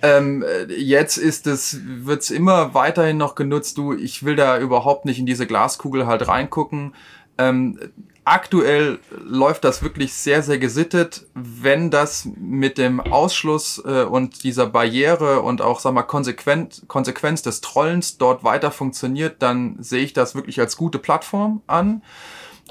Ähm, 0.01 0.45
jetzt 0.69 1.17
ist 1.17 1.45
es, 1.45 1.79
wird's 1.83 2.29
immer 2.29 2.73
weiterhin 2.73 3.17
noch 3.17 3.35
genutzt. 3.35 3.77
Du, 3.77 3.93
ich 3.93 4.23
will 4.23 4.37
da 4.37 4.57
überhaupt 4.57 5.05
nicht 5.05 5.19
in 5.19 5.25
diese 5.25 5.45
Glaskugel 5.45 6.07
halt 6.07 6.27
reingucken. 6.27 6.93
Ähm, 7.37 7.79
aktuell 8.23 8.99
läuft 9.11 9.65
das 9.65 9.83
wirklich 9.83 10.13
sehr, 10.13 10.41
sehr 10.41 10.57
gesittet. 10.57 11.25
Wenn 11.33 11.91
das 11.91 12.29
mit 12.37 12.77
dem 12.77 13.01
Ausschluss 13.01 13.81
äh, 13.85 14.03
und 14.03 14.43
dieser 14.43 14.67
Barriere 14.67 15.41
und 15.41 15.61
auch, 15.61 15.81
sag 15.81 15.93
mal, 15.93 16.03
konsequent, 16.03 16.83
Konsequenz 16.87 17.41
des 17.41 17.59
Trollens 17.59 18.17
dort 18.17 18.45
weiter 18.45 18.71
funktioniert, 18.71 19.41
dann 19.41 19.75
sehe 19.79 20.03
ich 20.03 20.13
das 20.13 20.33
wirklich 20.33 20.61
als 20.61 20.77
gute 20.77 20.99
Plattform 20.99 21.61
an. 21.67 22.01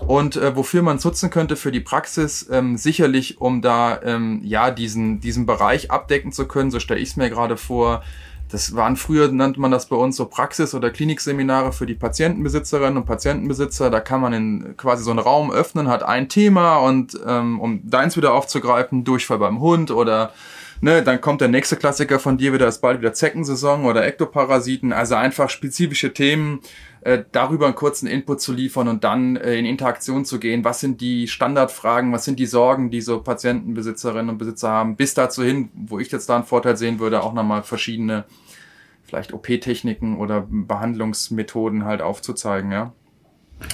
Und 0.01 0.37
äh, 0.37 0.57
wofür 0.57 0.83
man 0.83 0.97
es 0.97 1.05
nutzen 1.05 1.31
könnte 1.31 1.55
für 1.55 1.71
die 1.71 1.81
Praxis, 1.81 2.49
ähm, 2.51 2.77
sicherlich, 2.77 3.41
um 3.41 3.63
da 3.63 4.01
ähm, 4.03 4.41
ja 4.43 4.71
diesen, 4.73 5.21
diesen 5.21 5.47
Bereich 5.47 5.91
abdecken 5.91 6.33
zu 6.33 6.49
können, 6.49 6.73
so 6.73 6.81
stelle 6.81 7.01
ich 7.01 7.11
es 7.11 7.17
mir 7.17 7.31
gerade 7.31 7.57
vor. 7.57 8.03
Das 8.51 8.75
waren 8.77 8.97
früher, 8.97 9.31
nannte 9.33 9.61
man 9.61 9.71
das 9.71 9.87
bei 9.87 9.97
uns 9.97 10.17
so 10.17 10.27
Praxis- 10.27 10.75
oder 10.75 10.91
Klinikseminare 10.91 11.73
für 11.73 11.87
die 11.87 11.95
Patientenbesitzerinnen 11.95 12.99
und 12.99 13.07
Patientenbesitzer. 13.07 13.91
Da 13.91 14.01
kann 14.01 14.21
man 14.21 14.33
in 14.33 14.77
quasi 14.77 15.03
so 15.03 15.11
einen 15.11 15.19
Raum 15.19 15.51
öffnen, 15.51 15.89
hat 15.89 16.03
ein 16.03 16.29
Thema 16.29 16.77
und 16.77 17.19
ähm, 17.27 17.61
um 17.61 17.89
deins 17.89 18.17
wieder 18.17 18.35
aufzugreifen, 18.35 19.05
Durchfall 19.05 19.39
beim 19.39 19.61
Hund 19.61 19.91
oder 19.91 20.33
ne, 20.81 21.03
dann 21.03 21.21
kommt 21.21 21.41
der 21.41 21.49
nächste 21.49 21.77
Klassiker 21.77 22.19
von 22.21 22.37
dir 22.37 22.53
wieder, 22.53 22.69
ist 22.69 22.81
bald 22.81 23.01
wieder 23.01 23.13
Zeckensaison 23.13 23.85
oder 23.87 24.07
Ektoparasiten. 24.07 24.93
Also 24.93 25.15
einfach 25.15 25.51
spezifische 25.51 26.13
Themen, 26.13 26.61
äh, 27.05 27.23
darüber 27.33 27.67
einen 27.67 27.75
kurzen 27.75 28.07
Input 28.07 28.41
zu 28.41 28.55
liefern 28.55 28.89
und 28.89 29.05
dann 29.05 29.37
äh, 29.37 29.57
in 29.57 29.67
Interaktion 29.67 30.25
zu 30.25 30.41
gehen. 30.41 30.65
Was 30.65 30.81
sind 30.81 31.03
die 31.03 31.29
Standardfragen, 31.29 32.11
was 32.13 32.25
sind 32.25 32.39
die 32.39 32.47
Sorgen, 32.47 32.91
die 32.91 33.03
so 33.03 33.21
Patientenbesitzerinnen 33.21 34.31
und 34.31 34.39
Besitzer 34.39 34.71
haben, 34.71 34.97
bis 34.97 35.13
dazu 35.13 35.43
hin, 35.43 35.69
wo 35.75 35.99
ich 35.99 36.11
jetzt 36.11 36.31
da 36.31 36.37
einen 36.37 36.45
Vorteil 36.45 36.79
sehen 36.79 36.99
würde, 37.01 37.23
auch 37.23 37.35
nochmal 37.35 37.63
verschiedene 37.63 38.25
vielleicht 39.03 39.35
OP-Techniken 39.35 40.17
oder 40.17 40.47
Behandlungsmethoden 40.49 41.85
halt 41.85 42.01
aufzuzeigen, 42.01 42.73
ja. 42.73 42.95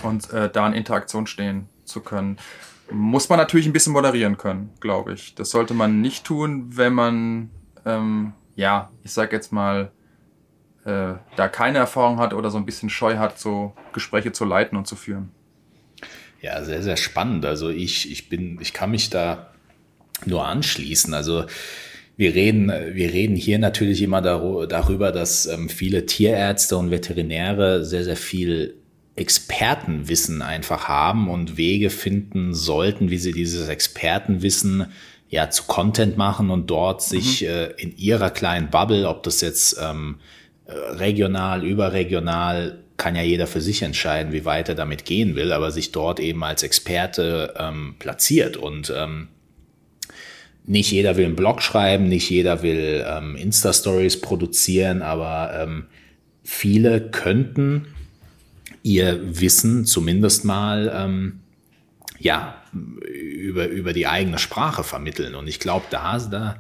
Und 0.02 0.32
äh, 0.32 0.50
da 0.50 0.66
in 0.66 0.72
Interaktion 0.72 1.28
stehen 1.28 1.68
zu 1.84 2.00
können. 2.00 2.36
Muss 2.90 3.28
man 3.28 3.38
natürlich 3.38 3.66
ein 3.66 3.72
bisschen 3.72 3.92
moderieren 3.92 4.38
können, 4.38 4.70
glaube 4.80 5.12
ich. 5.12 5.36
Das 5.36 5.50
sollte 5.50 5.72
man 5.72 6.00
nicht 6.00 6.24
tun, 6.24 6.76
wenn 6.76 6.94
man, 6.94 7.50
ähm, 7.86 8.32
ja, 8.56 8.90
ich 9.04 9.12
sag 9.12 9.32
jetzt 9.32 9.52
mal, 9.52 9.92
äh, 10.90 11.14
da 11.36 11.48
keine 11.48 11.78
Erfahrung 11.78 12.18
hat 12.18 12.34
oder 12.34 12.50
so 12.50 12.58
ein 12.58 12.66
bisschen 12.66 12.90
Scheu 12.90 13.16
hat, 13.18 13.38
so 13.38 13.72
Gespräche 13.92 14.32
zu 14.32 14.44
leiten 14.44 14.76
und 14.76 14.86
zu 14.86 14.96
führen. 14.96 15.30
Ja, 16.42 16.64
sehr, 16.64 16.82
sehr 16.82 16.96
spannend. 16.96 17.44
Also 17.44 17.68
ich, 17.68 18.10
ich 18.10 18.28
bin, 18.28 18.58
ich 18.60 18.72
kann 18.72 18.90
mich 18.90 19.10
da 19.10 19.50
nur 20.26 20.46
anschließen. 20.46 21.14
Also 21.14 21.44
wir 22.16 22.34
reden, 22.34 22.68
wir 22.68 23.12
reden 23.12 23.36
hier 23.36 23.58
natürlich 23.58 24.02
immer 24.02 24.20
darüber, 24.20 25.12
dass 25.12 25.46
ähm, 25.46 25.68
viele 25.68 26.06
Tierärzte 26.06 26.76
und 26.76 26.90
Veterinäre 26.90 27.84
sehr, 27.84 28.04
sehr 28.04 28.16
viel 28.16 28.74
Expertenwissen 29.16 30.40
einfach 30.40 30.88
haben 30.88 31.28
und 31.28 31.56
Wege 31.56 31.90
finden 31.90 32.54
sollten, 32.54 33.10
wie 33.10 33.18
sie 33.18 33.32
dieses 33.32 33.68
Expertenwissen 33.68 34.86
ja 35.28 35.50
zu 35.50 35.64
Content 35.64 36.16
machen 36.16 36.50
und 36.50 36.68
dort 36.70 37.02
sich 37.02 37.42
mhm. 37.42 37.48
äh, 37.48 37.66
in 37.72 37.96
ihrer 37.96 38.30
kleinen 38.30 38.70
Bubble, 38.70 39.08
ob 39.08 39.22
das 39.22 39.40
jetzt 39.40 39.78
ähm, 39.80 40.16
regional, 40.98 41.64
überregional 41.64 42.78
kann 42.96 43.16
ja 43.16 43.22
jeder 43.22 43.46
für 43.46 43.62
sich 43.62 43.82
entscheiden, 43.82 44.32
wie 44.32 44.44
weit 44.44 44.68
er 44.68 44.74
damit 44.74 45.06
gehen 45.06 45.34
will, 45.34 45.52
aber 45.52 45.70
sich 45.70 45.90
dort 45.90 46.20
eben 46.20 46.44
als 46.44 46.62
Experte 46.62 47.54
ähm, 47.58 47.94
platziert. 47.98 48.58
Und 48.58 48.92
ähm, 48.94 49.28
nicht 50.66 50.92
jeder 50.92 51.16
will 51.16 51.24
einen 51.24 51.36
Blog 51.36 51.62
schreiben, 51.62 52.08
nicht 52.08 52.28
jeder 52.28 52.62
will 52.62 53.04
ähm, 53.08 53.36
Insta-Stories 53.36 54.20
produzieren, 54.20 55.00
aber 55.00 55.58
ähm, 55.62 55.86
viele 56.44 57.00
könnten 57.10 57.86
ihr 58.82 59.18
Wissen 59.40 59.86
zumindest 59.86 60.44
mal 60.44 60.92
ähm, 60.94 61.40
ja 62.18 62.62
über, 62.72 63.66
über 63.68 63.92
die 63.92 64.06
eigene 64.06 64.38
Sprache 64.38 64.84
vermitteln. 64.84 65.34
Und 65.34 65.48
ich 65.48 65.58
glaube, 65.58 65.86
da, 65.90 66.18
da 66.18 66.56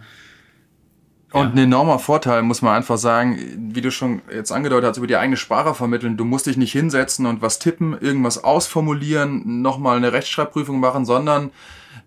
und 1.32 1.54
ein 1.54 1.58
enormer 1.58 2.00
Vorteil, 2.00 2.42
muss 2.42 2.60
man 2.60 2.74
einfach 2.74 2.98
sagen, 2.98 3.38
wie 3.72 3.80
du 3.80 3.92
schon 3.92 4.20
jetzt 4.34 4.50
angedeutet 4.50 4.90
hast, 4.90 4.96
über 4.96 5.06
die 5.06 5.16
eigene 5.16 5.36
Sprache 5.36 5.74
vermitteln. 5.74 6.16
Du 6.16 6.24
musst 6.24 6.46
dich 6.46 6.56
nicht 6.56 6.72
hinsetzen 6.72 7.24
und 7.26 7.40
was 7.40 7.60
tippen, 7.60 7.96
irgendwas 8.00 8.42
ausformulieren, 8.42 9.62
nochmal 9.62 9.96
eine 9.96 10.12
Rechtschreibprüfung 10.12 10.80
machen, 10.80 11.04
sondern 11.04 11.50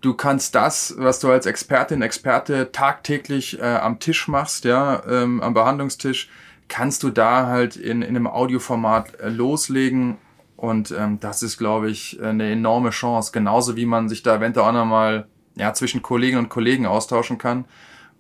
du 0.02 0.14
kannst 0.14 0.56
das, 0.56 0.96
was 0.98 1.22
du 1.22 1.30
als 1.30 1.46
Expertin, 1.46 2.02
Experte 2.02 2.74
tagtäglich 2.74 3.60
äh, 3.60 3.64
am 3.64 4.00
Tisch 4.00 4.28
machst, 4.28 4.66
ja, 4.66 5.02
ähm, 5.10 5.42
am 5.42 5.54
Behandlungstisch, 5.54 6.30
kannst 6.68 7.02
du 7.04 7.10
da 7.10 7.48
halt 7.48 7.78
in, 7.78 8.02
in 8.02 8.10
einem 8.10 8.28
Audioformat 8.28 9.22
äh, 9.22 9.30
loslegen. 9.30 10.18
Und 10.58 10.92
ähm, 10.98 11.20
das 11.22 11.44
ist, 11.44 11.58
glaube 11.58 11.90
ich, 11.90 12.22
eine 12.22 12.52
enorme 12.52 12.90
Chance. 12.90 13.32
Genauso 13.32 13.76
wie 13.78 13.86
man 13.86 14.10
sich 14.10 14.22
da 14.22 14.36
eventuell 14.36 14.68
auch 14.68 14.74
nochmal 14.74 15.28
ja, 15.56 15.74
zwischen 15.74 16.02
Kollegen 16.02 16.38
und 16.38 16.50
Kollegen 16.50 16.86
austauschen 16.86 17.38
kann 17.38 17.66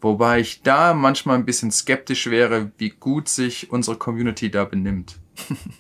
Wobei 0.03 0.41
ich 0.41 0.61
da 0.61 0.93
manchmal 0.93 1.37
ein 1.37 1.45
bisschen 1.45 1.71
skeptisch 1.71 2.29
wäre, 2.29 2.71
wie 2.77 2.89
gut 2.89 3.29
sich 3.29 3.71
unsere 3.71 3.95
Community 3.95 4.51
da 4.51 4.65
benimmt. 4.65 5.15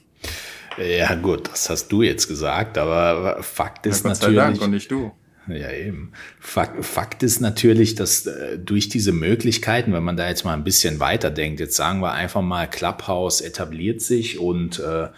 ja, 0.77 1.13
gut, 1.15 1.49
das 1.51 1.69
hast 1.69 1.89
du 1.89 2.01
jetzt 2.01 2.27
gesagt, 2.29 2.77
aber 2.77 3.43
Fakt 3.43 3.85
ist 3.85 4.05
ja, 4.05 4.11
Gott 4.11 4.21
natürlich. 4.21 4.39
Sei 4.39 4.45
Dank 4.45 4.61
und 4.61 4.71
nicht 4.71 4.89
du. 4.89 5.11
Ja, 5.47 5.71
eben. 5.71 6.13
Fakt, 6.39 6.85
Fakt 6.85 7.21
ist 7.21 7.41
natürlich, 7.41 7.95
dass 7.95 8.25
äh, 8.25 8.57
durch 8.57 8.87
diese 8.87 9.11
Möglichkeiten, 9.11 9.91
wenn 9.91 10.03
man 10.03 10.15
da 10.15 10.29
jetzt 10.29 10.45
mal 10.45 10.53
ein 10.53 10.63
bisschen 10.63 11.01
weiterdenkt, 11.01 11.59
jetzt 11.59 11.75
sagen 11.75 11.99
wir 11.99 12.13
einfach 12.13 12.41
mal, 12.41 12.69
Clubhouse 12.69 13.41
etabliert 13.41 14.01
sich 14.01 14.39
und 14.39 14.79
äh, 14.79 15.09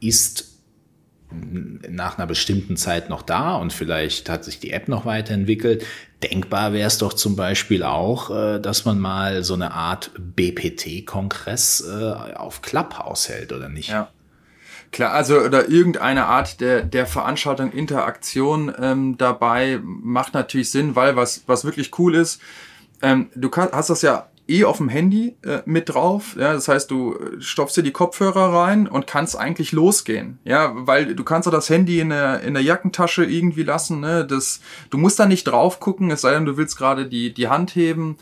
ist 0.00 0.50
nach 1.88 2.18
einer 2.18 2.26
bestimmten 2.26 2.76
Zeit 2.76 3.08
noch 3.08 3.22
da 3.22 3.54
und 3.56 3.72
vielleicht 3.72 4.28
hat 4.28 4.44
sich 4.44 4.60
die 4.60 4.72
App 4.72 4.88
noch 4.88 5.06
weiterentwickelt. 5.06 5.86
Denkbar 6.22 6.72
wäre 6.72 6.86
es 6.86 6.98
doch 6.98 7.12
zum 7.12 7.36
Beispiel 7.36 7.82
auch, 7.82 8.30
äh, 8.30 8.60
dass 8.60 8.84
man 8.84 8.98
mal 8.98 9.42
so 9.42 9.54
eine 9.54 9.72
Art 9.72 10.10
BPT-Kongress 10.18 11.84
äh, 11.88 12.34
auf 12.34 12.62
Clubhouse 12.62 13.28
hält, 13.28 13.52
oder 13.52 13.68
nicht? 13.68 13.88
Ja. 13.88 14.08
Klar, 14.92 15.12
also 15.12 15.38
oder 15.38 15.70
irgendeine 15.70 16.26
Art 16.26 16.60
der, 16.60 16.82
der 16.82 17.06
Veranstaltung, 17.06 17.72
Interaktion 17.72 18.72
ähm, 18.78 19.16
dabei 19.16 19.80
macht 19.82 20.34
natürlich 20.34 20.70
Sinn, 20.70 20.94
weil 20.94 21.16
was, 21.16 21.44
was 21.46 21.64
wirklich 21.64 21.98
cool 21.98 22.14
ist, 22.14 22.42
ähm, 23.00 23.30
du 23.34 23.48
kann, 23.48 23.70
hast 23.72 23.88
das 23.88 24.02
ja 24.02 24.28
eh 24.52 24.64
auf 24.64 24.78
dem 24.78 24.88
Handy 24.88 25.36
äh, 25.42 25.62
mit 25.64 25.88
drauf. 25.88 26.36
Ja, 26.38 26.52
das 26.52 26.68
heißt, 26.68 26.90
du 26.90 27.18
stopfst 27.38 27.76
dir 27.76 27.82
die 27.82 27.92
Kopfhörer 27.92 28.52
rein 28.52 28.86
und 28.86 29.06
kannst 29.06 29.38
eigentlich 29.38 29.72
losgehen. 29.72 30.38
Ja, 30.44 30.72
weil 30.74 31.14
du 31.14 31.24
kannst 31.24 31.48
auch 31.48 31.52
das 31.52 31.70
Handy 31.70 32.00
in 32.00 32.10
der, 32.10 32.42
in 32.42 32.54
der 32.54 32.62
Jackentasche 32.62 33.24
irgendwie 33.24 33.62
lassen. 33.62 34.00
Ne? 34.00 34.26
Das, 34.26 34.60
du 34.90 34.98
musst 34.98 35.18
da 35.18 35.26
nicht 35.26 35.44
drauf 35.44 35.80
gucken, 35.80 36.10
es 36.10 36.20
sei 36.20 36.32
denn, 36.32 36.44
du 36.44 36.56
willst 36.56 36.76
gerade 36.76 37.06
die, 37.06 37.32
die 37.32 37.48
Hand 37.48 37.74
heben. 37.74 38.16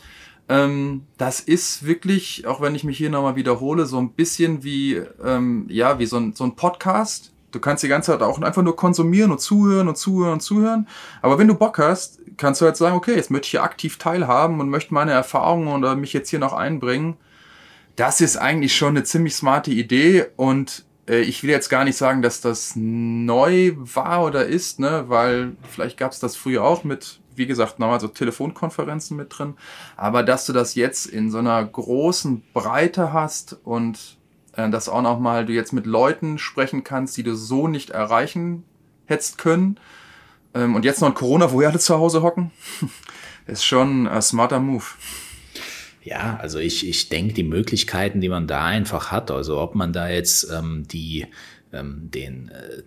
Ähm, 0.49 1.03
das 1.17 1.39
ist 1.39 1.85
wirklich, 1.85 2.45
auch 2.47 2.61
wenn 2.61 2.75
ich 2.75 2.83
mich 2.83 2.97
hier 2.97 3.09
nochmal 3.09 3.35
wiederhole, 3.35 3.85
so 3.85 3.97
ein 3.99 4.11
bisschen 4.11 4.63
wie, 4.63 5.01
ähm, 5.23 5.65
ja, 5.69 5.99
wie 5.99 6.05
so 6.05 6.17
ein, 6.17 6.33
so 6.33 6.43
ein 6.43 6.55
Podcast. 6.55 7.30
Du 7.51 7.59
kannst 7.59 7.83
die 7.83 7.87
ganze 7.87 8.11
Zeit 8.11 8.21
auch 8.21 8.41
einfach 8.41 8.61
nur 8.61 8.75
konsumieren 8.75 9.31
und 9.31 9.39
zuhören 9.39 9.87
und 9.87 9.97
zuhören 9.97 10.33
und 10.33 10.41
zuhören. 10.41 10.87
Aber 11.21 11.37
wenn 11.37 11.47
du 11.47 11.55
Bock 11.55 11.77
hast, 11.77 12.19
kannst 12.37 12.61
du 12.61 12.65
jetzt 12.65 12.79
sagen, 12.79 12.95
okay, 12.95 13.15
jetzt 13.15 13.31
möchte 13.31 13.45
ich 13.45 13.51
hier 13.51 13.63
aktiv 13.63 13.97
teilhaben 13.97 14.59
und 14.59 14.69
möchte 14.69 14.93
meine 14.93 15.11
Erfahrungen 15.11 15.67
oder 15.67 15.95
mich 15.95 16.13
jetzt 16.13 16.29
hier 16.29 16.39
noch 16.39 16.53
einbringen. 16.53 17.17
Das 17.95 18.21
ist 18.21 18.37
eigentlich 18.37 18.75
schon 18.75 18.89
eine 18.89 19.03
ziemlich 19.03 19.35
smarte 19.35 19.71
Idee 19.71 20.25
und 20.37 20.85
äh, 21.07 21.21
ich 21.21 21.43
will 21.43 21.49
jetzt 21.49 21.69
gar 21.69 21.83
nicht 21.83 21.97
sagen, 21.97 22.21
dass 22.21 22.41
das 22.41 22.73
neu 22.75 23.73
war 23.75 24.23
oder 24.23 24.45
ist, 24.45 24.79
ne, 24.79 25.05
weil 25.07 25.55
vielleicht 25.69 25.97
gab 25.97 26.11
es 26.11 26.19
das 26.19 26.35
früher 26.35 26.63
auch 26.63 26.83
mit, 26.83 27.19
wie 27.35 27.45
gesagt, 27.45 27.79
nochmal 27.79 27.99
so 27.99 28.07
Telefonkonferenzen 28.07 29.17
mit 29.17 29.37
drin, 29.37 29.55
aber 29.97 30.23
dass 30.23 30.45
du 30.45 30.53
das 30.53 30.75
jetzt 30.75 31.05
in 31.05 31.29
so 31.29 31.39
einer 31.39 31.63
großen 31.63 32.43
Breite 32.53 33.13
hast 33.13 33.57
und 33.63 34.17
dass 34.55 34.89
auch 34.89 35.01
nochmal 35.01 35.45
du 35.45 35.53
jetzt 35.53 35.73
mit 35.73 35.85
Leuten 35.85 36.37
sprechen 36.37 36.83
kannst, 36.83 37.15
die 37.17 37.23
du 37.23 37.35
so 37.35 37.67
nicht 37.67 37.91
erreichen 37.91 38.63
hättest 39.05 39.37
können. 39.37 39.79
Ähm, 40.53 40.75
und 40.75 40.85
jetzt 40.85 41.01
noch 41.01 41.09
in 41.09 41.13
Corona, 41.13 41.51
wo 41.51 41.59
wir 41.59 41.69
alle 41.69 41.79
zu 41.79 41.97
Hause 41.97 42.21
hocken, 42.21 42.51
ist 43.47 43.65
schon 43.65 44.07
ein 44.07 44.21
smarter 44.21 44.59
Move. 44.59 44.83
Ja, 46.03 46.37
also 46.41 46.57
ich, 46.57 46.87
ich 46.87 47.09
denke, 47.09 47.33
die 47.33 47.43
Möglichkeiten, 47.43 48.21
die 48.21 48.29
man 48.29 48.47
da 48.47 48.65
einfach 48.65 49.11
hat, 49.11 49.29
also 49.29 49.59
ob 49.59 49.75
man 49.75 49.93
da 49.93 50.09
jetzt 50.09 50.49
ähm, 50.51 50.85
die, 50.87 51.27
ähm, 51.71 52.09
den, 52.11 52.49
äh, 52.49 52.81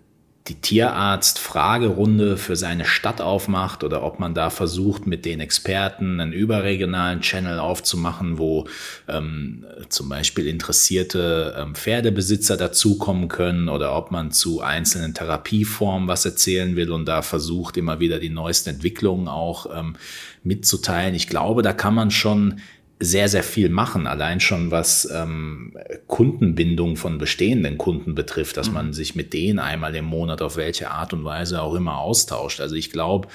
die 0.47 0.61
Tierarzt-Fragerunde 0.61 2.37
für 2.37 2.55
seine 2.55 2.85
Stadt 2.85 3.19
aufmacht 3.19 3.83
oder 3.83 4.03
ob 4.03 4.19
man 4.19 4.35
da 4.35 4.51
versucht, 4.51 5.07
mit 5.07 5.25
den 5.25 5.39
Experten 5.39 6.19
einen 6.19 6.33
überregionalen 6.33 7.21
Channel 7.21 7.57
aufzumachen, 7.57 8.37
wo 8.37 8.67
ähm, 9.07 9.65
zum 9.89 10.07
Beispiel 10.07 10.45
interessierte 10.45 11.55
ähm, 11.57 11.73
Pferdebesitzer 11.73 12.57
dazukommen 12.57 13.27
können 13.27 13.69
oder 13.69 13.97
ob 13.97 14.11
man 14.11 14.31
zu 14.31 14.61
einzelnen 14.61 15.15
Therapieformen 15.15 16.07
was 16.07 16.25
erzählen 16.25 16.75
will 16.75 16.91
und 16.91 17.05
da 17.05 17.23
versucht, 17.23 17.75
immer 17.75 17.99
wieder 17.99 18.19
die 18.19 18.29
neuesten 18.29 18.69
Entwicklungen 18.69 19.27
auch 19.27 19.65
ähm, 19.75 19.95
mitzuteilen. 20.43 21.15
Ich 21.15 21.27
glaube, 21.27 21.63
da 21.63 21.73
kann 21.73 21.95
man 21.95 22.11
schon 22.11 22.59
sehr, 22.99 23.27
sehr 23.27 23.43
viel 23.43 23.69
machen, 23.69 24.07
allein 24.07 24.39
schon 24.39 24.71
was 24.71 25.09
ähm, 25.13 25.77
Kundenbindung 26.07 26.95
von 26.95 27.17
bestehenden 27.17 27.77
Kunden 27.77 28.15
betrifft, 28.15 28.55
dass 28.57 28.69
mhm. 28.69 28.73
man 28.73 28.93
sich 28.93 29.15
mit 29.15 29.33
denen 29.33 29.59
einmal 29.59 29.93
im 29.95 30.05
Monat 30.05 30.41
auf 30.41 30.55
welche 30.55 30.91
Art 30.91 31.13
und 31.13 31.25
Weise 31.25 31.61
auch 31.61 31.75
immer 31.75 31.97
austauscht. 31.97 32.61
Also 32.61 32.75
ich 32.75 32.91
glaube, 32.91 33.27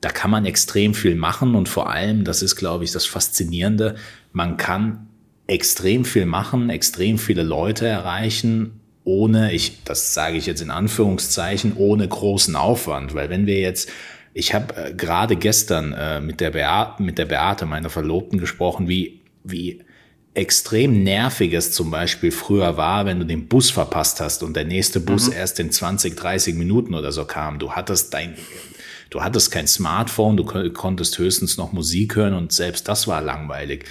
da 0.00 0.10
kann 0.10 0.30
man 0.30 0.46
extrem 0.46 0.94
viel 0.94 1.14
machen 1.14 1.54
und 1.54 1.68
vor 1.68 1.90
allem, 1.90 2.24
das 2.24 2.42
ist, 2.42 2.56
glaube 2.56 2.84
ich, 2.84 2.92
das 2.92 3.06
Faszinierende, 3.06 3.96
man 4.32 4.56
kann 4.56 5.08
extrem 5.46 6.04
viel 6.04 6.26
machen, 6.26 6.68
extrem 6.68 7.18
viele 7.18 7.42
Leute 7.42 7.86
erreichen, 7.86 8.80
ohne, 9.04 9.52
ich, 9.52 9.82
das 9.84 10.12
sage 10.12 10.36
ich 10.36 10.44
jetzt 10.44 10.60
in 10.60 10.70
Anführungszeichen, 10.70 11.72
ohne 11.76 12.06
großen 12.06 12.54
Aufwand. 12.56 13.14
Weil 13.14 13.30
wenn 13.30 13.46
wir 13.46 13.58
jetzt 13.58 13.88
ich 14.38 14.54
habe 14.54 14.76
äh, 14.76 14.94
gerade 14.94 15.34
gestern 15.34 15.92
äh, 15.92 16.20
mit, 16.20 16.40
der 16.40 16.50
Beate, 16.50 17.02
mit 17.02 17.18
der 17.18 17.26
Beate, 17.26 17.66
meiner 17.66 17.90
Verlobten, 17.90 18.38
gesprochen, 18.38 18.88
wie, 18.88 19.20
wie 19.42 19.80
extrem 20.34 21.02
nervig 21.02 21.52
es 21.52 21.72
zum 21.72 21.90
Beispiel 21.90 22.30
früher 22.30 22.76
war, 22.76 23.04
wenn 23.04 23.18
du 23.18 23.26
den 23.26 23.48
Bus 23.48 23.70
verpasst 23.70 24.20
hast 24.20 24.44
und 24.44 24.54
der 24.54 24.64
nächste 24.64 25.00
Bus 25.00 25.26
mhm. 25.26 25.32
erst 25.32 25.58
in 25.58 25.72
20, 25.72 26.14
30 26.14 26.54
Minuten 26.54 26.94
oder 26.94 27.10
so 27.10 27.24
kam. 27.24 27.58
Du 27.58 27.72
hattest 27.72 28.14
dein, 28.14 28.36
du 29.10 29.22
hattest 29.22 29.50
kein 29.50 29.66
Smartphone, 29.66 30.36
du 30.36 30.44
konntest 30.44 31.18
höchstens 31.18 31.56
noch 31.56 31.72
Musik 31.72 32.14
hören 32.14 32.34
und 32.34 32.52
selbst 32.52 32.86
das 32.86 33.08
war 33.08 33.20
langweilig. 33.20 33.86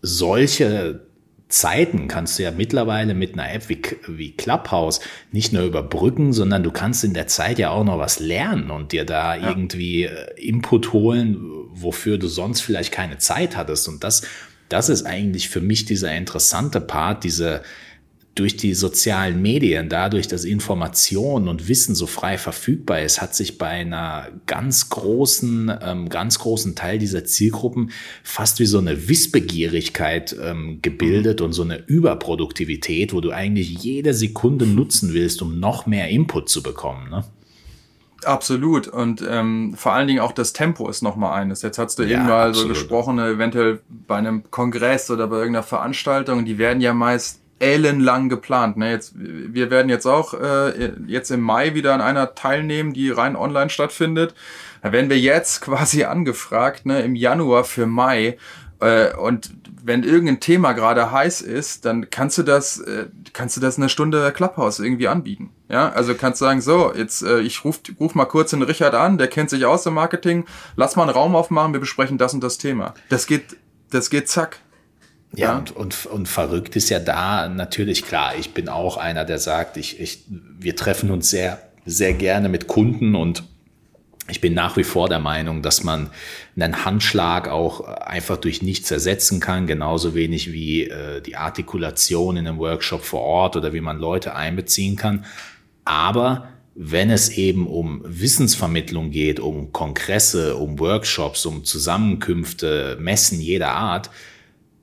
Solche 0.00 1.07
Zeiten 1.48 2.08
kannst 2.08 2.38
du 2.38 2.42
ja 2.42 2.50
mittlerweile 2.50 3.14
mit 3.14 3.32
einer 3.32 3.52
App 3.52 3.68
wie, 3.68 3.80
wie 4.06 4.32
Clubhouse 4.32 5.00
nicht 5.32 5.52
nur 5.52 5.62
überbrücken, 5.62 6.32
sondern 6.32 6.62
du 6.62 6.70
kannst 6.70 7.04
in 7.04 7.14
der 7.14 7.26
Zeit 7.26 7.58
ja 7.58 7.70
auch 7.70 7.84
noch 7.84 7.98
was 7.98 8.20
lernen 8.20 8.70
und 8.70 8.92
dir 8.92 9.04
da 9.04 9.34
ja. 9.34 9.48
irgendwie 9.48 10.04
äh, 10.04 10.34
Input 10.36 10.92
holen, 10.92 11.38
wofür 11.70 12.18
du 12.18 12.28
sonst 12.28 12.60
vielleicht 12.60 12.92
keine 12.92 13.18
Zeit 13.18 13.56
hattest. 13.56 13.88
Und 13.88 14.04
das, 14.04 14.22
das 14.68 14.90
ist 14.90 15.06
eigentlich 15.06 15.48
für 15.48 15.62
mich 15.62 15.86
dieser 15.86 16.14
interessante 16.14 16.82
Part, 16.82 17.24
diese, 17.24 17.62
durch 18.38 18.56
die 18.56 18.74
sozialen 18.74 19.42
Medien, 19.42 19.88
dadurch, 19.88 20.28
dass 20.28 20.44
Information 20.44 21.48
und 21.48 21.66
Wissen 21.66 21.96
so 21.96 22.06
frei 22.06 22.38
verfügbar 22.38 23.00
ist, 23.00 23.20
hat 23.20 23.34
sich 23.34 23.58
bei 23.58 23.68
einer 23.68 24.28
ganz 24.46 24.90
großen, 24.90 25.72
ähm, 25.82 26.08
ganz 26.08 26.38
großen 26.38 26.76
Teil 26.76 26.98
dieser 26.98 27.24
Zielgruppen 27.24 27.90
fast 28.22 28.60
wie 28.60 28.66
so 28.66 28.78
eine 28.78 29.08
Wissbegierigkeit 29.08 30.36
ähm, 30.40 30.78
gebildet 30.82 31.40
und 31.40 31.52
so 31.52 31.62
eine 31.62 31.78
Überproduktivität, 31.86 33.12
wo 33.12 33.20
du 33.20 33.32
eigentlich 33.32 33.82
jede 33.82 34.14
Sekunde 34.14 34.66
nutzen 34.66 35.14
willst, 35.14 35.42
um 35.42 35.58
noch 35.58 35.86
mehr 35.86 36.08
Input 36.08 36.48
zu 36.48 36.62
bekommen. 36.62 37.10
Ne? 37.10 37.24
Absolut. 38.24 38.86
Und 38.86 39.24
ähm, 39.28 39.74
vor 39.76 39.92
allen 39.94 40.06
Dingen 40.06 40.20
auch 40.20 40.32
das 40.32 40.52
Tempo 40.52 40.88
ist 40.88 41.02
nochmal 41.02 41.40
eines. 41.40 41.62
Jetzt 41.62 41.78
hast 41.78 41.98
du 41.98 42.04
ja, 42.04 42.18
eben 42.18 42.28
mal 42.28 42.54
so 42.54 42.68
gesprochen, 42.68 43.18
eventuell 43.18 43.80
bei 43.88 44.16
einem 44.16 44.48
Kongress 44.50 45.10
oder 45.10 45.26
bei 45.26 45.38
irgendeiner 45.38 45.64
Veranstaltung, 45.64 46.44
die 46.44 46.58
werden 46.58 46.80
ja 46.80 46.94
meist 46.94 47.40
ellenlang 47.58 48.28
geplant. 48.28 48.76
Ne? 48.76 48.90
Jetzt, 48.90 49.12
wir 49.16 49.70
werden 49.70 49.88
jetzt 49.88 50.06
auch 50.06 50.34
äh, 50.34 50.92
jetzt 51.06 51.30
im 51.30 51.40
Mai 51.40 51.74
wieder 51.74 51.94
an 51.94 52.00
einer 52.00 52.34
teilnehmen, 52.34 52.92
die 52.92 53.10
rein 53.10 53.36
online 53.36 53.70
stattfindet. 53.70 54.34
Da 54.82 54.92
werden 54.92 55.10
wir 55.10 55.18
jetzt 55.18 55.60
quasi 55.62 56.04
angefragt, 56.04 56.86
ne, 56.86 57.02
im 57.02 57.14
Januar 57.14 57.64
für 57.64 57.86
Mai. 57.86 58.38
Äh, 58.80 59.14
und 59.14 59.50
wenn 59.82 60.04
irgendein 60.04 60.40
Thema 60.40 60.72
gerade 60.72 61.10
heiß 61.10 61.40
ist, 61.40 61.84
dann 61.84 62.10
kannst 62.10 62.38
du 62.38 62.42
das, 62.42 62.78
äh, 62.78 63.06
kannst 63.32 63.56
du 63.56 63.60
das 63.60 63.78
eine 63.78 63.88
Stunde 63.88 64.30
Clubhouse 64.32 64.78
irgendwie 64.78 65.08
anbieten. 65.08 65.50
Ja, 65.68 65.88
also 65.90 66.14
kannst 66.14 66.38
sagen, 66.38 66.60
so, 66.60 66.92
jetzt 66.94 67.22
äh, 67.22 67.40
ich 67.40 67.64
ruf, 67.64 67.80
ruf 67.98 68.14
mal 68.14 68.26
kurz 68.26 68.50
den 68.50 68.62
Richard 68.62 68.94
an, 68.94 69.18
der 69.18 69.28
kennt 69.28 69.50
sich 69.50 69.64
aus 69.64 69.84
im 69.86 69.94
Marketing, 69.94 70.44
lass 70.76 70.96
mal 70.96 71.02
einen 71.04 71.12
Raum 71.12 71.34
aufmachen, 71.34 71.72
wir 71.72 71.80
besprechen 71.80 72.18
das 72.18 72.34
und 72.34 72.42
das 72.42 72.58
Thema. 72.58 72.94
Das 73.08 73.26
geht, 73.26 73.56
das 73.90 74.10
geht 74.10 74.28
zack. 74.28 74.60
Ja, 75.34 75.48
ja, 75.48 75.58
Und, 75.58 75.76
und, 75.76 76.06
und 76.06 76.28
verrückt 76.28 76.76
ist 76.76 76.88
ja 76.88 77.00
da 77.00 77.48
natürlich 77.48 78.04
klar. 78.04 78.34
Ich 78.38 78.54
bin 78.54 78.68
auch 78.68 78.96
einer, 78.96 79.24
der 79.24 79.38
sagt, 79.38 79.76
ich, 79.76 80.00
ich, 80.00 80.24
wir 80.28 80.74
treffen 80.74 81.10
uns 81.10 81.30
sehr, 81.30 81.60
sehr 81.84 82.14
gerne 82.14 82.48
mit 82.48 82.66
Kunden 82.66 83.14
und 83.14 83.42
ich 84.30 84.40
bin 84.42 84.52
nach 84.52 84.76
wie 84.76 84.84
vor 84.84 85.08
der 85.08 85.20
Meinung, 85.20 85.62
dass 85.62 85.82
man 85.82 86.10
einen 86.54 86.84
Handschlag 86.84 87.48
auch 87.48 87.80
einfach 87.80 88.36
durch 88.36 88.62
nichts 88.62 88.90
ersetzen 88.90 89.40
kann, 89.40 89.66
genauso 89.66 90.14
wenig 90.14 90.52
wie 90.52 90.84
äh, 90.84 91.22
die 91.22 91.36
Artikulation 91.36 92.36
in 92.36 92.46
einem 92.46 92.58
Workshop 92.58 93.02
vor 93.02 93.22
Ort 93.22 93.56
oder 93.56 93.72
wie 93.72 93.80
man 93.80 93.98
Leute 93.98 94.34
einbeziehen 94.34 94.96
kann. 94.96 95.24
Aber 95.84 96.48
wenn 96.74 97.10
es 97.10 97.30
eben 97.30 97.66
um 97.66 98.02
Wissensvermittlung 98.04 99.10
geht, 99.10 99.40
um 99.40 99.72
Kongresse, 99.72 100.56
um 100.56 100.78
Workshops, 100.78 101.46
um 101.46 101.64
Zusammenkünfte, 101.64 102.98
Messen 103.00 103.40
jeder 103.40 103.72
Art, 103.72 104.10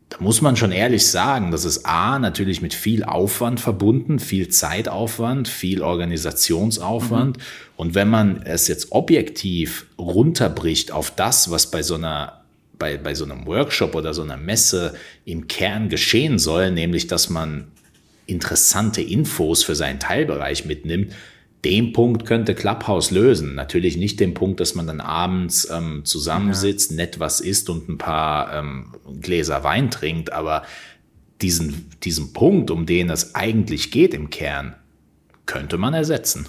da 0.09 0.17
muss 0.19 0.41
man 0.41 0.55
schon 0.55 0.71
ehrlich 0.71 1.07
sagen, 1.07 1.51
das 1.51 1.65
ist 1.65 1.85
A, 1.85 2.19
natürlich 2.19 2.61
mit 2.61 2.73
viel 2.73 3.03
Aufwand 3.03 3.59
verbunden, 3.59 4.19
viel 4.19 4.49
Zeitaufwand, 4.49 5.47
viel 5.47 5.81
Organisationsaufwand. 5.81 7.37
Mhm. 7.37 7.43
Und 7.75 7.95
wenn 7.95 8.09
man 8.09 8.41
es 8.43 8.67
jetzt 8.67 8.91
objektiv 8.91 9.87
runterbricht 9.97 10.91
auf 10.91 11.11
das, 11.11 11.49
was 11.49 11.71
bei 11.71 11.81
so 11.81 11.95
einer 11.95 12.41
bei, 12.77 12.97
bei 12.97 13.15
so 13.15 13.23
einem 13.23 13.45
Workshop 13.45 13.95
oder 13.95 14.13
so 14.13 14.21
einer 14.21 14.37
Messe 14.37 14.95
im 15.23 15.47
Kern 15.47 15.87
geschehen 15.89 16.39
soll, 16.39 16.71
nämlich 16.71 17.07
dass 17.07 17.29
man 17.29 17.67
interessante 18.25 19.01
Infos 19.01 19.63
für 19.63 19.75
seinen 19.75 19.99
Teilbereich 19.99 20.65
mitnimmt, 20.65 21.13
den 21.65 21.91
Punkt 21.91 22.25
könnte 22.25 22.53
Clubhouse 22.53 23.11
lösen. 23.11 23.55
Natürlich 23.55 23.97
nicht 23.97 24.19
den 24.19 24.35
Punkt, 24.35 24.59
dass 24.59 24.75
man 24.75 24.85
dann 24.85 25.01
abends 25.01 25.67
ähm, 25.69 26.05
zusammensitzt, 26.05 26.91
ja. 26.91 26.97
nett 26.97 27.19
was 27.19 27.41
isst 27.41 27.69
und 27.69 27.89
ein 27.89 27.97
paar 27.97 28.53
ähm, 28.53 28.93
Gläser 29.19 29.63
Wein 29.63 29.89
trinkt, 29.89 30.31
aber 30.31 30.63
diesen, 31.41 31.89
diesen 32.03 32.31
Punkt, 32.33 32.71
um 32.71 32.85
den 32.85 33.09
es 33.09 33.35
eigentlich 33.35 33.91
geht 33.91 34.13
im 34.13 34.29
Kern, 34.29 34.75
könnte 35.47 35.77
man 35.77 35.93
ersetzen. 35.93 36.47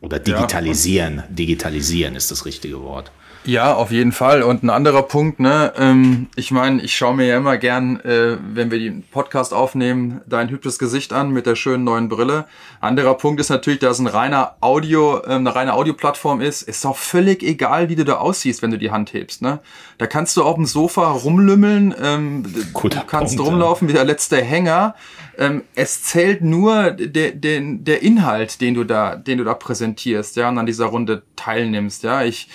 Oder 0.00 0.18
digitalisieren. 0.18 1.16
Ja. 1.16 1.26
Digitalisieren 1.28 2.16
ist 2.16 2.30
das 2.30 2.46
richtige 2.46 2.80
Wort. 2.80 3.12
Ja, 3.44 3.74
auf 3.74 3.90
jeden 3.90 4.12
Fall. 4.12 4.42
Und 4.42 4.62
ein 4.62 4.70
anderer 4.70 5.02
Punkt, 5.02 5.40
ne, 5.40 5.72
ähm, 5.76 6.28
ich 6.36 6.52
meine, 6.52 6.80
ich 6.80 6.96
schaue 6.96 7.16
mir 7.16 7.26
ja 7.26 7.36
immer 7.36 7.58
gern, 7.58 7.98
äh, 8.00 8.36
wenn 8.54 8.70
wir 8.70 8.78
den 8.78 9.02
Podcast 9.02 9.52
aufnehmen, 9.52 10.20
dein 10.26 10.48
hübsches 10.48 10.78
Gesicht 10.78 11.12
an 11.12 11.30
mit 11.30 11.46
der 11.46 11.56
schönen 11.56 11.82
neuen 11.82 12.08
Brille. 12.08 12.46
Anderer 12.80 13.14
Punkt 13.14 13.40
ist 13.40 13.48
natürlich, 13.48 13.80
dass 13.80 13.98
ein 13.98 14.06
reiner 14.06 14.54
Audio, 14.60 15.18
äh, 15.18 15.30
eine 15.30 15.52
reine 15.52 15.74
Audioplattform 15.74 16.40
ist. 16.40 16.62
Ist 16.62 16.84
doch 16.84 16.96
völlig 16.96 17.42
egal, 17.42 17.88
wie 17.88 17.96
du 17.96 18.04
da 18.04 18.18
aussiehst, 18.18 18.62
wenn 18.62 18.70
du 18.70 18.78
die 18.78 18.92
Hand 18.92 19.12
hebst. 19.12 19.42
Ne? 19.42 19.58
Da 19.98 20.06
kannst 20.06 20.36
du 20.36 20.44
auf 20.44 20.54
dem 20.54 20.66
Sofa 20.66 21.10
rumlümmeln, 21.10 21.94
ähm, 22.00 22.44
Guter 22.72 23.00
du 23.00 23.06
kannst 23.06 23.36
Punkt, 23.36 23.50
rumlaufen 23.50 23.88
ja. 23.88 23.92
wie 23.92 23.96
der 23.96 24.04
letzte 24.04 24.40
Hänger. 24.40 24.94
Ähm, 25.36 25.62
es 25.74 26.04
zählt 26.04 26.42
nur 26.42 26.92
der, 26.92 27.32
der, 27.32 27.60
der 27.60 28.02
Inhalt, 28.02 28.60
den 28.60 28.74
du 28.74 28.84
da, 28.84 29.16
den 29.16 29.38
du 29.38 29.44
da 29.44 29.54
präsentierst, 29.54 30.36
ja, 30.36 30.48
und 30.48 30.58
an 30.58 30.66
dieser 30.66 30.86
Runde 30.86 31.22
teilnimmst. 31.34 32.04
Ja, 32.04 32.22
ich 32.22 32.48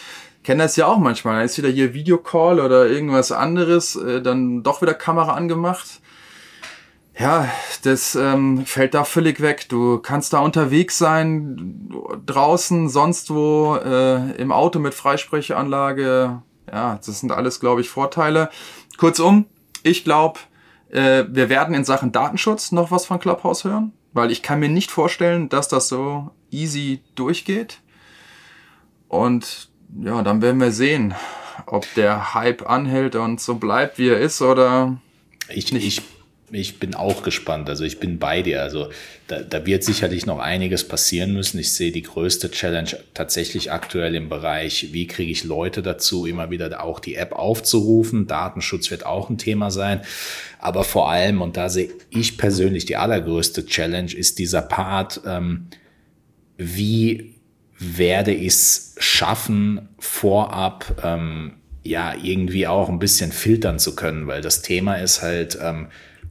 kenne 0.47 0.63
das 0.63 0.77
ja 0.77 0.87
auch 0.87 0.97
manchmal. 0.97 1.35
Da 1.35 1.41
ist 1.41 1.57
wieder 1.57 1.67
hier 1.67 1.93
Videocall 1.93 2.61
oder 2.61 2.87
irgendwas 2.87 3.33
anderes, 3.33 3.97
äh, 3.97 4.21
dann 4.21 4.63
doch 4.63 4.81
wieder 4.81 4.93
Kamera 4.93 5.33
angemacht. 5.33 5.99
Ja, 7.19 7.49
das 7.83 8.15
ähm, 8.15 8.65
fällt 8.65 8.93
da 8.93 9.03
völlig 9.03 9.41
weg. 9.41 9.67
Du 9.67 9.97
kannst 9.97 10.31
da 10.31 10.39
unterwegs 10.39 10.97
sein, 10.97 11.91
draußen, 12.25 12.87
sonst 12.87 13.29
wo, 13.29 13.75
äh, 13.75 14.31
im 14.37 14.53
Auto 14.53 14.79
mit 14.79 14.93
Freisprechanlage. 14.93 16.41
Ja, 16.71 16.95
das 17.05 17.19
sind 17.19 17.33
alles, 17.33 17.59
glaube 17.59 17.81
ich, 17.81 17.89
Vorteile. 17.89 18.49
Kurzum, 18.97 19.47
ich 19.83 20.05
glaube, 20.05 20.39
äh, 20.91 21.25
wir 21.27 21.49
werden 21.49 21.75
in 21.75 21.83
Sachen 21.83 22.13
Datenschutz 22.13 22.71
noch 22.71 22.89
was 22.89 23.05
von 23.05 23.19
Clubhouse 23.19 23.65
hören. 23.65 23.91
weil 24.13 24.31
ich 24.31 24.41
kann 24.41 24.61
mir 24.61 24.69
nicht 24.69 24.91
vorstellen, 24.91 25.49
dass 25.49 25.67
das 25.67 25.89
so 25.89 26.31
easy 26.49 27.03
durchgeht. 27.15 27.81
Und 29.09 29.69
ja, 30.01 30.21
dann 30.21 30.41
werden 30.41 30.59
wir 30.59 30.71
sehen, 30.71 31.13
ob 31.65 31.85
der 31.95 32.33
Hype 32.33 32.69
anhält 32.69 33.15
und 33.15 33.41
so 33.41 33.55
bleibt, 33.55 33.97
wie 33.97 34.09
er 34.09 34.19
ist, 34.19 34.41
oder 34.41 34.97
ich, 35.49 35.71
nicht. 35.71 35.87
Ich 35.87 36.01
ich 36.51 36.79
bin 36.79 36.95
auch 36.95 37.23
gespannt. 37.23 37.69
Also 37.69 37.83
ich 37.83 37.99
bin 37.99 38.19
bei 38.19 38.41
dir. 38.41 38.61
Also 38.61 38.89
da, 39.27 39.41
da 39.41 39.65
wird 39.65 39.83
sicherlich 39.83 40.25
noch 40.25 40.39
einiges 40.39 40.87
passieren 40.87 41.33
müssen. 41.33 41.59
Ich 41.59 41.73
sehe 41.73 41.91
die 41.91 42.03
größte 42.03 42.51
Challenge 42.51 42.89
tatsächlich 43.13 43.71
aktuell 43.71 44.15
im 44.15 44.29
Bereich, 44.29 44.93
wie 44.93 45.07
kriege 45.07 45.31
ich 45.31 45.43
Leute 45.43 45.81
dazu, 45.81 46.25
immer 46.25 46.49
wieder 46.49 46.83
auch 46.83 47.01
die 47.01 47.15
App 47.15 47.33
aufzurufen. 47.33 48.27
Datenschutz 48.27 48.89
wird 48.91 49.05
auch 49.05 49.29
ein 49.29 49.37
Thema 49.37 49.71
sein. 49.71 50.01
Aber 50.59 50.85
vor 50.85 51.11
allem, 51.11 51.41
und 51.41 51.57
da 51.57 51.67
sehe 51.67 51.89
ich 52.11 52.37
persönlich 52.37 52.85
die 52.85 52.95
allergrößte 52.95 53.65
Challenge, 53.65 54.13
ist 54.13 54.39
dieser 54.39 54.61
Part, 54.61 55.21
ähm, 55.25 55.67
wie 56.55 57.35
werde 57.79 58.33
ich 58.33 58.47
es 58.47 58.95
schaffen, 58.97 59.89
vorab 59.99 61.01
ähm, 61.03 61.53
ja 61.83 62.13
irgendwie 62.21 62.67
auch 62.67 62.89
ein 62.89 62.99
bisschen 62.99 63.31
filtern 63.31 63.79
zu 63.79 63.95
können, 63.95 64.27
weil 64.27 64.41
das 64.41 64.61
Thema 64.61 64.95
ist 64.95 65.21
halt, 65.21 65.57
ähm, 65.61 65.87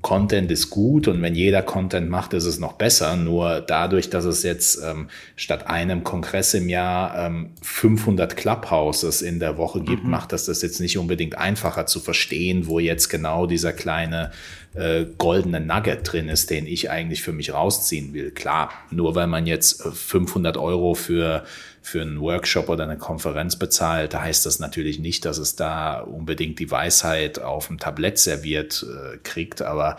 Content 0.06 0.52
ist 0.52 0.70
gut 0.70 1.08
und 1.08 1.20
wenn 1.20 1.34
jeder 1.34 1.62
Content 1.62 2.08
macht, 2.08 2.32
ist 2.32 2.44
es 2.44 2.60
noch 2.60 2.74
besser. 2.74 3.16
Nur 3.16 3.60
dadurch, 3.60 4.08
dass 4.08 4.24
es 4.24 4.44
jetzt 4.44 4.80
ähm, 4.80 5.08
statt 5.34 5.66
einem 5.66 6.04
Kongress 6.04 6.54
im 6.54 6.68
Jahr 6.68 7.26
ähm, 7.26 7.50
500 7.62 8.36
Clubhouses 8.36 9.20
in 9.20 9.40
der 9.40 9.58
Woche 9.58 9.80
gibt, 9.80 10.04
mhm. 10.04 10.10
macht 10.10 10.32
das 10.32 10.44
das 10.44 10.62
jetzt 10.62 10.80
nicht 10.80 10.96
unbedingt 10.96 11.36
einfacher 11.36 11.86
zu 11.86 11.98
verstehen, 11.98 12.68
wo 12.68 12.78
jetzt 12.78 13.08
genau 13.08 13.46
dieser 13.46 13.72
kleine 13.72 14.30
äh, 14.76 15.06
goldene 15.18 15.60
Nugget 15.60 16.00
drin 16.02 16.28
ist, 16.28 16.50
den 16.50 16.66
ich 16.66 16.90
eigentlich 16.90 17.22
für 17.22 17.32
mich 17.32 17.52
rausziehen 17.52 18.14
will. 18.14 18.30
Klar, 18.30 18.70
nur 18.90 19.14
weil 19.14 19.26
man 19.26 19.46
jetzt 19.46 19.82
500 19.82 20.56
äh, 20.56 20.58
Euro 20.58 20.94
für 20.94 21.44
für 21.82 22.02
einen 22.02 22.20
Workshop 22.20 22.68
oder 22.68 22.82
eine 22.82 22.98
Konferenz 22.98 23.54
bezahlt, 23.54 24.12
da 24.12 24.20
heißt 24.20 24.44
das 24.44 24.58
natürlich 24.58 24.98
nicht, 24.98 25.24
dass 25.24 25.38
es 25.38 25.54
da 25.54 26.00
unbedingt 26.00 26.58
die 26.58 26.68
Weisheit 26.68 27.38
auf 27.38 27.68
dem 27.68 27.78
Tablett 27.78 28.18
serviert 28.18 28.84
äh, 28.84 29.18
kriegt, 29.18 29.62
aber 29.62 29.96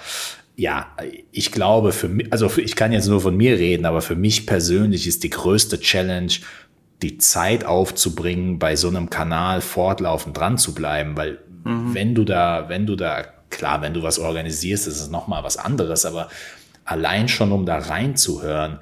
ja, 0.57 0.88
ich 1.32 1.53
glaube 1.53 1.93
für 1.93 2.09
mich, 2.09 2.34
also 2.34 2.51
ich 2.57 2.75
kann 2.75 2.91
jetzt 2.91 3.07
nur 3.07 3.21
von 3.21 3.38
mir 3.38 3.57
reden, 3.57 3.86
aber 3.86 4.01
für 4.01 4.15
mich 4.15 4.45
persönlich 4.45 5.07
ist 5.07 5.23
die 5.23 5.30
größte 5.30 5.80
Challenge, 5.80 6.34
die 7.01 7.19
Zeit 7.19 7.63
aufzubringen, 7.63 8.59
bei 8.59 8.75
so 8.75 8.89
einem 8.89 9.09
Kanal 9.09 9.61
fortlaufend 9.61 10.36
dran 10.36 10.57
zu 10.57 10.73
bleiben, 10.73 11.15
weil 11.15 11.38
mhm. 11.63 11.93
wenn 11.93 12.15
du 12.15 12.25
da, 12.25 12.65
wenn 12.67 12.86
du 12.86 12.95
da, 12.95 13.23
klar, 13.50 13.82
wenn 13.82 13.93
du 13.93 14.04
was 14.04 14.20
organisierst, 14.20 14.88
ist 14.88 15.00
es 15.00 15.10
nochmal 15.10 15.43
was 15.43 15.58
anderes, 15.58 16.06
aber 16.06 16.30
allein 16.86 17.28
schon 17.28 17.52
um 17.52 17.66
da 17.66 17.78
reinzuhören, 17.78 18.80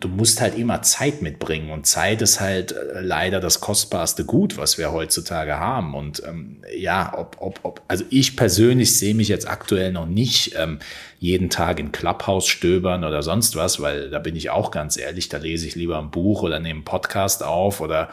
du 0.00 0.08
musst 0.08 0.40
halt 0.40 0.56
immer 0.56 0.82
Zeit 0.82 1.22
mitbringen 1.22 1.70
und 1.70 1.86
Zeit 1.86 2.22
ist 2.22 2.40
halt 2.40 2.72
äh, 2.72 3.00
leider 3.00 3.40
das 3.40 3.60
kostbarste 3.60 4.24
Gut, 4.24 4.56
was 4.56 4.78
wir 4.78 4.92
heutzutage 4.92 5.58
haben. 5.58 5.94
Und 5.94 6.22
ähm, 6.26 6.62
ja, 6.74 7.12
ob, 7.16 7.36
ob, 7.40 7.60
ob, 7.62 7.82
also 7.88 8.04
ich 8.10 8.36
persönlich 8.36 8.96
sehe 8.96 9.14
mich 9.14 9.28
jetzt 9.28 9.48
aktuell 9.48 9.92
noch 9.92 10.06
nicht 10.06 10.54
ähm, 10.56 10.78
jeden 11.18 11.50
Tag 11.50 11.78
in 11.78 11.92
Clubhouse 11.92 12.48
stöbern 12.48 13.04
oder 13.04 13.22
sonst 13.22 13.56
was, 13.56 13.80
weil 13.80 14.10
da 14.10 14.18
bin 14.18 14.36
ich 14.36 14.50
auch 14.50 14.70
ganz 14.70 14.96
ehrlich, 14.96 15.28
da 15.28 15.38
lese 15.38 15.66
ich 15.66 15.74
lieber 15.74 15.98
ein 15.98 16.10
Buch 16.10 16.42
oder 16.42 16.58
nehme 16.58 16.78
einen 16.78 16.84
Podcast 16.84 17.42
auf 17.42 17.80
oder 17.80 18.10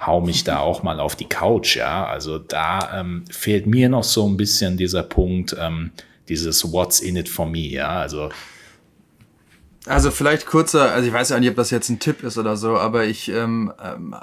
hau 0.00 0.20
mich 0.20 0.44
da 0.44 0.58
auch 0.60 0.82
mal 0.82 1.00
auf 1.00 1.16
die 1.16 1.28
Couch, 1.28 1.76
ja. 1.76 2.06
Also 2.06 2.38
da 2.38 3.00
ähm, 3.00 3.24
fehlt 3.30 3.66
mir 3.66 3.88
noch 3.88 4.04
so 4.04 4.26
ein 4.26 4.36
bisschen 4.36 4.76
dieser 4.76 5.02
Punkt, 5.02 5.54
ähm, 5.58 5.92
dieses 6.28 6.72
What's 6.72 7.00
in 7.00 7.16
it 7.16 7.28
for 7.28 7.46
me, 7.46 7.68
ja. 7.68 7.88
Also 7.88 8.30
also 9.86 10.10
vielleicht 10.10 10.46
kurzer, 10.46 10.92
also 10.92 11.08
ich 11.08 11.14
weiß 11.14 11.30
ja 11.30 11.40
nicht, 11.40 11.48
ob 11.48 11.56
das 11.56 11.70
jetzt 11.70 11.88
ein 11.88 11.98
Tipp 11.98 12.22
ist 12.22 12.36
oder 12.36 12.56
so, 12.56 12.76
aber 12.76 13.06
ich 13.06 13.30
ähm, 13.30 13.72
ähm, 13.82 14.14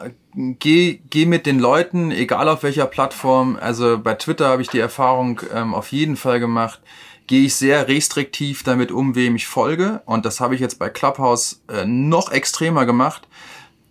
gehe 0.59 0.99
geh 1.09 1.25
mit 1.25 1.47
den 1.47 1.57
Leuten, 1.57 2.11
egal 2.11 2.47
auf 2.47 2.61
welcher 2.61 2.85
Plattform, 2.85 3.57
also 3.59 3.97
bei 3.97 4.13
Twitter 4.13 4.49
habe 4.49 4.61
ich 4.61 4.67
die 4.67 4.79
Erfahrung 4.79 5.41
ähm, 5.51 5.73
auf 5.73 5.91
jeden 5.91 6.15
Fall 6.15 6.39
gemacht, 6.39 6.79
gehe 7.25 7.45
ich 7.45 7.55
sehr 7.55 7.87
restriktiv 7.87 8.63
damit 8.63 8.91
um, 8.91 9.15
wem 9.15 9.35
ich 9.35 9.47
folge. 9.47 10.01
Und 10.05 10.25
das 10.25 10.39
habe 10.39 10.55
ich 10.55 10.61
jetzt 10.61 10.79
bei 10.79 10.89
Clubhouse 10.89 11.61
äh, 11.69 11.85
noch 11.85 12.31
extremer 12.31 12.85
gemacht. 12.85 13.27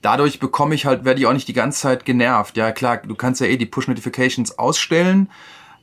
Dadurch 0.07 0.39
bekomme 0.39 0.77
ich 0.77 0.87
halt, 0.87 1.05
werde 1.05 1.19
ich 1.19 1.27
auch 1.27 1.33
nicht 1.33 1.49
die 1.49 1.53
ganze 1.53 1.81
Zeit 1.81 2.05
genervt. 2.05 2.57
Ja 2.57 2.71
klar, 2.71 2.99
du 2.99 3.17
kannst 3.17 3.41
ja 3.41 3.49
eh 3.49 3.57
die 3.57 3.67
Push-Notifications 3.67 4.57
ausstellen 4.57 5.29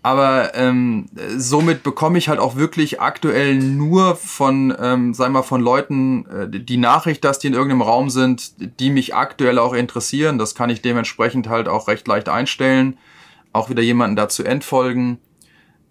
aber 0.03 0.53
ähm, 0.53 1.05
somit 1.38 1.82
bekomme 1.82 2.17
ich 2.17 2.28
halt 2.28 2.39
auch 2.39 2.57
wirklich 2.57 2.99
aktuell 2.99 3.55
nur 3.55 4.17
von, 4.17 4.76
ähm, 4.78 5.13
sagen 5.13 5.34
wir 5.34 5.39
mal, 5.39 5.43
von 5.43 5.61
Leuten 5.61 6.26
äh, 6.26 6.49
die 6.49 6.76
Nachricht, 6.76 7.24
dass 7.24 7.39
die 7.39 7.47
in 7.47 7.53
irgendeinem 7.53 7.84
Raum 7.84 8.09
sind, 8.09 8.80
die 8.82 8.89
mich 8.89 9.15
aktuell 9.15 9.57
auch 9.57 9.74
interessieren. 9.74 10.38
Das 10.38 10.55
kann 10.55 10.69
ich 10.69 10.82
dementsprechend 10.82 11.47
halt 11.47 11.69
auch 11.69 11.88
recht 11.88 12.05
leicht 12.05 12.28
einstellen. 12.28 12.97
Auch 13.53 13.69
wieder 13.69 13.82
jemanden 13.82 14.17
dazu 14.17 14.43
entfolgen. 14.43 15.19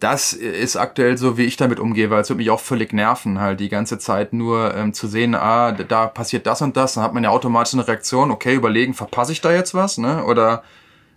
Das 0.03 0.33
ist 0.33 0.75
aktuell 0.75 1.17
so, 1.17 1.39
wie 1.39 1.45
ich 1.45 1.57
damit 1.57 1.79
umgehe, 1.79 2.11
weil 2.11 2.23
es 2.23 2.29
wird 2.29 2.39
mich 2.39 2.51
auch 2.51 2.59
völlig 2.59 2.93
nerven, 2.93 3.39
halt 3.39 3.61
die 3.61 3.69
ganze 3.69 3.99
Zeit 3.99 4.33
nur 4.33 4.75
ähm, 4.75 4.93
zu 4.93 5.07
sehen, 5.07 5.37
ah, 5.37 5.71
da 5.71 6.09
passiert 6.09 6.45
das 6.49 6.61
und 6.61 6.77
das, 6.77 6.95
dann 6.95 7.05
hat 7.05 7.15
man 7.15 7.23
ja 7.23 7.31
automatisch 7.31 7.75
eine 7.75 7.87
Reaktion, 7.87 8.33
okay, 8.33 8.57
überlegen, 8.57 8.95
verpasse 8.95 9.31
ich 9.31 9.43
da 9.43 9.53
jetzt 9.53 9.75
was, 9.75 9.99
ne? 9.99 10.25
Oder 10.25 10.65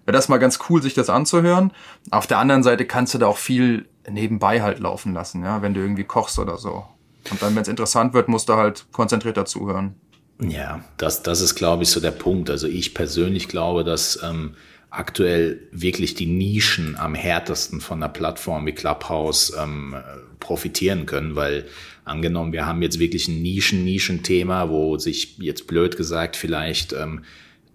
wäre 0.05 0.15
das 0.15 0.29
mal 0.29 0.37
ganz 0.37 0.59
cool, 0.69 0.83
sich 0.83 0.93
das 0.93 1.09
anzuhören. 1.09 1.71
Auf 2.11 2.27
der 2.27 2.37
anderen 2.37 2.61
Seite 2.61 2.85
kannst 2.85 3.15
du 3.15 3.17
da 3.17 3.25
auch 3.25 3.37
viel 3.37 3.87
nebenbei 4.07 4.61
halt 4.61 4.77
laufen 4.77 5.15
lassen, 5.15 5.43
ja, 5.43 5.63
wenn 5.63 5.73
du 5.73 5.79
irgendwie 5.79 6.03
kochst 6.03 6.37
oder 6.37 6.57
so. 6.57 6.85
Und 7.31 7.41
dann, 7.41 7.55
wenn 7.55 7.63
es 7.63 7.67
interessant 7.67 8.13
wird, 8.13 8.27
musst 8.27 8.49
du 8.49 8.53
halt 8.53 8.85
konzentrierter 8.91 9.45
zuhören. 9.45 9.95
Ja, 10.39 10.81
das, 10.97 11.23
das 11.23 11.41
ist, 11.41 11.55
glaube 11.55 11.81
ich, 11.81 11.89
so 11.89 11.99
der 11.99 12.11
Punkt. 12.11 12.51
Also 12.51 12.67
ich 12.67 12.93
persönlich 12.93 13.47
glaube, 13.47 13.83
dass 13.83 14.21
ähm, 14.21 14.53
aktuell 14.97 15.61
wirklich 15.71 16.15
die 16.15 16.25
Nischen 16.25 16.95
am 16.95 17.15
härtesten 17.15 17.81
von 17.81 18.01
einer 18.01 18.11
Plattform 18.11 18.65
wie 18.65 18.71
Clubhouse 18.71 19.53
ähm, 19.61 19.95
profitieren 20.39 21.05
können, 21.05 21.35
weil 21.35 21.65
angenommen, 22.05 22.53
wir 22.53 22.65
haben 22.65 22.81
jetzt 22.81 22.99
wirklich 22.99 23.27
ein 23.27 23.41
Nischen-Nischen-Thema, 23.41 24.69
wo 24.69 24.97
sich 24.97 25.37
jetzt 25.39 25.67
blöd 25.67 25.97
gesagt 25.97 26.35
vielleicht 26.35 26.93
ähm, 26.93 27.23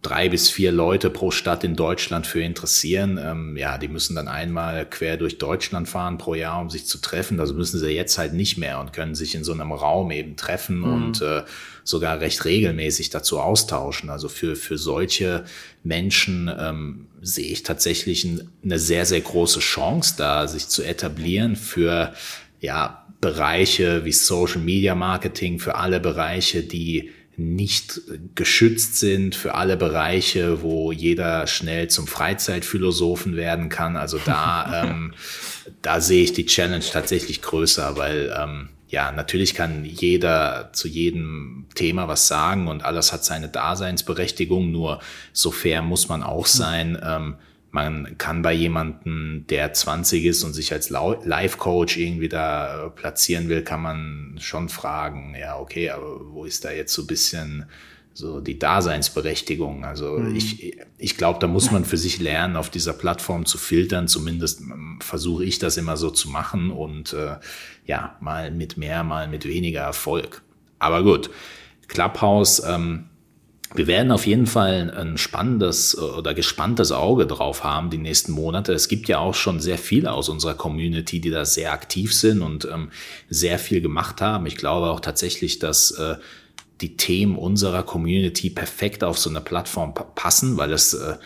drei 0.03 0.29
bis 0.29 0.49
vier 0.49 0.73
Leute 0.73 1.11
pro 1.11 1.31
Stadt 1.31 1.63
in 1.63 1.77
Deutschland 1.77 2.27
für 2.27 2.41
interessieren. 2.41 3.19
Ähm, 3.23 3.57
ja, 3.57 3.77
die 3.77 3.89
müssen 3.89 4.17
dann 4.17 4.29
einmal 4.29 4.89
quer 4.89 5.17
durch 5.17 5.39
Deutschland 5.39 5.89
fahren 5.89 6.17
pro 6.17 6.35
Jahr, 6.35 6.61
um 6.61 6.71
sich 6.71 6.87
zu 6.87 6.99
treffen. 6.99 7.37
Das 7.37 7.53
müssen 7.53 7.79
sie 7.79 7.91
jetzt 7.91 8.17
halt 8.17 8.33
nicht 8.33 8.57
mehr 8.57 8.81
und 8.81 8.93
können 8.93 9.15
sich 9.15 9.35
in 9.35 9.45
so 9.45 9.53
einem 9.53 9.73
Raum 9.73 10.11
eben 10.11 10.37
treffen 10.37 10.79
mhm. 10.79 10.93
und 10.93 11.23
äh, 11.23 11.43
sogar 11.85 12.21
recht 12.21 12.45
regelmäßig 12.45 13.11
dazu 13.11 13.41
austauschen. 13.41 14.11
Also 14.11 14.29
für, 14.29 14.57
für 14.57 14.79
solche 14.79 15.45
Menschen 15.83 16.51
ähm, 16.59 17.07
sehe 17.23 17.53
ich 17.53 17.63
tatsächlich 17.63 18.27
eine 18.63 18.79
sehr, 18.79 19.07
sehr 19.07 19.21
große 19.21 19.61
Chance 19.61 20.15
da, 20.17 20.47
sich 20.47 20.69
zu 20.69 20.83
etablieren 20.83 21.57
für 21.57 22.15
ja, 22.61 23.07
Bereiche 23.21 24.05
wie 24.05 24.13
Social 24.13 24.61
Media 24.61 24.95
Marketing, 24.95 25.59
für 25.59 25.75
alle 25.75 26.01
Bereiche, 26.01 26.63
die 26.63 27.11
nicht 27.41 28.03
geschützt 28.35 28.97
sind 28.97 29.35
für 29.35 29.55
alle 29.55 29.77
Bereiche, 29.77 30.63
wo 30.63 30.93
jeder 30.93 31.47
schnell 31.47 31.89
zum 31.89 32.07
Freizeitphilosophen 32.07 33.37
werden 33.37 33.69
kann. 33.69 33.97
Also 33.97 34.19
da, 34.25 34.85
ähm, 34.85 35.15
da 35.83 36.01
sehe 36.01 36.23
ich 36.23 36.33
die 36.33 36.47
Challenge 36.47 36.85
tatsächlich 36.85 37.43
größer, 37.43 37.97
weil 37.97 38.35
ähm, 38.39 38.69
ja, 38.91 39.13
natürlich 39.13 39.55
kann 39.55 39.85
jeder 39.85 40.71
zu 40.73 40.89
jedem 40.89 41.67
Thema 41.77 42.09
was 42.09 42.27
sagen 42.27 42.67
und 42.67 42.85
alles 42.85 43.13
hat 43.13 43.25
seine 43.25 43.49
Daseinsberechtigung, 43.49 44.73
nur 44.73 45.01
so 45.33 45.53
fair 45.53 45.81
muss 45.81 46.09
man 46.09 46.25
auch 46.25 46.47
sein. 46.47 46.99
Ähm, 47.01 47.37
man 47.71 48.19
kann 48.19 48.43
bei 48.43 48.53
jemandem, 48.53 49.45
der 49.49 49.73
20 49.73 50.25
ist 50.25 50.43
und 50.43 50.55
sich 50.55 50.73
als 50.73 50.91
Life-Coach 50.91 51.99
irgendwie 51.99 52.29
da 52.29 52.87
äh, 52.87 52.91
platzieren 52.91 53.49
will, 53.49 53.63
kann 53.63 53.81
man 53.81 54.37
schon 54.41 54.69
fragen, 54.69 55.37
ja, 55.39 55.57
okay, 55.57 55.91
aber 55.91 56.33
wo 56.33 56.45
ist 56.45 56.65
da 56.65 56.73
jetzt 56.73 56.93
so 56.93 57.03
ein 57.03 57.07
bisschen 57.07 57.67
so 58.21 58.41
die 58.41 58.59
Daseinsberechtigung? 58.59 59.85
Also 59.85 60.19
mhm. 60.19 60.37
ich, 60.37 60.77
ich 60.99 61.17
glaube, 61.17 61.41
da 61.41 61.49
muss 61.49 61.71
man 61.71 61.85
für 61.85 61.97
sich 61.97 62.21
lernen, 62.21 62.57
auf 62.57 62.71
dieser 62.71 62.93
Plattform 62.93 63.47
zu 63.47 63.59
filtern. 63.59 64.07
Zumindest 64.07 64.61
ähm, 64.61 64.99
versuche 65.01 65.45
ich 65.45 65.59
das 65.59 65.77
immer 65.77 65.97
so 65.97 66.11
zu 66.11 66.29
machen 66.29 66.71
und 66.71 67.13
äh, 67.15 67.37
ja, 67.87 68.17
mal 68.21 68.53
mit 68.53 68.77
mehr, 68.77 69.03
mal 69.03 69.27
mit 69.27 69.45
weniger 69.47 69.81
Erfolg. 69.81 70.43
Aber 70.79 71.03
gut, 71.03 71.31
Clubhouse, 71.89 72.63
ähm, 72.65 73.07
wir 73.75 73.87
werden 73.87 74.11
auf 74.11 74.27
jeden 74.27 74.47
Fall 74.47 74.91
ein 74.91 75.17
spannendes 75.17 75.95
äh, 75.95 76.01
oder 76.01 76.35
gespanntes 76.35 76.91
Auge 76.91 77.27
drauf 77.27 77.63
haben 77.63 77.91
die 77.91 77.99
nächsten 77.99 78.33
Monate. 78.33 78.73
Es 78.73 78.89
gibt 78.89 79.09
ja 79.09 79.19
auch 79.19 79.35
schon 79.35 79.61
sehr 79.61 79.79
viele 79.79 80.13
aus 80.13 80.29
unserer 80.29 80.55
Community, 80.55 81.21
die 81.21 81.31
da 81.31 81.45
sehr 81.45 81.73
aktiv 81.73 82.13
sind 82.15 82.43
und 82.43 82.65
ähm, 82.65 82.91
sehr 83.29 83.59
viel 83.59 83.81
gemacht 83.81 84.21
haben. 84.21 84.47
Ich 84.47 84.57
glaube 84.57 84.91
auch 84.91 85.01
tatsächlich, 85.01 85.61
dass 85.61 85.93
äh, 85.93 86.17
die 86.81 86.97
Themen 86.97 87.37
unserer 87.37 87.83
Community 87.83 88.51
perfekt 88.51 89.05
auf 89.05 89.19
so 89.19 89.31
eine 89.31 89.41
Plattform 89.41 89.95
passen, 89.95 90.57
weil 90.57 90.73
es 90.73 90.95
äh, 90.95 91.17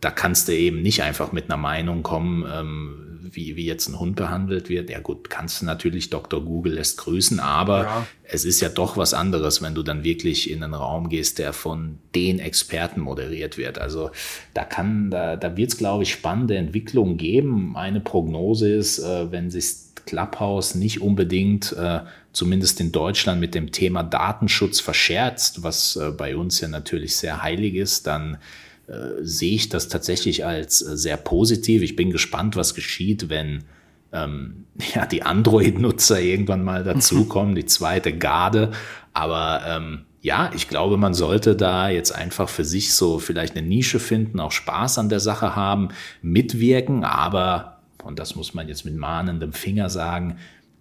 da 0.00 0.10
kannst 0.10 0.48
du 0.48 0.56
eben 0.56 0.82
nicht 0.82 1.02
einfach 1.02 1.32
mit 1.32 1.46
einer 1.46 1.56
Meinung 1.56 2.02
kommen, 2.02 2.44
ähm, 2.52 3.04
wie, 3.30 3.56
wie 3.56 3.66
jetzt 3.66 3.88
ein 3.88 3.98
Hund 3.98 4.16
behandelt 4.16 4.68
wird. 4.68 4.90
Ja 4.90 5.00
gut, 5.00 5.28
kannst 5.28 5.60
du 5.60 5.66
natürlich, 5.66 6.08
Dr. 6.08 6.42
Google 6.42 6.74
lässt 6.74 6.98
grüßen, 6.98 7.40
aber 7.40 7.82
ja. 7.82 8.06
es 8.24 8.44
ist 8.44 8.60
ja 8.60 8.68
doch 8.68 8.96
was 8.96 9.12
anderes, 9.12 9.60
wenn 9.60 9.74
du 9.74 9.82
dann 9.82 10.04
wirklich 10.04 10.50
in 10.50 10.62
einen 10.62 10.74
Raum 10.74 11.08
gehst, 11.08 11.38
der 11.38 11.52
von 11.52 11.98
den 12.14 12.38
Experten 12.38 13.00
moderiert 13.00 13.58
wird. 13.58 13.78
Also 13.78 14.10
da 14.54 14.64
kann, 14.64 15.10
da, 15.10 15.36
da 15.36 15.56
wird 15.56 15.72
es, 15.72 15.78
glaube 15.78 16.04
ich, 16.04 16.12
spannende 16.12 16.56
Entwicklungen 16.56 17.16
geben. 17.16 17.76
Eine 17.76 18.00
Prognose 18.00 18.70
ist, 18.72 18.98
äh, 19.00 19.30
wenn 19.30 19.50
sich 19.50 19.88
Clubhouse 20.06 20.74
nicht 20.74 21.02
unbedingt, 21.02 21.72
äh, 21.72 22.00
zumindest 22.38 22.80
in 22.80 22.92
Deutschland, 22.92 23.40
mit 23.40 23.56
dem 23.56 23.72
Thema 23.72 24.04
Datenschutz 24.04 24.78
verscherzt, 24.78 25.64
was 25.64 25.96
äh, 25.96 26.12
bei 26.12 26.36
uns 26.36 26.60
ja 26.60 26.68
natürlich 26.68 27.16
sehr 27.16 27.42
heilig 27.42 27.74
ist, 27.74 28.06
dann 28.06 28.38
äh, 28.86 29.22
sehe 29.22 29.56
ich 29.56 29.68
das 29.68 29.88
tatsächlich 29.88 30.46
als 30.46 30.80
äh, 30.80 30.96
sehr 30.96 31.16
positiv. 31.16 31.82
Ich 31.82 31.96
bin 31.96 32.12
gespannt, 32.12 32.54
was 32.54 32.76
geschieht, 32.76 33.28
wenn 33.28 33.64
ähm, 34.12 34.66
ja, 34.94 35.04
die 35.04 35.24
Android-Nutzer 35.24 36.20
irgendwann 36.20 36.62
mal 36.62 36.84
dazukommen, 36.84 37.56
die 37.56 37.66
zweite 37.66 38.16
Garde. 38.16 38.70
Aber 39.12 39.62
ähm, 39.66 40.04
ja, 40.20 40.52
ich 40.54 40.68
glaube, 40.68 40.96
man 40.96 41.14
sollte 41.14 41.56
da 41.56 41.88
jetzt 41.88 42.12
einfach 42.12 42.48
für 42.48 42.64
sich 42.64 42.94
so 42.94 43.18
vielleicht 43.18 43.56
eine 43.56 43.66
Nische 43.66 43.98
finden, 43.98 44.38
auch 44.38 44.52
Spaß 44.52 44.98
an 44.98 45.08
der 45.08 45.20
Sache 45.20 45.56
haben, 45.56 45.88
mitwirken, 46.22 47.02
aber, 47.02 47.80
und 48.04 48.20
das 48.20 48.36
muss 48.36 48.54
man 48.54 48.68
jetzt 48.68 48.84
mit 48.84 48.96
mahnendem 48.96 49.52
Finger 49.52 49.90
sagen, 49.90 50.38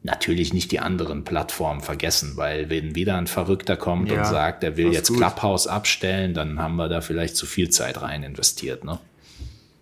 natürlich 0.08 0.54
nicht 0.54 0.72
die 0.72 0.80
anderen 0.80 1.24
Plattformen 1.24 1.82
vergessen, 1.82 2.34
weil 2.36 2.70
wenn 2.70 2.96
wieder 2.96 3.18
ein 3.18 3.28
Verrückter 3.28 3.78
kommt 3.78 4.10
ja, 4.10 4.18
und 4.18 4.26
sagt, 4.26 4.64
er 4.64 4.76
will 4.76 4.92
jetzt 4.92 5.10
gut. 5.10 5.18
Clubhouse 5.18 5.68
abstellen, 5.68 6.34
dann 6.34 6.60
haben 6.60 6.78
wir 6.78 6.90
da 6.90 7.02
vielleicht 7.02 7.36
zu 7.36 7.46
viel 7.46 7.70
Zeit 7.70 8.02
rein 8.02 8.24
investiert. 8.24 8.84
Ne? 8.84 8.98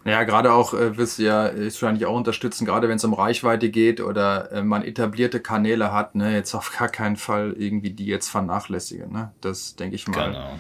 Ja, 0.03 0.23
gerade 0.23 0.51
auch 0.51 0.73
äh, 0.73 0.97
wirst 0.97 1.19
du 1.19 1.23
ja 1.23 1.51
wahrscheinlich 1.57 2.05
auch 2.05 2.15
unterstützen, 2.15 2.65
gerade 2.65 2.89
wenn 2.89 2.97
es 2.97 3.03
um 3.03 3.13
Reichweite 3.13 3.69
geht 3.69 4.01
oder 4.01 4.51
äh, 4.51 4.63
man 4.63 4.84
etablierte 4.84 5.39
Kanäle 5.39 5.93
hat, 5.93 6.15
ne, 6.15 6.34
jetzt 6.34 6.53
auf 6.53 6.78
gar 6.78 6.89
keinen 6.89 7.15
Fall 7.15 7.55
irgendwie 7.57 7.91
die 7.91 8.05
jetzt 8.05 8.30
vernachlässigen. 8.30 9.11
Ne? 9.11 9.32
Das 9.41 9.76
denke 9.76 9.95
ich 9.95 10.07
mal. 10.07 10.32
Genau 10.32 10.59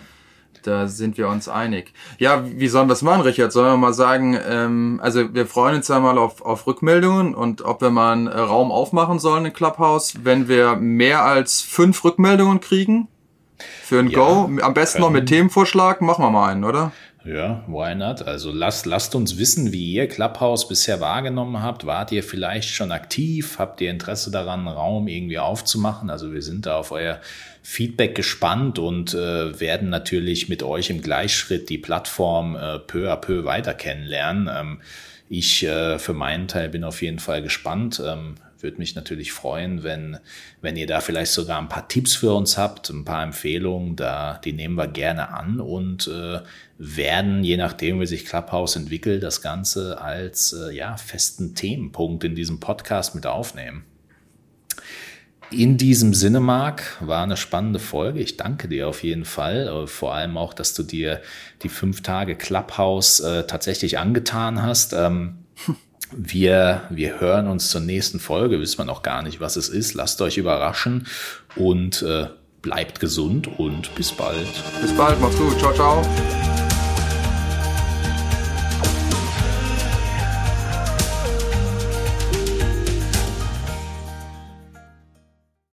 da 0.67 0.87
sind 0.87 1.17
wir 1.17 1.27
uns 1.27 1.47
einig. 1.47 1.93
Ja, 2.17 2.43
wie 2.45 2.67
sollen 2.67 2.87
wir 2.87 2.93
es 2.93 3.01
machen, 3.01 3.21
Richard? 3.21 3.51
Sollen 3.51 3.73
wir 3.73 3.77
mal 3.77 3.93
sagen, 3.93 4.37
ähm, 4.47 4.99
also 5.01 5.33
wir 5.33 5.45
freuen 5.45 5.75
uns 5.75 5.87
ja 5.87 5.99
mal 5.99 6.17
auf, 6.17 6.41
auf 6.41 6.67
Rückmeldungen 6.67 7.35
und 7.35 7.63
ob 7.63 7.81
wir 7.81 7.89
mal 7.89 8.13
einen 8.13 8.27
Raum 8.27 8.71
aufmachen 8.71 9.19
sollen 9.19 9.45
in 9.45 9.53
Clubhouse, 9.53 10.15
wenn 10.23 10.47
wir 10.47 10.75
mehr 10.75 11.23
als 11.23 11.61
fünf 11.61 12.03
Rückmeldungen 12.03 12.59
kriegen 12.59 13.07
für 13.83 13.99
ein 13.99 14.09
ja, 14.09 14.17
Go. 14.17 14.49
Am 14.61 14.73
besten 14.73 15.01
noch 15.01 15.11
mit 15.11 15.27
Themenvorschlag, 15.27 16.01
machen 16.01 16.23
wir 16.23 16.31
mal 16.31 16.51
einen, 16.51 16.63
oder? 16.63 16.91
Ja, 17.25 17.63
why 17.67 17.95
not? 17.95 18.21
Also 18.21 18.51
lasst, 18.51 18.85
lasst 18.85 19.15
uns 19.15 19.39
wissen, 19.39 19.73
wie 19.73 19.93
ihr 19.93 20.07
Clubhouse 20.07 20.67
bisher 20.67 21.01
wahrgenommen 21.01 21.63
habt. 21.63 21.87
Wart 21.87 22.11
ihr 22.11 22.23
vielleicht 22.23 22.69
schon 22.69 22.91
aktiv? 22.91 23.57
Habt 23.57 23.81
ihr 23.81 23.89
Interesse 23.89 24.29
daran, 24.29 24.59
einen 24.59 24.67
Raum 24.67 25.07
irgendwie 25.07 25.39
aufzumachen? 25.39 26.11
Also 26.11 26.33
wir 26.33 26.43
sind 26.43 26.67
da 26.67 26.77
auf 26.77 26.91
euer 26.91 27.19
Feedback 27.67 28.13
gespannt 28.13 28.77
und 28.77 29.15
äh, 29.15 29.59
werden 29.59 29.89
natürlich 29.89 30.49
mit 30.49 30.61
euch 30.61 30.91
im 30.91 31.01
Gleichschritt 31.01 31.67
die 31.69 31.79
Plattform 31.79 32.55
äh, 32.55 32.77
peu 32.77 33.11
à 33.11 33.15
peu 33.15 33.43
weiter 33.43 33.73
kennenlernen. 33.73 34.47
Ähm, 34.55 34.81
ich 35.29 35.63
äh, 35.63 35.97
für 35.97 36.13
meinen 36.13 36.47
Teil 36.47 36.69
bin 36.69 36.83
auf 36.83 37.01
jeden 37.01 37.17
Fall 37.17 37.41
gespannt. 37.41 37.99
Ähm, 38.05 38.35
würde 38.59 38.77
mich 38.77 38.93
natürlich 38.93 39.31
freuen, 39.31 39.81
wenn, 39.81 40.19
wenn 40.61 40.77
ihr 40.77 40.85
da 40.85 41.01
vielleicht 41.01 41.31
sogar 41.31 41.59
ein 41.59 41.67
paar 41.67 41.87
Tipps 41.87 42.15
für 42.15 42.35
uns 42.35 42.55
habt, 42.55 42.91
ein 42.91 43.03
paar 43.03 43.23
Empfehlungen, 43.23 43.95
da, 43.95 44.39
die 44.45 44.53
nehmen 44.53 44.75
wir 44.75 44.87
gerne 44.87 45.29
an 45.29 45.59
und 45.59 46.07
äh, 46.07 46.41
werden, 46.77 47.43
je 47.43 47.57
nachdem, 47.57 47.99
wie 47.99 48.05
sich 48.05 48.25
Clubhouse 48.25 48.75
entwickelt, 48.75 49.23
das 49.23 49.41
Ganze 49.41 49.99
als 49.99 50.53
äh, 50.53 50.71
ja, 50.71 50.97
festen 50.97 51.55
Themenpunkt 51.55 52.23
in 52.23 52.35
diesem 52.35 52.59
Podcast 52.59 53.15
mit 53.15 53.25
aufnehmen. 53.25 53.85
In 55.51 55.77
diesem 55.77 56.13
Sinne, 56.13 56.39
Marc, 56.39 56.97
war 57.01 57.23
eine 57.23 57.37
spannende 57.37 57.79
Folge. 57.79 58.19
Ich 58.19 58.37
danke 58.37 58.67
dir 58.67 58.87
auf 58.87 59.03
jeden 59.03 59.25
Fall. 59.25 59.67
Äh, 59.67 59.87
vor 59.87 60.13
allem 60.13 60.37
auch, 60.37 60.53
dass 60.53 60.73
du 60.73 60.83
dir 60.83 61.21
die 61.61 61.69
fünf 61.69 62.01
Tage 62.01 62.35
Clubhouse 62.35 63.19
äh, 63.19 63.45
tatsächlich 63.45 63.99
angetan 63.99 64.61
hast. 64.61 64.93
Ähm, 64.93 65.45
wir, 66.11 66.83
wir 66.89 67.19
hören 67.19 67.47
uns 67.47 67.69
zur 67.69 67.81
nächsten 67.81 68.19
Folge. 68.19 68.59
Wissen 68.59 68.79
wir 68.79 68.85
noch 68.85 69.03
gar 69.03 69.21
nicht, 69.21 69.39
was 69.39 69.55
es 69.55 69.69
ist. 69.69 69.93
Lasst 69.93 70.21
euch 70.21 70.37
überraschen 70.37 71.07
und 71.55 72.01
äh, 72.01 72.27
bleibt 72.61 72.99
gesund 72.99 73.59
und 73.59 73.93
bis 73.95 74.11
bald. 74.11 74.47
Bis 74.81 74.95
bald, 74.97 75.19
macht's 75.21 75.37
gut. 75.37 75.57
Ciao, 75.59 75.73
ciao. 75.73 76.64